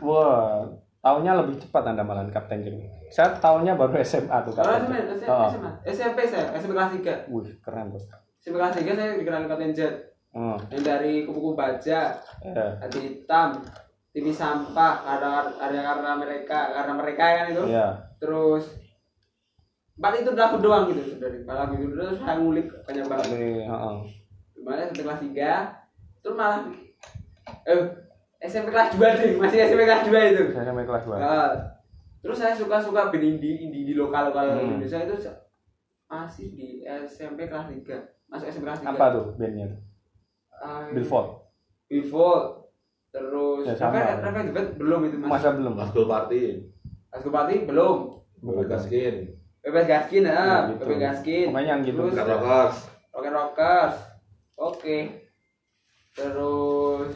wah, 0.00 0.66
tahunnya 0.98 1.32
lebih 1.36 1.54
cepat 1.60 1.82
Anda 1.86 2.02
malah 2.02 2.26
Kapten 2.26 2.58
Jack. 2.60 2.74
Saya 3.08 3.28
tahunnya 3.36 3.74
baru 3.74 3.94
SMA 4.00 4.36
tuh 4.42 4.52
Kalau 4.52 4.74
Kapten 4.74 4.90
SMA, 4.90 4.98
Jack. 4.98 5.06
SMA, 5.20 5.30
Oh. 5.30 5.48
SMA, 5.48 5.70
SMP 5.86 6.18
saya, 6.26 6.46
SMP 6.52 6.72
kelas 6.72 6.90
3. 6.92 7.14
Wih, 7.28 7.46
keren 7.60 7.86
tuh. 7.88 8.02
SMP 8.36 8.54
kelas 8.56 8.74
3 8.74 8.90
saya 8.92 9.08
dikenalin 9.14 9.46
Kapten 9.46 9.70
Z. 9.70 9.80
Hmm. 10.38 10.54
Yang 10.70 10.82
dari 10.86 11.12
kupu-kupu 11.26 11.58
baja, 11.58 12.14
Eh, 12.38 12.54
hati 12.78 12.98
hitam, 13.02 13.58
TV 14.14 14.30
sampah, 14.30 15.02
karena 15.02 15.50
karena 15.58 15.80
karena 15.82 16.10
mereka, 16.14 16.58
karena 16.70 16.92
mereka 16.94 17.24
kan 17.26 17.46
itu. 17.50 17.64
Iya. 17.66 17.86
Terus 18.22 18.64
empat 19.98 20.22
itu 20.22 20.30
lagu 20.38 20.62
doang 20.62 20.94
gitu 20.94 21.18
dari 21.18 21.42
lagu 21.42 21.74
itu 21.74 21.90
terus 21.90 22.22
saya 22.22 22.38
ngulik 22.38 22.70
banyak 22.86 23.04
banget. 23.10 23.26
Ini, 23.34 23.50
heeh. 23.66 23.96
Gimana 24.54 24.80
SMP 24.86 25.02
kelas 25.02 25.20
3 25.26 25.50
terus 26.22 26.34
malah 26.38 26.60
eh 27.66 27.82
SMP 28.38 28.70
kelas 28.70 28.94
2 28.94 29.18
deh, 29.18 29.30
masih 29.34 29.58
SMP 29.66 29.82
kelas 29.82 30.06
2 30.06 30.30
itu. 30.30 30.44
Sampai 30.54 30.86
kelas 30.86 31.02
2. 31.02 31.18
Nah, 31.18 31.50
terus 32.22 32.38
saya 32.38 32.54
suka-suka 32.54 33.10
band 33.10 33.26
indie, 33.26 33.58
indie 33.58 33.82
di 33.82 33.94
lokal-lokal 33.98 34.54
Hmm. 34.54 34.78
Indonesia 34.78 35.02
itu 35.02 35.18
masih 36.06 36.46
di 36.54 36.68
SMP 36.86 37.50
kelas 37.50 37.66
3. 37.66 37.98
Masuk 38.30 38.46
SMP 38.46 38.70
kelas 38.70 38.86
3. 38.86 38.94
Apa 38.94 39.06
tuh 39.10 39.24
bandnya? 39.34 39.66
Uh, 40.58 40.90
Billboard. 40.94 41.28
Billboard. 41.86 42.44
Terus 43.08 43.64
Ya, 43.64 43.74
sama. 43.74 43.98
Raven 43.98 44.20
Raven 44.20 44.44
Devet 44.52 44.68
belum 44.76 45.00
itu 45.08 45.16
Mas. 45.16 45.28
Masa 45.40 45.48
belum? 45.56 45.72
Mas 45.74 45.90
Gol 45.94 46.06
Party. 46.06 46.42
Asgo 47.08 47.30
Party 47.32 47.64
belum. 47.64 47.96
Boleh 48.44 48.68
Gaskin. 48.68 49.32
Bebas 49.64 49.86
Gaskin 49.88 50.22
Ya, 50.28 50.36
ah, 50.36 50.58
gitu. 50.70 50.84
Bebas 50.86 51.00
Gaskin. 51.00 51.46
Pokoknya 51.50 51.68
yang 51.72 51.80
gitu. 51.82 52.00
Terus 52.08 52.16
Car 52.16 52.28
Rockers. 52.28 52.76
Rocket 53.10 53.32
Rockers. 53.34 53.96
Oke. 54.58 54.98
Terus 56.14 57.12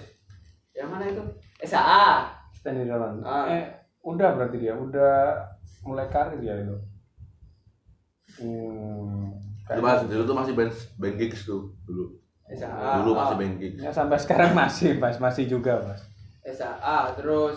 yang 0.73 0.89
mana 0.89 1.05
itu? 1.07 1.23
SAA. 1.63 2.33
Stanley 2.57 2.89
Dolan. 2.89 3.21
Ah. 3.23 3.47
Eh, 3.51 3.65
udah 4.03 4.35
berarti 4.35 4.57
dia, 4.59 4.75
udah 4.75 5.47
mulai 5.87 6.07
karir 6.11 6.39
dia 6.39 6.59
itu. 6.59 6.77
Hmm. 8.43 9.35
Itu 9.67 9.81
mas, 9.83 10.03
dulu 10.07 10.23
tuh 10.25 10.37
masih 10.37 10.55
band 10.57 10.73
band 10.99 11.17
gigs 11.19 11.45
tuh 11.47 11.75
dulu. 11.85 12.22
SAA. 12.53 13.01
Dulu 13.01 13.13
masih 13.17 13.37
gigs. 13.57 13.81
Ya 13.81 13.91
sampai 13.91 14.19
sekarang 14.21 14.53
masih, 14.53 15.01
Mas, 15.01 15.17
masih 15.17 15.45
juga, 15.49 15.81
Mas. 15.83 16.01
SAA 16.45 17.17
terus 17.17 17.57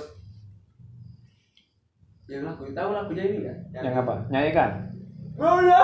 yang 2.26 2.42
lagu 2.42 2.66
tahu 2.74 2.90
lagunya 2.90 3.24
ini 3.30 3.38
enggak? 3.46 3.82
Yang 3.86 3.96
apa? 4.02 4.16
Nyanyikan. 4.34 4.72
Bola. 5.36 5.80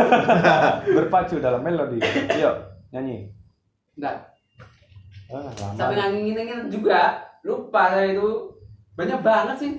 Berpacu 0.96 1.36
dalam 1.38 1.62
melodi. 1.62 2.02
Yuk, 2.34 2.56
nyanyi. 2.90 3.30
Enggak. 3.94 4.32
Ah, 5.32 5.48
lama. 5.48 5.72
sampai 5.80 5.96
ngangin-ngingin 5.96 6.68
juga 6.68 7.24
lupa 7.40 7.96
saya 7.96 8.12
itu 8.12 8.52
banyak 8.92 9.20
banget 9.24 9.56
sih 9.56 9.72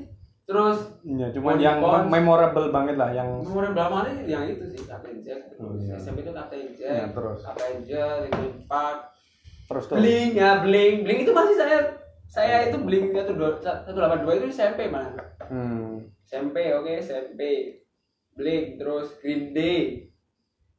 terus 0.44 0.78
Ya, 1.02 1.28
cuma 1.32 1.56
yang 1.56 1.80
Bones. 1.80 2.08
memorable 2.08 2.68
banget 2.70 2.96
lah 2.96 3.10
yang 3.10 3.40
berapa 3.46 3.96
nih 4.06 4.16
yang 4.28 4.44
itu 4.46 4.64
sih 4.68 4.84
Captain 4.84 5.20
Jack. 5.20 5.56
Oh, 5.56 5.72
iya. 5.74 5.96
SMP 5.96 6.20
itu 6.20 6.32
Captain 6.32 6.68
Ya, 6.70 6.76
Jack 7.06 7.16
terus. 7.16 7.40
Captain 7.42 7.78
Jack 7.82 8.16
Linkin 8.28 8.54
Park 8.66 8.98
terus 9.66 9.84
tuh. 9.86 9.96
Bling 9.96 10.32
ya 10.34 10.60
Bling 10.60 10.96
Bling 11.02 11.20
itu 11.22 11.32
masih 11.32 11.56
saya 11.56 11.78
saya 12.26 12.58
itu 12.66 12.78
Bling 12.78 13.12
satu 13.12 13.34
dua 13.34 13.50
satu 13.58 13.90
delapan 13.92 14.20
dua 14.22 14.34
itu 14.36 14.48
SMP 14.50 14.88
malah. 14.88 15.16
Hmm. 15.44 16.04
SMP 16.24 16.72
oke 16.74 16.92
SMP 16.98 17.42
Bling 18.34 18.76
terus 18.76 19.16
Green 19.18 19.52
Day 19.52 20.12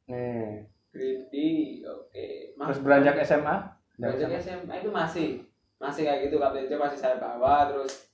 nih. 0.05 0.67
Green 0.89 1.25
Day 1.27 1.55
oke. 1.83 2.25
Terus 2.55 2.79
beranjak 2.79 3.17
SMA 3.23 3.55
beranjak 3.95 4.29
SMA 4.37 4.73
itu 4.75 4.89
masih 4.89 5.27
masih 5.75 6.03
kayak 6.03 6.29
gitu 6.29 6.37
Captain 6.37 6.65
Jack 6.65 6.79
masih 6.79 6.99
saya 6.99 7.15
bawa 7.15 7.65
terus 7.67 8.05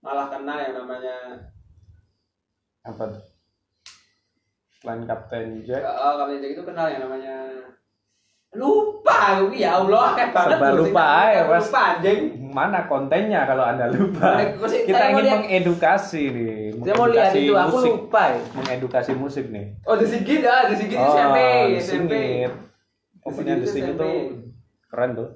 malah 0.00 0.26
kenal 0.28 0.56
yang 0.58 0.74
namanya. 0.74 1.16
Apa 2.82 3.02
tuh? 3.06 3.22
Selain 4.74 5.04
Kapten 5.04 5.60
Jack? 5.62 5.84
Oh, 5.84 6.16
Captain 6.16 6.40
Jack 6.40 6.52
itu 6.54 6.62
kenal 6.62 6.86
yang 6.88 7.04
namanya. 7.04 7.36
Lupa 8.50 9.14
aku 9.38 9.54
ya 9.54 9.78
Allah 9.78 10.10
kayak 10.18 10.34
banget 10.34 10.58
Serba 10.58 10.68
lupa 10.74 11.04
aja, 11.22 11.40
Mas. 11.46 11.62
lupa 11.62 11.80
anjing. 11.86 12.20
Mana 12.50 12.80
kontennya 12.82 13.46
kalau 13.46 13.62
anda 13.62 13.86
lupa? 13.86 14.26
Nah, 14.34 14.58
kita 14.58 14.90
saya 14.90 15.06
ingin 15.08 15.22
lihat- 15.22 15.38
mengedukasi 15.38 16.22
nih 16.28 16.58
saya 16.74 16.94
mau 16.98 17.06
lihat 17.06 17.30
itu 17.30 17.54
aku 17.54 17.70
musik. 17.70 17.90
lupa 17.94 18.22
ya. 18.26 18.38
Mengedukasi 18.50 19.12
musik 19.14 19.44
nih. 19.48 19.66
Oh 19.84 19.94
The 19.94 20.02
Sigit 20.02 20.42
ah 20.42 20.66
The 20.66 20.74
Sigit 20.74 20.98
itu 20.98 21.10
SMP 21.14 21.38
SMP 21.78 22.12
pokoknya 23.22 23.54
The 23.54 23.68
Sigit 23.68 23.94
SMP. 23.94 24.02
tuh 24.02 24.14
keren 24.90 25.10
tuh. 25.14 25.28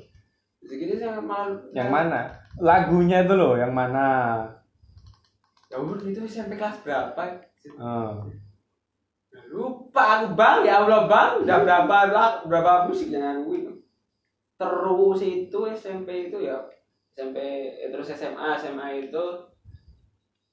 The 0.58 0.66
Sigit 0.66 0.88
itu 0.90 1.02
yang 1.04 1.22
malah 1.22 1.54
yang 1.70 1.88
mana? 1.88 2.20
Lagunya 2.56 3.22
itu 3.22 3.34
loh 3.36 3.54
yang 3.54 3.70
mana 3.70 4.06
ya 5.74 5.82
udah 5.82 6.06
itu 6.06 6.22
SMP 6.22 6.54
kelas 6.54 6.86
berapa? 6.86 7.18
Ah. 7.82 8.22
lupa 9.50 10.22
aku 10.22 10.38
bang. 10.38 10.58
Ya 10.62 10.86
Allah 10.86 11.10
bang. 11.10 11.42
Udah 11.42 11.58
berapa 11.66 11.96
berapa 12.46 12.72
musik 12.86 13.10
aku 13.10 13.50
itu? 13.58 13.72
Terus 14.54 15.20
itu 15.26 15.58
SMP 15.74 16.30
itu 16.30 16.38
ya 16.46 16.62
SMP 17.18 17.42
eh, 17.74 17.90
terus 17.90 18.14
SMA 18.14 18.54
SMA 18.54 19.10
itu 19.10 19.24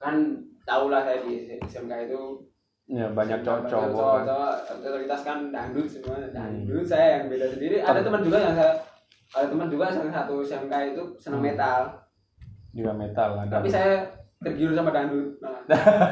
kan 0.02 0.18
tau 0.66 0.90
lah 0.90 1.06
saya 1.06 1.22
di 1.22 1.46
SMK 1.62 2.10
itu. 2.10 2.42
Ya 2.90 3.14
banyak 3.14 3.46
cowok 3.46 3.70
cowok 3.70 3.90
cowok 3.94 4.18
kan. 4.26 4.76
otoritas 4.82 5.22
kan 5.22 5.38
dangdut 5.54 5.86
semua 5.86 6.18
Hmm. 6.18 6.34
dangdut 6.34 6.82
saya 6.82 7.22
yang 7.22 7.30
beda 7.30 7.46
sendiri. 7.54 7.78
Ada 7.78 8.02
teman 8.02 8.26
juga 8.26 8.38
yang 8.42 8.58
saya 8.58 8.74
ada 9.32 9.46
teman 9.46 9.70
juga 9.70 9.86
salah 9.94 10.10
satu 10.10 10.42
SMK 10.42 10.74
itu 10.98 11.04
senang 11.22 11.46
Hmm. 11.46 11.54
metal. 11.54 11.82
Juga 12.74 12.92
metal 12.98 13.30
ada 13.38 13.62
tapi 13.62 13.70
saya 13.70 14.10
tergiur 14.42 14.74
sama 14.74 14.90
dangdut 14.90 15.38
malah. 15.38 15.62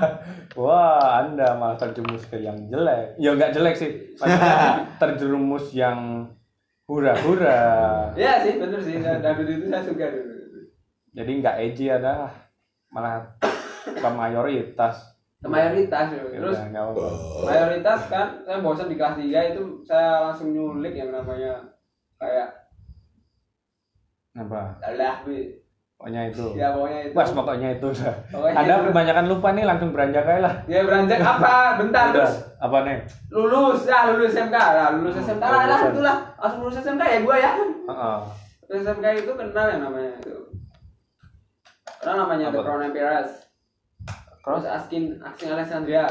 wah 0.62 1.26
anda 1.26 1.58
malah 1.58 1.78
terjerumus 1.82 2.30
ke 2.30 2.38
yang 2.46 2.56
jelek. 2.70 3.18
Ya 3.18 3.34
nggak 3.34 3.58
jelek 3.58 3.76
sih. 3.76 3.92
Maksudnya 4.22 4.86
terjerumus 5.02 5.66
yang 5.74 6.30
hura-hura. 6.86 7.62
Iya 8.14 8.46
sih 8.46 8.62
bener 8.62 8.78
sih. 8.78 9.02
Dangdut 9.02 9.50
itu 9.50 9.66
saya 9.74 9.82
suka 9.82 10.06
dulu. 10.14 10.34
Jadi 11.18 11.32
nggak 11.42 11.58
edgy 11.58 11.86
ada. 11.90 12.30
Malah 12.94 13.26
ke 13.82 14.10
mayoritas. 14.14 15.18
Ke 15.42 15.50
mayoritas 15.50 16.14
ya. 16.14 16.22
Ya 16.30 16.38
terus 16.38 16.58
apa-apa. 16.62 17.08
mayoritas 17.50 18.00
kan 18.14 18.28
saya 18.46 18.62
bosan 18.62 18.94
di 18.94 18.98
kelas 19.02 19.18
3 19.18 19.26
itu 19.58 19.64
saya 19.90 20.30
langsung 20.30 20.54
nyulik 20.54 20.94
yang 20.94 21.10
namanya 21.10 21.66
kayak 22.22 22.70
apa? 24.38 24.78
Alah 24.86 25.26
bi 25.26 25.66
pokoknya 26.00 26.22
itu 26.26 26.46
ya 26.56 26.72
pokoknya 26.72 27.00
itu 27.04 27.14
Pas 27.14 27.28
pokoknya 27.30 27.70
itu 27.74 27.88
dah. 27.94 28.16
Pokoknya 28.32 28.56
Anda 28.56 28.74
itu. 28.74 28.86
kebanyakan 28.88 29.26
lupa 29.28 29.48
nih 29.52 29.66
langsung 29.66 29.90
beranjak 29.92 30.24
aja 30.24 30.40
lah. 30.40 30.54
ya 30.66 30.80
beranjak 30.82 31.20
apa 31.20 31.52
bentar 31.76 32.06
Udah, 32.06 32.16
terus 32.16 32.34
apa 32.56 32.78
nih? 32.82 32.98
lulus 33.30 33.80
ya 33.84 34.00
lulus 34.08 34.32
SMK 34.32 34.56
lah 34.56 34.88
lulus 34.96 35.20
SMK 35.20 35.44
lah 35.44 35.64
lah 35.66 35.80
itulah 35.86 36.18
langsung 36.36 36.60
lulus 36.62 36.80
SMK 36.80 37.04
ya 37.04 37.20
gua 37.20 37.36
ya 37.36 37.52
Heeh. 37.60 38.18
Lulus 38.66 38.84
SMK 38.86 39.06
itu 39.20 39.32
kenal 39.36 39.66
yang 39.68 39.82
namanya 39.84 40.12
itu 40.16 40.34
kenal 42.00 42.16
namanya 42.18 42.46
The 42.48 42.56
Apa? 42.56 42.64
Crown 42.64 42.84
Emperors 42.86 43.32
terus 44.40 44.64
Terus? 44.64 44.72
Askin 44.72 45.04
Askin 45.20 45.52
Alexandria 45.52 46.08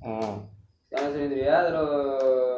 Hmm. 0.00 0.48
Alexandria 0.88 1.68
terus 1.68 2.49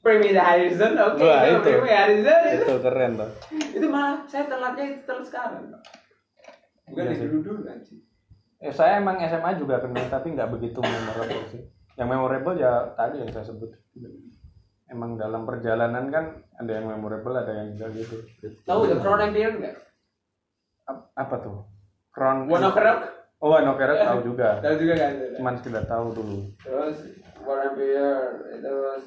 Primi 0.00 0.32
Harrison 0.32 0.96
oke 0.96 1.20
Wah, 1.20 1.44
itu 1.44 1.60
itu. 1.62 1.84
Harrison 1.84 2.40
itu 2.46 2.62
Itu 2.62 2.74
keren 2.80 3.12
tuh. 3.14 3.30
itu 3.52 3.86
malah 3.86 4.24
saya 4.24 4.44
telatnya 4.46 4.84
itu 4.88 5.00
telat 5.04 5.24
sekarang 5.24 5.62
bukan 6.86 7.02
Iya 7.02 7.12
sih. 7.14 7.26
dulu 7.26 7.38
dulu 7.42 7.60
anjing 7.66 8.00
Eh, 8.58 8.68
saya 8.70 8.98
emang 8.98 9.16
SMA 9.18 9.56
juga 9.56 9.78
kenal 9.78 10.04
tapi 10.06 10.32
nggak 10.32 10.50
begitu 10.50 10.78
memorable 10.78 11.48
sih. 11.48 11.64
Yang 11.94 12.08
memorable 12.10 12.54
ya 12.54 12.92
tadi 12.92 13.16
yang 13.18 13.30
saya 13.30 13.44
sebut. 13.46 13.72
Emang 14.84 15.16
dalam 15.16 15.44
perjalanan 15.44 16.08
kan 16.08 16.24
ada 16.54 16.68
yang 16.70 16.84
memorable, 16.86 17.32
ada 17.32 17.48
yang 17.48 17.72
enggak 17.72 17.88
gitu. 17.94 18.20
tahu 18.66 18.84
The 18.84 18.98
Crown 18.98 19.20
Emperor 19.22 19.52
nggak 19.56 19.76
Ap- 20.84 21.08
Apa 21.14 21.36
tuh? 21.40 21.56
Crown. 22.10 22.44
One 22.46 22.60
of 22.60 22.74
Rock 22.74 23.00
Oh, 23.40 23.56
no 23.56 23.72
Carrot 23.72 23.96
tahu 23.98 24.20
juga. 24.26 24.60
tahu 24.60 24.76
juga 24.76 24.94
kan 24.98 25.12
itu 25.16 25.40
Cuman 25.40 25.54
sekedar 25.56 25.84
tahu 25.86 26.06
dulu. 26.12 26.38
terus 26.60 26.96
One 27.40 27.62
Emperor 27.64 28.20
terus 28.60 29.04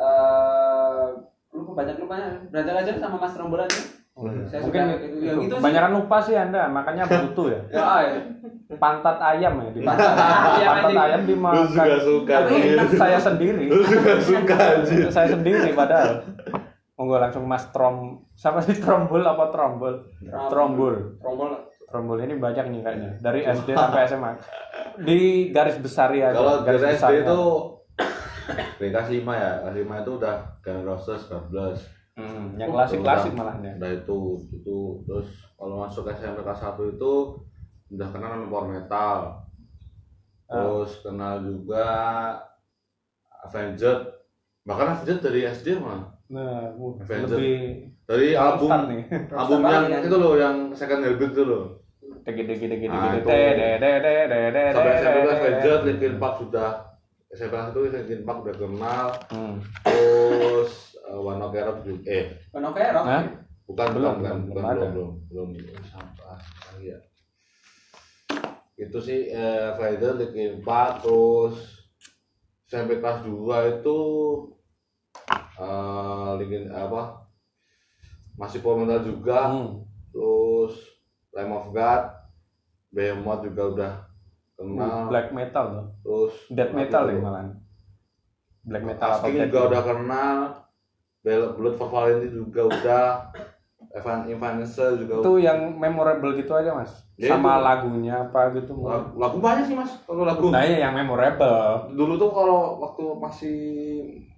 eh 0.00 1.04
lupa 1.50 1.70
banyak 1.76 1.96
lupanya 1.98 2.28
belajar 2.48 2.74
aja 2.80 2.90
sama 2.96 3.16
Mas 3.18 3.36
Rombol 3.36 3.60
aja 3.60 3.80
Oh, 4.20 4.26
iya. 4.26 4.42
Saya 4.52 4.60
Mungkin 4.66 4.82
suka 4.84 4.92
itu, 4.92 5.06
itu. 5.06 5.16
Yang 5.24 5.38
itu 5.38 5.48
sih. 5.48 5.60
Kebanyakan 5.62 5.90
lupa 5.96 6.16
sih 6.20 6.34
Anda, 6.36 6.60
makanya 6.68 7.02
butuh 7.08 7.46
ya. 7.48 7.60
ya 7.72 7.86
ya 8.04 8.12
Pantat 8.76 9.16
ayam 9.16 9.54
ya 9.64 9.70
di 9.72 9.80
Pantat 9.80 10.12
ayam, 10.12 10.68
Pantat 10.68 10.84
anjing. 10.84 10.98
ayam 11.00 11.20
dimakan. 11.24 11.56
Lu 11.56 11.62
juga 11.70 11.96
suka, 12.04 12.34
Tapi 12.36 12.54
anjir. 12.76 12.98
saya 12.98 13.18
sendiri. 13.18 13.64
Lu 13.70 13.80
suka 14.20 14.56
anjir. 14.76 15.08
saya 15.08 15.28
sendiri 15.30 15.70
padahal. 15.72 16.26
Monggo 16.94 17.16
langsung 17.16 17.48
Mas 17.48 17.64
Trom. 17.72 18.28
Siapa 18.36 18.60
sih 18.60 18.76
trombol 18.76 19.24
apa 19.24 19.48
trombol? 19.48 20.04
Trombol. 20.52 21.16
Rombol 21.24 21.50
Trombol 21.88 22.18
ini 22.20 22.36
banyak 22.36 22.66
nih 22.68 22.80
kayaknya. 22.84 23.10
Dari 23.18 23.40
SD 23.42 23.72
sampai 23.72 24.04
SMA. 24.04 24.30
Di 25.00 25.20
garis 25.48 25.80
besar 25.80 26.12
ya. 26.12 26.30
Kalau 26.30 26.60
dari 26.60 26.76
SD 26.76 26.92
besarnya. 26.92 27.24
itu 27.24 27.40
kelas 28.78 29.08
5 29.08 29.22
ya, 29.34 29.50
kelas 29.62 29.76
5 29.76 30.02
itu 30.02 30.10
udah 30.16 30.36
N' 30.62 30.84
Roses, 30.84 31.20
God 31.26 31.46
Bless. 31.50 31.78
Hmm, 32.18 32.52
yang 32.58 32.68
klasik-klasik 32.68 33.32
malahnya. 33.32 33.78
Udah 33.80 33.90
itu, 33.96 34.18
itu 34.52 34.78
terus 35.06 35.28
kalau 35.56 35.86
masuk 35.86 36.04
SMP 36.10 36.42
kelas 36.42 36.60
1 36.60 36.76
itu 36.90 37.12
udah 37.90 38.08
kenal 38.12 38.30
sama 38.34 38.46
power 38.48 38.66
metal. 38.68 39.18
Terus 40.46 40.90
kenal 41.00 41.40
juga 41.40 41.86
Avenged. 43.46 43.98
Bahkan 44.66 44.86
Avenged 44.92 45.20
dari 45.22 45.46
SD 45.46 45.80
mah. 45.80 46.12
Nah, 46.30 46.70
uh, 46.76 46.94
Avenger. 47.02 47.38
lebih 47.38 47.58
Dari 48.06 48.34
album 48.34 48.70
nih. 48.90 49.02
album 49.30 49.62
yang 49.62 50.02
itu 50.02 50.16
loh 50.18 50.34
yang 50.34 50.56
second 50.74 51.02
heartbeat 51.06 51.30
itu 51.30 51.42
loh. 51.46 51.64
Gede 52.26 52.42
gede 52.58 52.76
gede 52.78 52.86
Nah, 52.90 53.14
gede. 53.14 53.22
itu. 53.22 53.26
De 53.30 53.40
de 53.54 53.70
de 53.78 53.90
de 54.02 54.14
de 54.26 54.40
de 54.50 54.62
Sampai 54.74 54.90
de, 54.90 54.98
SMP 54.98 55.16
de, 56.50 56.64
SMP 57.30 57.54
itu 57.54 57.80
Linkin 57.94 58.26
Park 58.26 58.42
udah 58.42 58.56
kenal. 58.58 59.06
Hmm. 59.30 59.62
Terus 59.86 60.90
uh, 61.10 61.18
One 61.18 61.42
Ok 61.42 61.54
Rock 61.58 61.78
juga 61.82 62.02
eh 62.06 62.24
One 62.54 62.66
Ok 62.70 62.78
Rock 62.78 63.06
Hah? 63.06 63.22
bukan 63.66 63.88
Belum, 63.94 64.14
bukan 64.18 64.34
belum, 64.34 64.38
bukan 64.50 64.62
belum 64.62 64.74
belum 64.74 64.90
belum 64.90 65.10
belum 65.30 65.48
belum 65.54 65.82
sampah 65.86 66.38
lagi 66.42 66.90
ya 66.90 66.98
itu 68.80 68.98
sih 68.98 69.30
eh, 69.30 69.76
Rider 69.78 70.18
Linkin 70.18 70.58
Park 70.64 71.06
terus 71.06 71.86
sampai 72.66 72.98
kelas 72.98 73.22
2 73.22 73.78
itu 73.78 73.98
eh 75.60 76.30
Linkin 76.42 76.72
apa 76.74 77.30
masih 78.34 78.58
Metal 78.58 79.04
juga 79.06 79.38
Hmm. 79.52 79.86
terus 80.10 80.74
Lamb 81.30 81.54
of 81.54 81.70
God 81.70 82.10
Behemoth 82.90 83.46
juga 83.46 83.62
udah 83.70 83.92
kenal 84.60 85.08
Black 85.08 85.28
metal 85.30 85.64
tuh. 85.66 85.86
terus 86.00 86.34
Death 86.48 86.72
metal 86.72 87.02
ya 87.06 87.16
malah. 87.16 87.48
Black 88.60 88.84
metal 88.84 89.08
Asking 89.10 89.34
death 89.34 89.48
juga 89.48 89.60
udah 89.66 89.82
kenal 89.82 90.36
Bel- 91.20 91.52
Blood 91.52 91.74
for 91.74 91.88
Valentine 91.88 92.32
juga 92.34 92.62
udah 92.66 93.04
Evan 93.90 94.24
Evanescence 94.24 95.00
juga 95.00 95.18
Itu 95.18 95.32
yang 95.36 95.58
memorable 95.74 96.32
gitu 96.34 96.52
aja 96.52 96.70
mas. 96.70 96.92
Ya, 97.16 97.32
Sama 97.32 97.56
itu. 97.56 97.64
lagunya 97.64 98.14
apa 98.22 98.52
gitu. 98.54 98.72
lagu, 98.78 99.16
lagu 99.16 99.36
banyak 99.36 99.64
sih 99.64 99.74
mas 99.74 99.92
kalau 100.02 100.22
lagu 100.22 100.48
Nah 100.48 100.60
iya 100.60 100.84
yang 100.84 100.94
memorable. 100.94 101.88
dulu 101.90 102.16
tuh 102.16 102.30
kalau 102.30 102.60
waktu 102.78 103.04
masih 103.16 103.58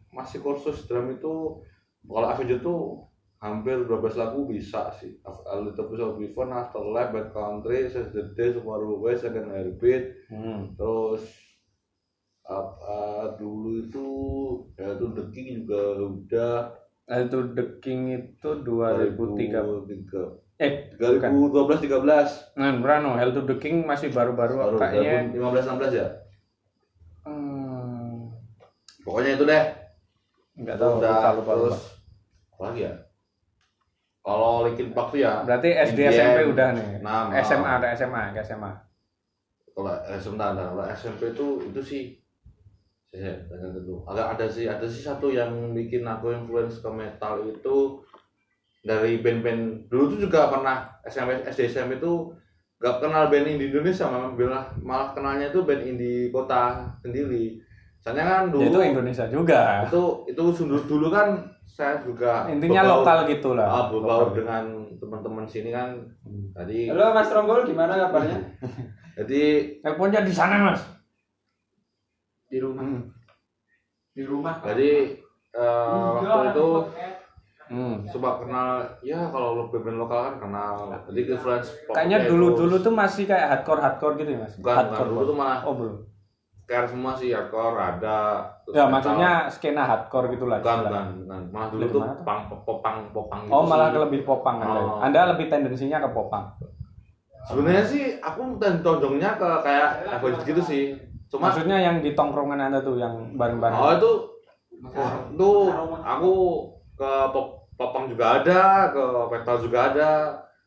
masih 0.08 0.38
kursus 0.38 0.86
drum 0.86 1.08
itu 1.08 1.58
kalau 2.02 2.26
Avenger 2.26 2.58
tuh 2.58 3.02
hampir 3.42 3.74
12 3.82 4.14
lagu 4.14 4.46
bisa 4.46 4.86
sih. 4.94 5.18
A 5.26 5.58
Little 5.58 5.90
Piece 5.90 5.98
of 5.98 6.14
Before, 6.14 6.46
Afterlife, 6.46 7.10
Bad 7.10 7.28
Country, 7.34 7.90
Since 7.90 8.14
the 8.14 8.30
Day, 8.32 8.54
Tomorrow 8.54 9.02
Way, 9.02 9.18
Second 9.18 9.50
Heartbeat 9.50 10.30
Hmm. 10.30 10.72
terus 10.78 11.26
apa 12.42 13.34
dulu 13.34 13.82
itu 13.82 14.06
ya 14.74 14.94
itu 14.94 15.06
The 15.10 15.24
King 15.30 15.46
juga 15.62 15.82
udah. 15.98 16.56
Hell 17.02 17.26
to 17.28 17.50
the 17.52 17.82
King 17.82 18.14
itu 18.14 18.48
2003 18.62 20.38
eh 20.56 20.94
bukan. 20.94 21.30
2012 21.50 21.90
13 21.90 22.54
nah 22.54 22.70
Brano 22.78 23.18
Hell 23.18 23.34
to 23.34 23.42
the 23.42 23.58
King 23.58 23.82
masih 23.82 24.14
baru-baru 24.14 24.54
baru 24.54 24.76
kayaknya 24.78 25.34
15 25.34 25.66
16 25.82 25.98
ya? 25.98 26.06
Hmm, 27.26 28.30
pokoknya 29.02 29.34
itu 29.34 29.44
deh. 29.44 29.64
Nggak 30.62 30.76
tahu 30.78 30.90
udah 31.02 31.10
lupa, 31.10 31.30
lupa, 31.34 31.52
lupa. 31.52 31.52
terus 31.58 31.80
apa 32.54 32.62
lagi 32.70 32.80
ya 32.86 32.92
kalau 34.22 34.64
Linkin 34.64 34.94
Park 34.94 35.12
tuh 35.12 35.20
ya 35.20 35.42
berarti 35.42 35.74
SD 35.74 35.98
Indian, 35.98 36.14
SMP 36.14 36.38
udah 36.54 36.68
nih. 36.78 36.90
Nah, 37.02 37.34
SMA 37.42 37.70
ada 37.82 37.88
SMA 37.98 38.22
ke 38.32 38.40
SMA 38.46 38.72
kalau 39.72 39.92
eh, 40.06 40.20
sebentar, 40.20 40.54
sebentar. 40.54 40.66
kalau 40.70 40.84
SMP 40.94 41.20
itu 41.34 41.46
itu 41.68 41.80
sih 41.82 42.02
saya 43.12 43.44
tanya 43.44 43.68
dulu 43.76 44.08
agak 44.08 44.38
ada 44.38 44.46
sih 44.48 44.64
ada 44.64 44.86
sih 44.88 45.04
satu 45.04 45.28
yang 45.28 45.76
bikin 45.76 46.06
aku 46.08 46.32
influence 46.32 46.80
ke 46.80 46.88
metal 46.88 47.44
itu 47.44 48.00
dari 48.80 49.20
band-band 49.20 49.92
dulu 49.92 50.16
tuh 50.16 50.18
juga 50.28 50.48
pernah 50.48 50.96
SMP 51.04 51.44
SD 51.44 51.68
SMP 51.68 52.00
itu 52.00 52.32
gak 52.82 52.98
kenal 52.98 53.30
band 53.30 53.46
indie 53.46 53.70
Indonesia 53.70 54.10
malah, 54.10 54.34
malah 54.82 55.08
kenalnya 55.14 55.54
itu 55.54 55.62
band 55.62 55.84
indie 55.86 56.32
kota 56.34 56.90
sendiri 57.04 57.62
soalnya 58.02 58.24
kan 58.24 58.42
dulu 58.50 58.60
ya 58.60 58.68
itu 58.68 58.78
Indonesia 58.84 59.24
juga 59.26 59.62
itu 59.86 60.02
itu 60.26 60.42
dulu 60.60 60.78
dulu 60.84 61.06
kan 61.08 61.28
saya 61.64 62.02
juga 62.02 62.44
intinya 62.46 62.82
berbaur- 62.82 63.00
lokal 63.00 63.18
gitu 63.26 63.48
lah 63.54 63.66
ah, 63.66 63.84
berbaur 63.88 64.22
Lokal. 64.28 64.36
dengan 64.36 64.64
teman-teman 64.94 65.44
sini 65.46 65.70
kan 65.70 65.88
Hmm. 66.20 66.50
tadi 66.52 66.86
Halo 66.86 67.10
Mas 67.12 67.28
Ronggol 67.28 67.64
gimana 67.64 67.94
kabarnya? 67.96 68.38
jadi 69.16 69.42
teleponnya 69.78 70.20
di 70.20 70.30
sana 70.30 70.56
mas 70.64 70.82
Di 72.44 72.58
rumah. 72.58 72.82
hmm. 72.82 73.02
Di 74.12 74.22
rumah. 74.22 74.54
jadi 74.62 75.16
eh, 75.50 76.12
waktu 76.18 76.48
itu 76.50 76.68
Hmm. 77.64 78.04
coba 78.04 78.36
kenal 78.36 78.68
ya 79.00 79.32
kalau 79.32 79.56
lo 79.56 79.62
band 79.66 79.96
lokal 79.96 80.20
kan 80.20 80.34
kenal 80.38 80.74
jadi 81.08 81.20
influence 81.30 81.72
pop 81.82 81.94
kayaknya 81.94 82.18
itu- 82.20 82.28
dulu 82.30 82.46
dulu 82.54 82.74
tuh 82.78 82.92
masih 82.92 83.24
kayak 83.24 83.48
hardcore 83.48 83.80
hardcore 83.80 84.14
gitu 84.18 84.30
ya 84.30 84.40
mas 84.40 84.52
bukan, 84.54 84.60
bukan 84.60 84.76
hardcore 84.84 85.08
dulu 85.08 85.22
tuh 85.24 85.36
malah 85.38 85.58
oh 85.62 85.74
belum 85.74 85.96
care 86.72 86.88
semua 86.88 87.12
sih 87.12 87.28
hardcore 87.28 87.76
ada 87.76 88.40
terus 88.64 88.74
ya 88.74 88.88
maksudnya 88.88 89.30
skena 89.46 89.84
hardcore 89.84 90.32
gitu 90.32 90.48
lah 90.48 90.56
bukan 90.58 90.78
bukan 90.82 91.04
bukan. 91.20 91.40
Malah 91.52 91.68
dulu 91.68 91.84
tuh 91.86 92.00
mana 92.00 92.14
tuh? 92.16 92.24
pang 92.24 92.40
popang 92.48 92.96
popang 93.12 93.40
gitu 93.44 93.52
oh 93.52 93.62
malah 93.62 93.88
sih. 93.88 93.94
ke 93.94 93.98
lebih 94.00 94.20
popang 94.24 94.56
anda 94.58 94.80
Oh. 94.80 94.96
anda 94.98 95.20
lebih 95.30 95.46
tendensinya 95.46 96.00
ke 96.00 96.08
popang? 96.08 96.44
Sebenarnya 97.42 97.84
sih 97.84 98.04
aku 98.16 98.56
condongnya 98.56 99.34
ke 99.34 99.48
kayak 99.60 99.88
Avenged 100.08 100.46
gitu 100.46 100.62
sih. 100.62 100.84
Cuma 101.26 101.50
maksudnya 101.50 101.76
yang 101.76 101.98
di 101.98 102.14
tongkrongan 102.14 102.56
anda 102.62 102.78
tuh 102.78 102.96
yang 102.96 103.34
bareng-bareng? 103.34 103.76
Oh 103.76 103.92
itu 103.92 104.10
wah, 104.88 105.12
itu 105.26 105.50
aku 106.00 106.32
ke 106.94 107.10
pop 107.28 107.46
popang 107.74 108.06
juga 108.06 108.38
ada 108.38 108.60
ke 108.88 109.02
metal 109.28 109.56
juga 109.58 109.90
ada. 109.90 110.10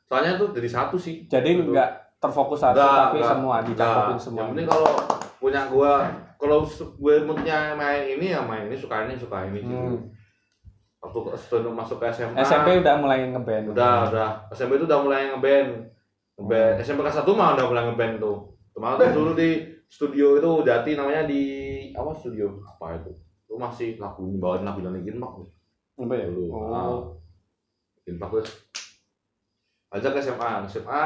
Soalnya 0.06 0.36
itu 0.36 0.46
jadi 0.52 0.70
satu 0.70 1.00
sih. 1.00 1.24
Jadi 1.26 1.64
Gitu. 1.64 1.72
nggak 1.72 1.90
terfokus 2.20 2.60
satu 2.60 2.76
tapi 2.76 3.18
nggak, 3.18 3.30
semua 3.32 3.56
dicakup 3.64 4.20
semua. 4.20 4.40
Yang 4.44 4.48
penting 4.52 4.68
kalau 4.68 4.92
punya 5.46 5.70
gua 5.70 6.10
kalau 6.42 6.66
gue 6.98 7.16
moodnya 7.22 7.78
main 7.78 8.18
ini 8.18 8.34
ya 8.34 8.42
main 8.42 8.66
ini 8.66 8.74
suka 8.74 9.06
ini 9.06 9.14
suka 9.14 9.46
ini 9.46 9.62
gitu. 9.62 9.78
Hmm. 9.78 10.10
waktu 11.00 11.38
sebelum 11.38 11.78
masuk 11.78 12.02
ke 12.02 12.10
SMA 12.10 12.42
SMP 12.42 12.82
udah 12.82 12.96
mulai 12.98 13.30
ngeband 13.30 13.72
udah 13.78 14.10
udah. 14.10 14.30
SMP 14.50 14.82
itu 14.82 14.90
udah 14.90 15.00
mulai 15.06 15.30
ngeband 15.30 15.70
ngeband 16.42 16.74
Hmm. 16.76 16.84
SMP 16.84 17.00
kelas 17.06 17.22
satu 17.22 17.32
mah 17.38 17.56
udah 17.56 17.66
mulai 17.72 17.84
ngeband 17.88 18.20
tuh. 18.20 18.52
Kemarin 18.76 19.00
tuh 19.00 19.10
dulu 19.16 19.32
di 19.40 19.64
studio 19.88 20.36
itu 20.36 20.52
Jati 20.68 21.00
namanya 21.00 21.24
di 21.24 21.44
apa 21.96 22.12
studio? 22.12 22.60
Apa 22.60 23.00
itu? 23.00 23.16
Itu 23.48 23.56
masih 23.56 23.96
lagu 23.96 24.28
bawain 24.36 24.68
lagu 24.68 24.84
dari 24.84 25.00
Linkin 25.00 25.24
Park 25.24 25.48
apa 25.96 26.12
ya? 26.12 26.28
Dulu. 26.28 26.52
Oh. 26.52 26.76
ah. 26.76 27.00
Linkin 28.04 28.20
Park 28.20 28.32
terus 28.36 28.52
ajak 29.96 30.12
ke 30.12 30.20
SMA 30.28 30.68
SMA 30.68 31.04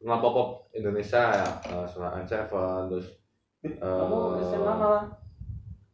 kenal 0.00 0.24
pop 0.24 0.32
pop 0.32 0.48
Indonesia 0.72 1.20
ya. 1.20 1.48
Uh, 1.68 1.84
Seven 1.84 2.24
Seven 2.24 2.88
terus 2.88 3.19
Kamu 3.62 4.16
eh, 4.34 4.44
SMA 4.46 4.72
malah 4.72 5.04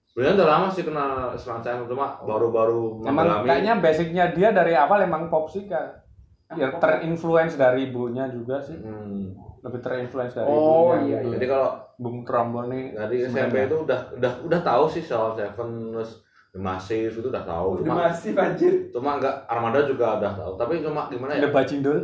sebenarnya 0.07 0.35
udah 0.35 0.49
lama 0.49 0.67
sih 0.69 0.83
kenal 0.83 1.11
Seven 1.35 1.61
Seven 1.61 1.85
cuma 1.85 2.17
baru-baru 2.21 3.03
emang 3.03 3.27
mendalami. 3.27 3.47
kayaknya 3.47 3.75
basicnya 3.79 4.25
dia 4.31 4.49
dari 4.51 4.73
awal 4.73 5.03
emang 5.03 5.27
pop 5.27 5.45
sih 5.47 5.67
kan 5.67 5.93
ya 6.53 6.71
terinfluence 6.73 7.55
dari 7.55 7.91
ibunya 7.91 8.25
juga 8.27 8.57
sih 8.59 8.79
Hmm. 8.79 9.35
lebih 9.61 9.83
terinfluence 9.83 10.33
dari 10.33 10.47
Oh, 10.47 10.95
ibunya 10.95 11.03
iya, 11.03 11.19
gitu. 11.21 11.29
jadi 11.35 11.47
kalau 11.49 11.69
Bung 11.97 12.23
Trombon 12.23 12.71
nih 12.71 12.85
dari. 12.93 13.17
SMP 13.25 13.67
itu 13.67 13.77
udah 13.79 14.01
udah 14.15 14.33
udah 14.43 14.61
tahu 14.63 14.85
sih 14.87 15.03
soal 15.03 15.35
Seven 15.35 15.69
terus 15.91 16.23
The 16.49 16.61
Massive 16.63 17.13
itu 17.13 17.27
udah 17.27 17.43
tahu 17.43 17.83
cuma 17.83 18.07
masih 18.07 18.33
banjir. 18.33 18.73
cuma 18.89 19.19
enggak 19.19 19.45
Armada 19.45 19.83
juga 19.83 20.17
udah 20.17 20.33
tahu 20.33 20.53
tapi 20.55 20.81
cuma 20.81 21.11
gimana 21.11 21.35
ya 21.35 21.43
ada 21.43 21.51
bacindul 21.51 21.99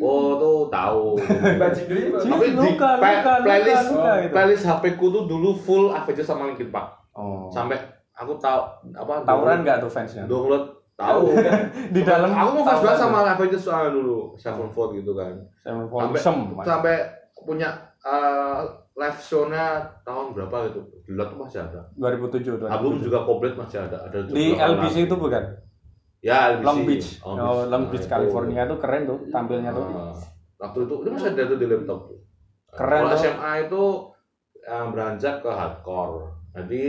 oh 0.00 0.28
tuh 0.40 0.58
tahu. 0.72 1.04
Tapi 1.60 1.86
di 1.86 1.96
luka, 2.00 2.24
play- 2.24 2.56
luka, 2.56 2.90
luka, 2.96 3.32
playlist 3.44 3.86
luka 3.92 4.12
gitu. 4.24 4.32
playlist 4.32 4.64
HP 4.66 4.84
ku 4.96 5.06
tuh 5.12 5.22
dulu 5.28 5.50
full 5.54 5.92
Avenged 5.92 6.24
sama 6.24 6.48
Linkin 6.48 6.72
Park. 6.72 6.96
Oh. 7.12 7.52
Sampai 7.52 7.76
aku 8.16 8.36
tahu 8.36 8.60
apa 8.96 9.24
tawuran 9.24 9.60
nggak 9.64 9.80
tuh 9.80 9.90
fansnya? 9.92 10.24
download 10.24 10.64
tahu 10.96 11.32
di 11.96 12.00
dalam 12.04 12.28
aku 12.32 12.60
mau 12.60 12.64
fans 12.64 12.80
banget 12.84 12.98
sama 13.00 13.18
tuh. 13.24 13.30
Avenged 13.36 13.60
soalnya 13.60 13.90
dulu 13.92 14.18
Sevenfold 14.36 14.90
gitu 14.96 15.12
kan. 15.12 15.34
Sevenfold 15.60 16.00
sampai 16.08 16.20
Sem. 16.20 16.36
sampai 16.64 16.96
punya 17.40 17.68
eh, 18.04 18.58
live 18.96 19.20
show-nya 19.20 19.80
tahun 20.04 20.36
berapa 20.36 20.56
gitu. 20.72 20.80
Dulu 21.08 21.22
tuh 21.24 21.38
masih 21.40 21.58
ada. 21.64 21.80
2007 21.96 22.60
2007. 22.60 22.68
album 22.68 22.92
juga 23.00 23.18
komplit 23.24 23.54
masih 23.56 23.80
ada 23.80 23.96
ada 24.04 24.18
di 24.28 24.52
LBC 24.52 25.08
itu 25.08 25.16
bukan 25.16 25.44
ya 26.20 26.56
LBC 26.56 26.64
Long 26.64 26.80
Beach. 26.84 27.08
Oh, 27.24 27.34
Long 27.64 27.84
Nah, 27.84 27.90
Beach 27.90 28.04
itu. 28.04 28.12
California 28.12 28.62
tuh 28.68 28.78
keren 28.78 29.02
tuh 29.08 29.18
tampilnya 29.28 29.70
tuh. 29.72 29.84
Nah, 29.88 30.16
waktu 30.60 30.78
itu 30.84 30.94
itu 31.00 31.08
masih 31.10 31.30
ada 31.32 31.42
tuh 31.48 31.58
di 31.58 31.66
laptop 31.66 32.00
tuh. 32.12 32.18
Keren 32.70 33.00
kalau 33.02 33.10
tuh. 33.10 33.20
SMA 33.20 33.52
itu 33.64 33.82
eh, 34.60 34.84
beranjak 34.92 35.34
ke 35.40 35.50
hardcore. 35.50 36.16
Jadi 36.52 36.84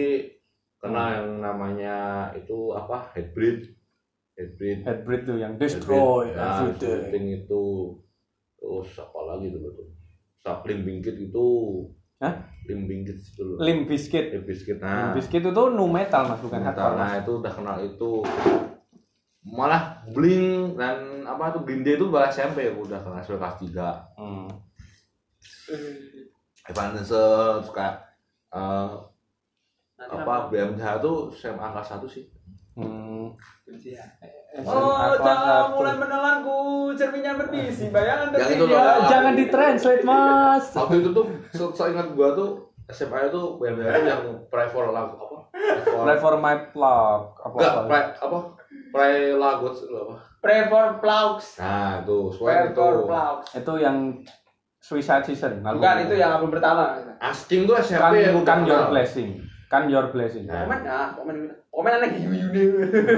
kenal 0.82 1.06
Hmm. 1.08 1.16
yang 1.16 1.30
namanya 1.40 1.98
itu 2.36 2.74
apa? 2.74 3.14
Hybrid 3.16 3.72
hybrid 4.32 4.80
Headbreed 4.88 5.22
tuh 5.28 5.38
yang 5.38 5.54
destroy 5.56 6.34
nah, 6.34 6.66
everything. 6.66 7.46
itu. 7.46 7.64
Terus 8.58 8.90
apa 8.98 9.20
lagi 9.26 9.50
dulu 9.54 9.70
tuh 9.74 9.88
Sapling 10.42 10.82
Bingkit 10.82 11.18
itu. 11.22 11.48
Hah? 12.22 12.38
Lim 12.70 12.86
itu 12.86 13.42
loh. 13.42 13.58
Limp 13.58 13.90
Bizkit. 13.90 14.30
Limp 14.34 14.46
Bizkit 14.46 14.78
Limp 14.78 14.86
nah 14.86 15.14
Bizkit 15.14 15.42
itu 15.42 15.64
nu 15.74 15.86
metal 15.90 16.30
mas 16.30 16.42
bukan 16.42 16.62
hardcore 16.62 16.94
nah 16.98 17.14
itu 17.18 17.32
udah 17.42 17.54
kenal 17.54 17.78
itu 17.82 18.10
malah 19.42 20.06
Blink 20.14 20.78
dan 20.78 21.26
apa 21.26 21.50
tuh 21.58 21.66
Green 21.66 21.82
Day 21.82 21.98
itu 21.98 22.14
bahas 22.14 22.38
SMP 22.38 22.70
aku 22.70 22.86
udah 22.86 23.02
kenal 23.02 23.22
SMP 23.26 23.42
kelas 23.42 23.58
3 23.58 24.22
hmm. 24.22 24.48
Evanescence 26.70 27.66
suka 27.66 27.88
eh, 28.54 28.90
apa 30.02 30.34
BMTH 30.50 31.02
itu 31.02 31.14
SMA 31.38 31.68
kelas 31.74 31.90
1 31.98 32.06
sih. 32.10 32.26
Hmm. 32.78 33.34
Oh, 34.68 34.96
Aku 34.96 35.16
jangan 35.24 35.72
satu. 35.72 35.80
mulai 35.80 35.96
menelanku 35.96 36.58
cerminnya 36.96 37.40
berbisi, 37.40 37.88
bayangan 37.88 38.36
Yang 38.36 38.52
itu 38.60 38.64
loh. 38.68 38.76
Ya, 38.76 38.94
jangan 39.08 39.34
ditranslate 39.36 40.04
mas. 40.04 40.66
Waktu 40.80 40.96
itu 41.04 41.10
tuh 41.16 41.26
se- 41.56 41.76
seingat 41.76 42.12
gua 42.16 42.36
tuh 42.36 42.72
SMA 42.92 43.32
itu 43.32 43.42
BMTH 43.60 43.88
itu 43.96 44.08
yang 44.12 44.24
pray 44.52 44.68
for 44.68 44.92
lagu 44.92 45.16
apa? 45.16 45.38
Pray 45.56 45.80
for 45.88 46.04
Pray 46.04 46.18
for 46.20 46.34
my 46.40 46.56
plug 46.76 47.22
apa 47.40 47.56
enggak 47.56 48.06
apa 48.20 48.38
itu 48.92 49.96
apa? 49.96 50.16
Pray 50.42 50.62
for 50.68 51.00
Plaux. 51.00 51.40
nah 51.62 52.02
itu 52.04 52.18
soalnya 52.36 52.74
itu. 52.74 52.88
Plaux. 53.08 53.38
itu 53.56 53.74
yang 53.80 53.98
Suicide 54.82 55.24
Season 55.24 55.62
album. 55.62 55.80
Bukan 55.80 55.96
itu 56.10 56.16
yang 56.18 56.32
album 56.36 56.50
pertama. 56.50 56.98
asking 57.22 57.70
tuh 57.70 57.78
SMP 57.78 58.02
kan 58.02 58.12
yang 58.18 58.36
udah 58.42 58.46
kan 58.50 58.60
your 58.66 58.84
blessing. 58.90 59.30
Kan 59.70 59.84
your 59.88 60.06
blessing. 60.10 60.50
Nah. 60.50 60.66
Komen 60.66 60.80
ah, 60.90 61.08
komen 61.14 61.38
komen. 61.70 61.92
Anak 62.02 62.18
hiu 62.18 62.34
hiu 62.34 62.50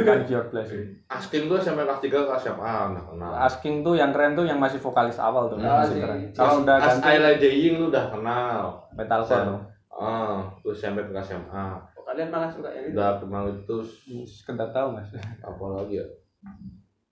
kan 0.04 0.28
your 0.28 0.46
blessing. 0.52 1.00
Asking 1.08 1.48
tuh 1.48 1.58
SMP 1.64 1.88
kelas 1.88 2.04
3 2.04 2.12
ke 2.12 2.34
SMA 2.44 2.74
udah 2.94 3.04
kenal. 3.08 3.32
Asking 3.40 3.76
tuh 3.82 3.96
yang 3.96 4.12
keren 4.12 4.36
tuh 4.36 4.44
yang 4.44 4.60
masih 4.60 4.78
vokalis 4.84 5.18
awal 5.18 5.48
tuh. 5.48 5.58
Ah, 5.64 5.82
masih 5.82 5.98
sih. 5.98 6.02
keren. 6.04 6.20
Kalau 6.36 6.62
udah 6.68 6.76
As 6.78 7.00
ganti. 7.00 7.08
I 7.10 7.18
Like 7.24 7.40
Dying 7.40 7.76
lu 7.80 7.86
udah 7.88 8.06
kenal. 8.12 8.60
Metalcore 8.94 9.44
tuh. 9.48 9.60
Ah 9.94 10.52
terus 10.60 10.84
SMP 10.84 11.08
ke 11.08 11.16
SMA 11.24 11.66
Kalian 12.14 12.30
malah 12.30 12.45
suka 12.47 12.70
yang 12.70 12.86
itu. 12.86 12.93
udah 12.93 13.11
kenal 13.18 13.43
itu 13.49 13.76
sekedar 14.24 14.70
tahu 14.70 14.93
mas 14.93 15.09
apa 15.41 15.66
lagi 15.74 15.97
ya 15.97 16.05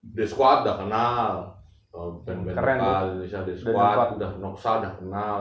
The 0.08 0.24
Squad 0.24 0.62
udah 0.62 0.78
kenal 0.78 1.32
Oh, 1.92 2.24
band-band 2.24 2.56
Keren 2.56 2.78
lokal. 2.80 3.02
Indonesia 3.12 3.40
The 3.42 3.52
The 3.52 3.62
Squad 3.66 4.08
udah 4.16 4.30
Noxa 4.38 4.72
udah 4.80 4.94
kenal 4.96 5.40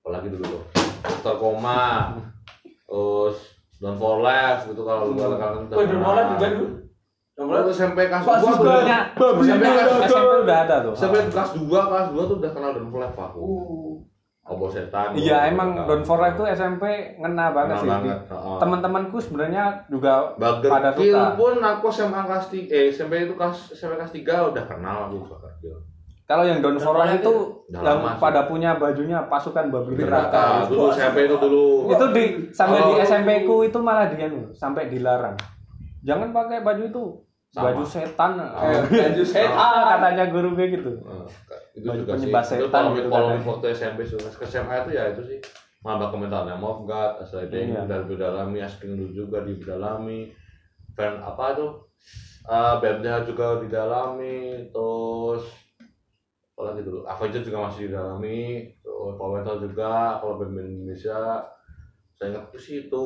apalagi 0.00 0.26
dulu 0.28 0.44
tuh 0.44 0.62
Dr. 1.20 1.34
Koma 1.36 1.84
terus 2.84 3.36
Don't 3.76 3.96
For 3.96 4.18
Left 4.18 4.66
gitu 4.66 4.82
kalau 4.82 5.02
lu 5.06 5.16
kalau 5.16 5.36
kalian 5.36 5.62
udah 5.66 5.76
Oh, 5.76 5.84
Don't 5.84 6.02
For 6.02 6.14
Left 6.14 6.30
juga 6.32 6.46
dulu. 6.50 6.68
Don't 7.34 7.46
For. 7.46 7.60
SMP 7.68 7.98
kelas 8.06 8.22
Pak 8.22 8.36
2 8.36 8.46
Siska. 8.46 8.74
tuh 9.14 9.30
SMP 9.38 9.64
kelas 9.66 9.88
SMP 10.06 10.32
udah 10.40 10.58
ada 10.58 10.76
tuh 10.80 10.92
SMP 10.94 11.14
kelas 11.28 11.50
2 11.52 11.68
kelas 11.68 12.06
2 12.08 12.20
tuh 12.24 12.36
udah 12.38 12.50
kenal 12.50 12.70
Don't 12.72 12.88
For 12.88 12.98
Left 12.98 13.18
aku 13.18 13.38
Uh. 13.38 13.92
Obo 14.44 14.68
setan 14.68 15.12
Iya 15.12 15.48
emang. 15.48 15.72
Don 15.82 16.00
for 16.00 16.18
Life 16.18 16.36
tuh 16.36 16.44
SMP 16.46 16.84
ngena 17.16 17.48
banget 17.50 17.74
Ngena 17.74 17.80
sih. 17.80 17.88
banget, 17.90 18.18
Di-. 18.28 18.58
Teman-temanku 18.60 19.16
sebenarnya 19.16 19.64
juga 19.86 20.36
Burger 20.36 20.68
pada 20.68 20.90
Kill 20.92 21.10
suka. 21.10 21.32
pun 21.34 21.54
aku 21.58 21.86
SMA 21.88 22.20
kelas 22.22 22.46
3 22.48 22.68
eh 22.68 22.84
SMP 22.88 23.12
itu 23.22 23.32
kelas 23.32 23.72
SMP 23.72 23.92
kelas 23.94 24.12
3 24.12 24.50
udah 24.50 24.64
kenal 24.64 24.96
aku 25.06 25.16
Kill. 25.58 25.76
Kalau 26.24 26.40
yang 26.42 26.60
Don 26.60 26.76
for 26.76 26.92
Life 26.94 27.18
itu 27.18 27.34
yang 27.70 28.00
sih. 28.00 28.16
pada 28.18 28.44
punya 28.44 28.70
bajunya 28.74 29.24
pasukan 29.24 29.68
babi 29.68 29.92
Neraka 29.94 30.28
neraka. 30.28 30.44
dulu 30.66 30.84
SMP 30.90 31.18
itu 31.22 31.36
dulu. 31.36 31.64
Itu 31.86 32.04
di 32.10 32.24
sampai 32.50 32.78
di 32.78 32.92
Oh. 32.94 33.00
SMP 33.02 33.28
ku 33.42 33.60
itu 33.60 33.78
malah 33.78 34.08
dia 34.08 34.28
sampai 34.50 34.88
dilarang. 34.88 35.36
Jangan 36.00 36.28
pakai 36.30 36.60
baju 36.60 36.82
itu. 36.82 37.04
Sama. 37.48 37.70
Baju 37.70 37.84
setan. 37.86 38.30
Eh, 38.36 38.80
baju 39.04 39.22
setan. 39.22 39.52
Ah, 39.54 39.94
katanya 39.94 40.24
guru 40.26 40.52
gue 40.52 40.66
gitu. 40.70 40.90
Itu 41.74 41.84
Baju 41.84 41.98
juga 42.00 42.12
sih. 42.14 42.30
penyembah 42.30 42.44
setan 42.44 42.70
kalau 42.70 42.94
gitu 42.94 43.08
kalau 43.10 43.28
katanya. 43.34 43.42
foto 43.42 43.64
SMP 43.68 43.98
ke 44.06 44.44
SMA 44.46 44.74
itu 44.80 44.90
ya 44.94 45.04
itu 45.10 45.22
sih 45.26 45.38
malah 45.82 46.08
komentar 46.08 46.46
Name 46.46 46.64
of 46.64 46.86
God, 46.86 47.20
Sliding 47.22 47.76
Iya. 47.76 47.84
dari 47.84 48.04
Bidalami, 48.08 48.58
Asking 48.62 48.96
dulu 48.96 49.10
juga 49.12 49.38
di 49.42 49.52
Bidalami. 49.52 50.32
Fan 50.94 51.18
apa 51.20 51.52
tuh? 51.52 51.72
Eh 52.44 52.74
BMDH 52.78 53.26
juga 53.26 53.58
didalami, 53.58 54.68
terus 54.70 55.44
apa 56.54 56.70
lagi 56.70 56.80
dulu? 56.86 57.02
Avenger 57.04 57.42
juga 57.42 57.58
masih 57.66 57.90
didalami, 57.90 58.70
terus 58.78 59.14
Power 59.18 59.42
juga, 59.58 60.22
kalau 60.22 60.38
band 60.38 60.54
band 60.54 60.70
Indonesia 60.70 61.42
saya 62.14 62.30
ingat 62.32 62.48
itu 62.52 62.58
sih 62.58 62.76
itu 62.86 63.04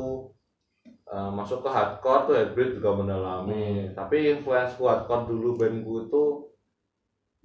Eh, 1.08 1.30
masuk 1.32 1.64
ke 1.64 1.68
hardcore 1.68 2.28
tuh 2.28 2.34
Hybrid 2.36 2.80
juga 2.80 2.92
Hmm. 2.92 2.98
mendalami 3.04 3.92
tapi 3.92 4.28
influence 4.28 4.76
hardcore 4.76 5.24
dulu 5.24 5.56
bandku 5.56 6.04
itu 6.04 6.24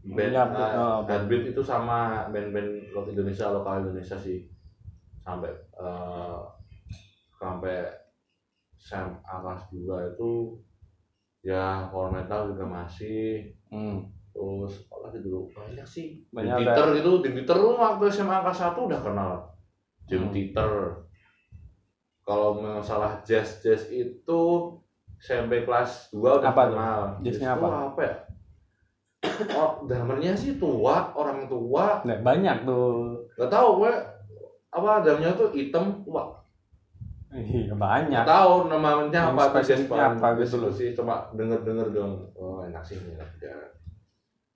band. 0.03 0.31
Iya, 0.35 0.43
eh, 0.51 0.75
oh, 0.75 0.99
band. 1.07 1.23
Hybrid 1.25 1.43
itu 1.55 1.61
sama 1.63 2.27
band-band 2.27 2.91
lokal 2.91 3.15
Indonesia 3.15 3.47
lokal 3.55 3.87
Indonesia 3.87 4.19
sih. 4.19 4.43
Sampai 5.23 5.51
eh, 5.55 6.39
sampai 7.39 7.75
SMA 8.75 9.35
kelas 9.39 9.63
2 9.71 10.11
itu 10.15 10.31
ya 11.43 11.87
power 11.87 12.11
metal 12.11 12.51
juga 12.51 12.67
masih. 12.67 13.55
Hmm. 13.71 14.11
terus 14.33 14.89
apa 14.89 15.13
lagi 15.13 15.21
dulu? 15.21 15.45
Banyak 15.53 15.85
sih. 15.85 16.25
Banyak 16.33 16.57
Jim 16.57 16.65
Theater 16.65 16.87
itu 16.97 17.11
Jim 17.21 17.33
Theater 17.37 17.57
lu 17.61 17.77
waktu 17.77 18.03
SMA 18.09 18.37
kelas 18.41 18.59
1 18.65 18.89
udah 18.89 18.99
kenal. 19.05 19.31
Jim 20.09 20.25
Hmm. 20.25 20.33
Theater 20.33 20.71
kalau 22.25 22.59
masalah 22.59 23.21
jazz 23.21 23.61
jazz 23.61 23.91
itu 23.93 24.41
SMP 25.21 25.63
kelas 25.63 26.09
2 26.11 26.41
udah 26.41 26.51
Apa 26.51 26.63
kenal. 26.71 26.99
Jazznya 27.21 27.53
Jazz 27.53 27.61
apa? 27.61 27.67
apa 27.93 28.01
ya 28.01 28.15
oh 29.51 29.81
drummernya 29.81 30.33
sih 30.33 30.55
tua 30.55 31.11
orang 31.11 31.45
tua 31.45 32.01
Nah, 32.01 32.17
banyak 32.19 32.63
tuh. 32.63 33.17
gak 33.33 33.47
tahu 33.47 33.81
gue 33.81 33.93
apa 34.69 34.89
drumnya 34.99 35.31
tuh 35.31 35.49
hitam 35.49 36.01
tua 36.01 36.29
Iya, 37.29 37.73
banyak. 37.73 38.13
Gak 38.15 38.29
tahu 38.29 38.69
namanya 38.69 39.33
apa 39.33 39.49
band. 39.49 39.89
apa 39.89 40.27
gitu 40.37 40.55
loh. 40.59 40.69
sih 40.69 40.93
coba 40.93 41.25
denger 41.31 41.59
denger 41.61 41.87
dong 41.91 42.13
oh 42.33 42.61
enak 42.61 42.79
sih 42.79 42.93
enak 42.95 43.25
ya 43.37 43.57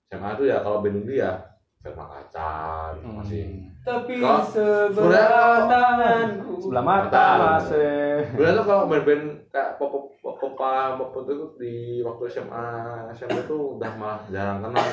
SMA 0.08 0.30
tuh 0.34 0.46
ya 0.46 0.62
kalau 0.62 0.80
band 0.80 1.02
dulu 1.02 1.12
ya 1.12 1.34
Felma 1.78 2.06
Kacan 2.08 2.94
Hmm. 3.00 3.18
masih 3.18 3.66
Tapi 3.82 4.20
sebelah 4.46 5.64
tanganku. 5.66 6.60
Sebelah 6.60 6.84
mata 6.84 7.08
Mata. 7.08 7.28
masih. 7.56 8.20
Sebenarnya 8.28 8.58
tuh 8.58 8.66
kalau 8.68 8.84
band-band 8.86 9.26
kayak 9.58 9.70
pop 9.76 9.90
pop 10.22 10.54
pop 10.54 11.14
itu 11.20 11.34
di 11.58 11.74
waktu 12.00 12.24
SMA 12.30 12.66
SMA 13.10 13.42
tuh 13.44 13.74
udah 13.76 13.92
malah 13.98 14.22
jarang 14.30 14.62
kenal 14.62 14.86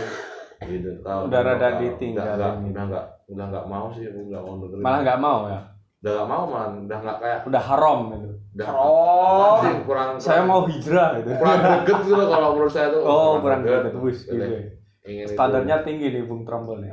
gitu. 0.65 0.91
Kalau 1.03 1.29
Udah 1.29 1.41
rada 1.45 1.61
udah- 1.61 1.77
ditinggalin 1.79 2.25
Udah 2.25 2.35
nggak 2.35 2.55
gitu. 2.57 2.71
udah 2.73 2.85
nggak 2.89 3.05
udah 3.27 3.45
nggak 3.47 3.67
mau 3.67 3.87
sih 3.93 4.05
aku 4.07 4.21
nggak 4.25 4.43
mau 4.43 4.55
dengerin. 4.59 4.81
Malah 4.81 5.01
nggak 5.03 5.21
mau 5.21 5.41
ya. 5.45 5.61
udah 6.01 6.12
nggak 6.15 6.29
mau 6.29 6.45
man 6.47 6.71
udah 6.85 6.99
nggak 7.01 7.17
kayak 7.19 7.39
Udah 7.45 7.62
haram 7.62 7.99
gitu. 8.11 8.29
udah 8.55 8.69
Oh. 8.71 9.57
sih 9.59 9.73
kurang 9.83 10.11
Saya 10.15 10.33
kurang- 10.39 10.47
mau 10.47 10.61
hijrah 10.67 11.09
gitu. 11.17 11.31
kurang 11.35 11.59
greget 11.61 11.99
gitu 12.01 12.15
loh 12.15 12.29
kalau 12.31 12.49
menurut 12.55 12.73
saya 12.73 12.87
tuh 12.89 13.03
Oh, 13.03 13.33
kurang 13.39 13.61
greget. 13.61 13.93
Wis, 13.99 14.19
Gitu. 14.23 14.37
ya. 14.37 14.61
Itu. 15.05 15.31
Standarnya 15.31 15.77
tinggi 15.81 16.09
nih 16.11 16.25
Bung 16.25 16.45
Trombol 16.45 16.81
nih. 16.81 16.93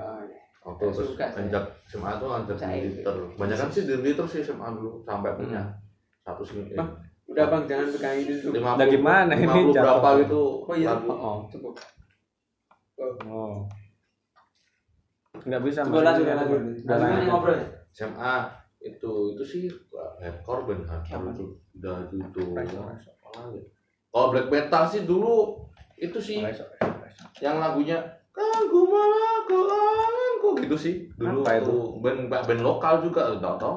Waktu 0.61 0.84
terus 0.86 1.11
saya. 1.11 1.34
anjak 1.34 1.63
SMA 1.86 2.11
tuh 2.17 2.28
anjak 2.30 2.55
Saya 2.55 2.76
di 2.78 2.88
itu. 2.88 3.01
liter 3.01 3.15
banyak 3.36 3.57
kan 3.57 3.67
sih 3.67 3.84
di 3.84 3.95
liter 3.97 4.26
sih 4.26 4.39
SMA 4.41 4.67
dulu 4.72 5.01
sampai 5.01 5.32
punya 5.34 5.59
Hmm. 5.59 5.74
satu 6.22 6.43
sini 6.45 6.72
Bang, 6.72 6.91
Udah 7.32 7.45
bang 7.47 7.63
jangan 7.63 7.88
pegang 7.95 8.15
ini 8.19 8.34
dulu. 8.38 8.53
lima 8.59 8.71
Nah, 8.75 8.88
gimana 8.88 9.32
ini 9.34 9.61
berapa 9.71 10.03
jatuh? 10.03 10.19
gitu 10.21 10.41
Oh 10.67 10.75
iya. 10.75 10.88
lagu. 10.91 11.07
Oh. 11.09 11.38
Cukup. 11.47 11.73
Oh. 13.25 13.63
Nggak 15.41 15.61
bisa 15.63 15.79
Coba 15.88 16.03
lanjut 16.05 16.25
lanjut. 16.27 16.61
Udah 16.84 16.97
Lanjut 16.99 17.23
ngobrol. 17.25 17.59
SMA 17.91 18.36
itu 18.82 19.11
itu 19.38 19.43
sih 19.45 19.63
hardcore 20.19 20.65
band 20.65 20.84
hardcore 20.89 21.29
itu 21.32 21.45
udah 21.77 21.95
itu 22.09 22.41
kalau 24.11 24.27
black 24.34 24.49
metal 24.49 24.84
sih 24.89 25.05
dulu 25.05 25.53
itu 25.95 26.17
sih 26.17 26.41
yang 27.38 27.61
lagunya 27.61 28.01
kangku 28.34 28.89
malah 28.89 29.45
kau 29.45 30.57
gitu 30.57 30.73
sih 30.73 31.05
dulu 31.13 31.45
Apa 31.45 31.61
itu? 31.61 31.69
tuh 31.69 31.82
band 32.01 32.21
band 32.25 32.61
lokal 32.65 33.05
juga 33.05 33.38
tau 33.38 33.55
tau 33.61 33.75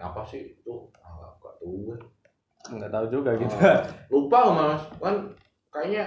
apa 0.00 0.20
sih 0.24 0.56
itu 0.56 0.72
ah, 0.96 1.12
nggak 1.36 1.54
tahu 1.60 1.92
gue 1.92 1.96
Nggak 2.66 2.90
tahu 2.90 3.06
juga 3.10 3.30
gitu. 3.36 3.54
Ah, 3.58 3.84
lupa 4.12 4.38
mas 4.50 4.80
kan 4.96 5.14
kayaknya 5.68 6.04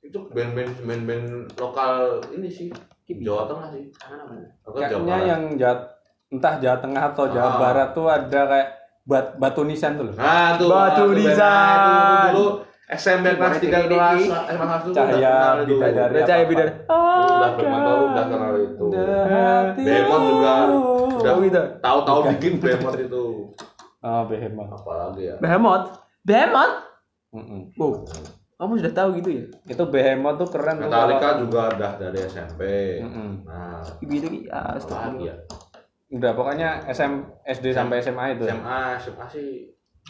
itu 0.00 0.18
band-band 0.28 0.72
band-band 0.80 1.26
lokal 1.54 1.92
ini 2.32 2.48
sih 2.48 2.68
Jawa 3.06 3.44
Tengah 3.44 3.68
sih 3.70 3.84
kan 3.96 4.22
Kayaknya 4.64 5.16
yang 5.24 5.42
Jawa 5.54 5.76
entah 6.30 6.54
Jawa 6.56 6.76
Tengah 6.78 7.02
atau 7.10 7.24
Jawa 7.26 7.48
Ah. 7.48 7.58
Barat 7.58 7.88
tuh 7.90 8.06
ada 8.06 8.40
kayak 8.46 8.68
bat, 9.02 9.26
batu 9.36 9.62
nisan 9.62 9.94
tuh 9.94 10.06
loh. 10.06 10.14
Nah, 10.14 10.54
tuh. 10.54 10.70
Batu 10.70 11.02
tuh, 11.04 11.08
Nisan. 11.12 11.42
nah, 11.42 12.30
dulu 12.30 12.50
SMP 12.86 13.26
kelas 13.32 13.54
Dikit, 13.56 13.70
3 13.70 13.82
dikit. 13.82 13.90
kelas 13.90 14.18
SMA 14.46 14.64
kelas 14.64 14.82
itu 14.82 14.92
Cahaya 14.92 15.34
bidadari. 15.60 16.12
Udah 16.12 16.22
cahaya 16.24 16.44
bidadari. 16.44 16.74
Itu 16.80 17.32
udah 17.32 17.50
bermantul 17.54 17.98
udah 18.04 18.24
kenal 18.26 18.52
itu. 18.56 18.84
Behemoth 19.76 20.24
juga 20.26 20.54
udah 21.10 21.32
Oh, 21.32 21.40
gitu. 21.40 21.60
tahu-tahu 21.78 22.20
bikin 22.30 22.52
Behemoth 22.58 22.98
itu. 22.98 23.24
Oh, 24.00 24.22
Behemoth. 24.24 24.72
Apalagi 24.72 25.22
ya. 25.26 25.34
Behemoth. 25.36 26.00
Behemoth. 26.20 26.74
Mm-mm. 27.30 27.70
Wow. 27.74 28.02
Kamu 28.56 28.76
sudah 28.76 28.92
tahu 28.92 29.08
gitu 29.16 29.30
ya? 29.30 29.44
Itu 29.66 29.84
Behemoth 29.86 30.36
tuh 30.36 30.48
keren 30.50 30.76
tuh. 30.78 30.88
Metallica 30.88 31.20
kalau- 31.22 31.40
juga 31.40 31.60
udah 31.70 31.92
dari 31.96 32.18
SMP. 32.22 32.60
Mm-mm. 33.00 33.30
Nah, 33.44 33.80
Gitu 33.98 34.26
ya. 34.44 34.74
apalagi 34.74 35.24
ya. 35.26 35.36
Udah 36.10 36.32
pokoknya 36.34 36.68
SM, 36.86 37.12
SD 37.46 37.70
sampai 37.70 38.00
SMA 38.00 38.24
itu. 38.34 38.44
SMA, 38.44 38.80
SMA 38.98 39.26
sih. 39.28 39.48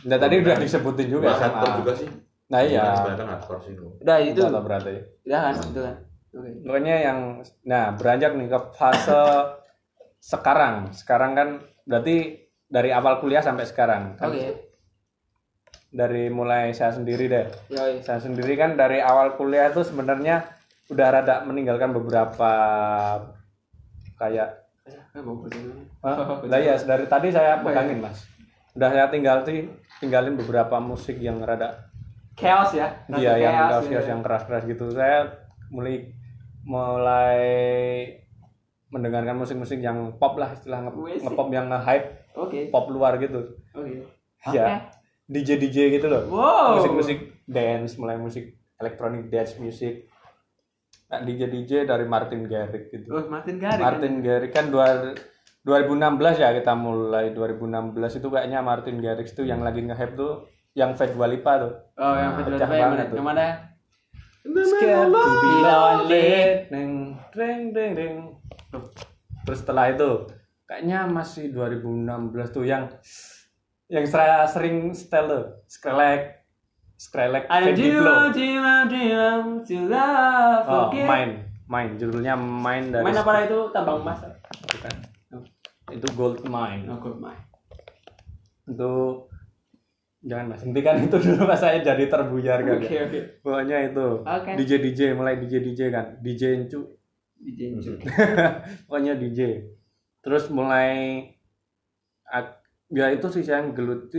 Nah 0.01 0.16
tadi 0.16 0.41
udah 0.41 0.57
disebutin 0.57 1.09
juga 1.09 1.28
Juga 1.28 1.36
hardcore 1.36 1.66
SMA. 1.66 1.78
juga 1.78 1.93
sih. 1.95 2.09
Nah 2.49 2.61
iya. 2.62 2.84
Sebenarnya 2.95 3.18
kan 3.18 3.28
hardcore 3.28 3.61
sih. 3.61 3.72
Udah 3.76 4.16
itu. 4.18 4.41
Lah 4.41 4.62
berarti. 4.64 4.95
Udah 5.20 5.41
kan, 5.45 5.55
itu 5.61 5.80
kan. 5.80 5.95
Oke. 6.30 6.51
Pokoknya 6.62 6.95
yang 7.03 7.18
nah 7.64 7.84
beranjak 7.93 8.32
nih 8.32 8.49
ke 8.49 8.59
fase 8.72 9.22
sekarang. 10.18 10.91
Sekarang 10.91 11.32
kan 11.34 11.49
berarti 11.84 12.49
dari 12.70 12.94
awal 12.94 13.18
kuliah 13.18 13.42
sampai 13.42 13.66
sekarang. 13.66 14.14
Kan 14.14 14.30
Oke. 14.30 14.70
Dari 15.90 16.30
mulai 16.30 16.70
saya 16.70 16.94
sendiri 16.94 17.26
deh. 17.26 17.46
Yoi. 17.74 17.98
Saya 18.06 18.22
sendiri 18.22 18.54
kan 18.54 18.78
dari 18.78 19.02
awal 19.02 19.34
kuliah 19.34 19.74
itu 19.74 19.82
sebenarnya 19.82 20.46
udah 20.86 21.06
rada 21.10 21.42
meninggalkan 21.42 21.90
beberapa 21.90 22.50
kayak 24.16 24.60
Eh, 25.10 25.22
lah 26.46 26.60
ya 26.62 26.74
dari 26.78 27.04
tadi 27.10 27.28
saya 27.34 27.58
pegangin 27.62 27.98
mas. 27.98 28.26
Udah 28.78 28.90
saya 28.90 29.06
tinggal 29.10 29.42
sih 29.42 29.66
tinggalin 29.98 30.38
beberapa 30.38 30.78
musik 30.78 31.18
yang 31.18 31.42
rada 31.42 31.90
Chaos 32.38 32.72
ya. 32.72 32.88
Iya 33.10 33.36
yang 33.36 33.54
Chaos, 33.68 33.84
chaos 33.90 34.06
ya. 34.06 34.10
yang 34.16 34.22
keras-keras 34.24 34.64
gitu. 34.64 34.88
Saya 34.94 35.28
mulai 35.68 36.08
mulai 36.64 37.42
mendengarkan 38.90 39.38
musik-musik 39.38 39.78
yang 39.78 40.18
pop 40.18 40.34
lah 40.40 40.50
istilah 40.56 40.88
nge, 40.88 41.22
ngepop 41.22 41.48
yang 41.54 41.70
nge-hype 41.70 42.30
Oke. 42.37 42.70
pop 42.70 42.87
luar 42.91 43.18
gitu. 43.18 43.59
Oke. 43.74 44.07
Ya. 44.51 44.91
DJ 45.31 45.61
DJ 45.62 45.95
gitu 45.95 46.11
loh. 46.11 46.26
Wow. 46.26 46.83
Musik-musik 46.83 47.45
dance, 47.47 47.95
mulai 47.99 48.18
musik 48.18 48.59
elektronik 48.81 49.31
dance 49.31 49.55
music. 49.62 50.11
Nah, 51.11 51.22
DJ 51.26 51.51
DJ 51.51 51.72
dari 51.87 52.07
Martin 52.07 52.47
Garrix 52.47 52.91
gitu. 52.91 53.11
Oh, 53.11 53.26
Martin 53.26 53.59
Garrix. 53.59 53.83
Martin 53.83 54.14
Garrix 54.22 54.51
kan 54.55 54.70
dua, 54.70 55.14
2016 55.66 56.41
ya 56.41 56.55
kita 56.57 56.72
mulai 56.72 57.35
2016 57.37 58.18
itu 58.22 58.28
kayaknya 58.31 58.59
Martin 58.64 58.97
Garrix 59.03 59.35
tuh 59.37 59.45
yang 59.45 59.61
lagi 59.61 59.85
nge-hype 59.85 60.14
tuh 60.16 60.49
yang 60.72 60.95
Fat 60.95 61.11
Dua 61.12 61.26
Lipa 61.26 61.53
tuh. 61.61 61.72
Oh, 61.99 62.14
yang 62.14 62.39
pecah 62.39 62.62
apa 62.62 62.74
yang 62.78 62.91
banget 62.95 62.99
mana? 62.99 63.11
tuh. 63.11 63.16
Yang 63.18 63.26
mana? 63.26 63.47
Scared 64.41 65.12
to 65.12 65.33
be 65.37 65.53
lonely. 65.61 66.28
Neng, 66.72 66.93
deng, 67.37 67.61
deng, 67.76 67.91
deng. 67.93 68.14
Terus 69.45 69.59
setelah 69.61 69.93
itu 69.93 70.31
kayaknya 70.70 71.02
masih 71.02 71.50
2016 71.50 72.06
tuh 72.54 72.62
yang 72.62 72.86
yang 73.90 74.06
saya 74.06 74.46
sering 74.46 74.94
tuh 74.94 75.66
Skrillex 75.66 76.38
Skrillex 76.94 77.50
Ada 77.50 77.74
Oh, 80.62 80.86
main, 80.94 81.30
main 81.66 81.98
judulnya 81.98 82.38
main 82.38 82.86
dari 82.86 83.02
Main 83.02 83.18
apa 83.18 83.50
itu? 83.50 83.58
Tambang 83.74 84.06
emas. 84.06 84.22
Bukan. 84.70 84.94
itu 85.90 86.06
gold 86.14 86.46
mine 86.46 86.86
No 86.86 87.02
good 87.02 87.18
mine. 87.18 87.42
itu 88.70 88.92
jangan 90.22 90.54
mas 90.54 90.62
hentikan 90.62 91.02
itu 91.02 91.16
dulu 91.18 91.50
pas 91.50 91.58
saya 91.58 91.82
jadi 91.82 92.06
terbuyar 92.06 92.62
kan 92.62 92.78
Oke 92.78 92.96
oke. 93.02 93.20
pokoknya 93.42 93.90
itu 93.90 94.06
Oke. 94.22 94.50
DJ 94.54 94.70
DJ 94.78 95.00
mulai 95.18 95.42
DJ 95.42 95.58
DJ 95.58 95.90
kan 95.90 96.14
DJ 96.22 96.62
Encu 96.62 96.86
Dijenjuk. 97.40 97.98
pokoknya 98.86 99.18
DJ 99.18 99.64
terus 100.20 100.52
mulai 100.52 101.24
ya 102.90 103.06
itu 103.14 103.26
sih 103.30 103.46
yang 103.46 103.72
geluti 103.72 104.18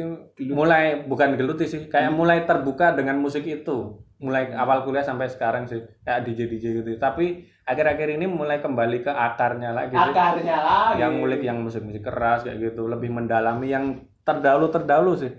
mulai 0.52 1.04
bukan 1.04 1.36
geluti 1.36 1.68
sih 1.68 1.92
kayak 1.92 2.12
mulai 2.16 2.44
terbuka 2.44 2.96
dengan 2.96 3.20
musik 3.22 3.46
itu. 3.46 4.02
Mulai 4.22 4.54
awal 4.54 4.86
kuliah 4.86 5.02
sampai 5.02 5.34
sekarang 5.34 5.66
sih 5.66 5.82
kayak 6.06 6.30
DJ 6.30 6.40
DJ 6.46 6.66
gitu. 6.82 6.90
Tapi 7.02 7.42
akhir-akhir 7.66 8.22
ini 8.22 8.30
mulai 8.30 8.62
kembali 8.62 9.02
ke 9.02 9.10
akarnya 9.10 9.74
lagi 9.74 9.98
sih. 9.98 10.14
Akarnya 10.14 10.58
lagi. 10.62 11.02
yang 11.02 11.18
ngulik 11.18 11.42
yang 11.42 11.58
musik-musik 11.58 12.06
keras 12.06 12.46
kayak 12.46 12.62
gitu 12.62 12.86
lebih 12.86 13.10
mendalami 13.10 13.74
yang 13.74 14.06
terdahulu 14.22 14.70
terdahulu 14.70 15.18
sih. 15.18 15.34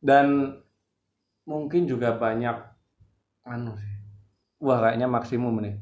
Dan 0.00 0.56
mungkin 1.44 1.84
juga 1.84 2.16
banyak 2.16 2.56
anu 3.44 3.76
sih 3.76 3.94
wah 4.64 4.80
kayaknya 4.80 5.06
maksimum 5.06 5.60
nih. 5.60 5.76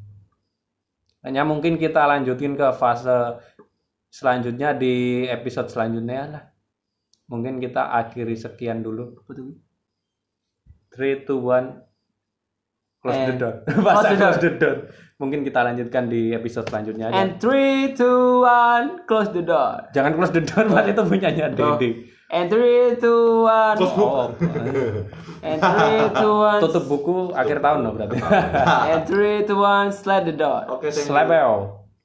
Hanya 1.22 1.46
mungkin 1.46 1.78
kita 1.78 2.02
lanjutin 2.02 2.58
ke 2.58 2.66
fase 2.74 3.38
selanjutnya 4.12 4.76
di 4.76 5.24
episode 5.24 5.72
selanjutnya 5.72 6.20
lah 6.28 6.44
mungkin 7.26 7.56
kita 7.56 7.96
akhiri 7.96 8.36
sekian 8.36 8.84
dulu 8.84 9.16
three 10.92 11.24
two 11.24 11.40
one 11.40 11.80
close 13.00 13.16
the 13.16 13.32
And- 13.32 13.40
door 13.40 13.54
close 13.64 14.04
the 14.04 14.16
door. 14.20 14.20
close 14.20 14.38
the 14.38 14.50
door 14.52 14.76
mungkin 15.16 15.42
kita 15.42 15.64
lanjutkan 15.64 16.06
di 16.06 16.30
episode 16.30 16.68
selanjutnya 16.68 17.08
aja 17.08 17.14
And 17.16 17.30
three, 17.38 17.94
two, 17.94 18.42
one, 18.42 19.06
close 19.06 19.30
the 19.30 19.38
door. 19.38 19.86
Jangan 19.94 20.18
close 20.18 20.34
the 20.34 20.42
door, 20.42 20.66
Mas. 20.66 20.90
Itu 20.90 21.06
punyanya 21.06 21.54
Oh. 21.54 21.78
Dede. 21.78 22.10
And 22.26 22.50
three, 22.50 22.98
two, 22.98 23.46
one. 23.46 23.78
Oh, 23.78 24.34
And 25.46 25.62
three, 25.62 26.02
two, 26.18 26.32
one. 26.34 26.58
tutup 26.58 26.90
buku 26.90 27.30
akhir 27.38 27.62
tahun 27.62 27.86
loh 27.86 27.94
berarti. 27.94 28.18
And 28.90 29.06
three, 29.06 29.46
two, 29.46 29.62
one, 29.62 29.94
slide 29.94 30.26
the 30.26 30.34
door. 30.34 30.66
Oke, 30.66 30.90
thank 30.90 31.06
you. 31.06 31.14
Slapeo. 31.14 31.81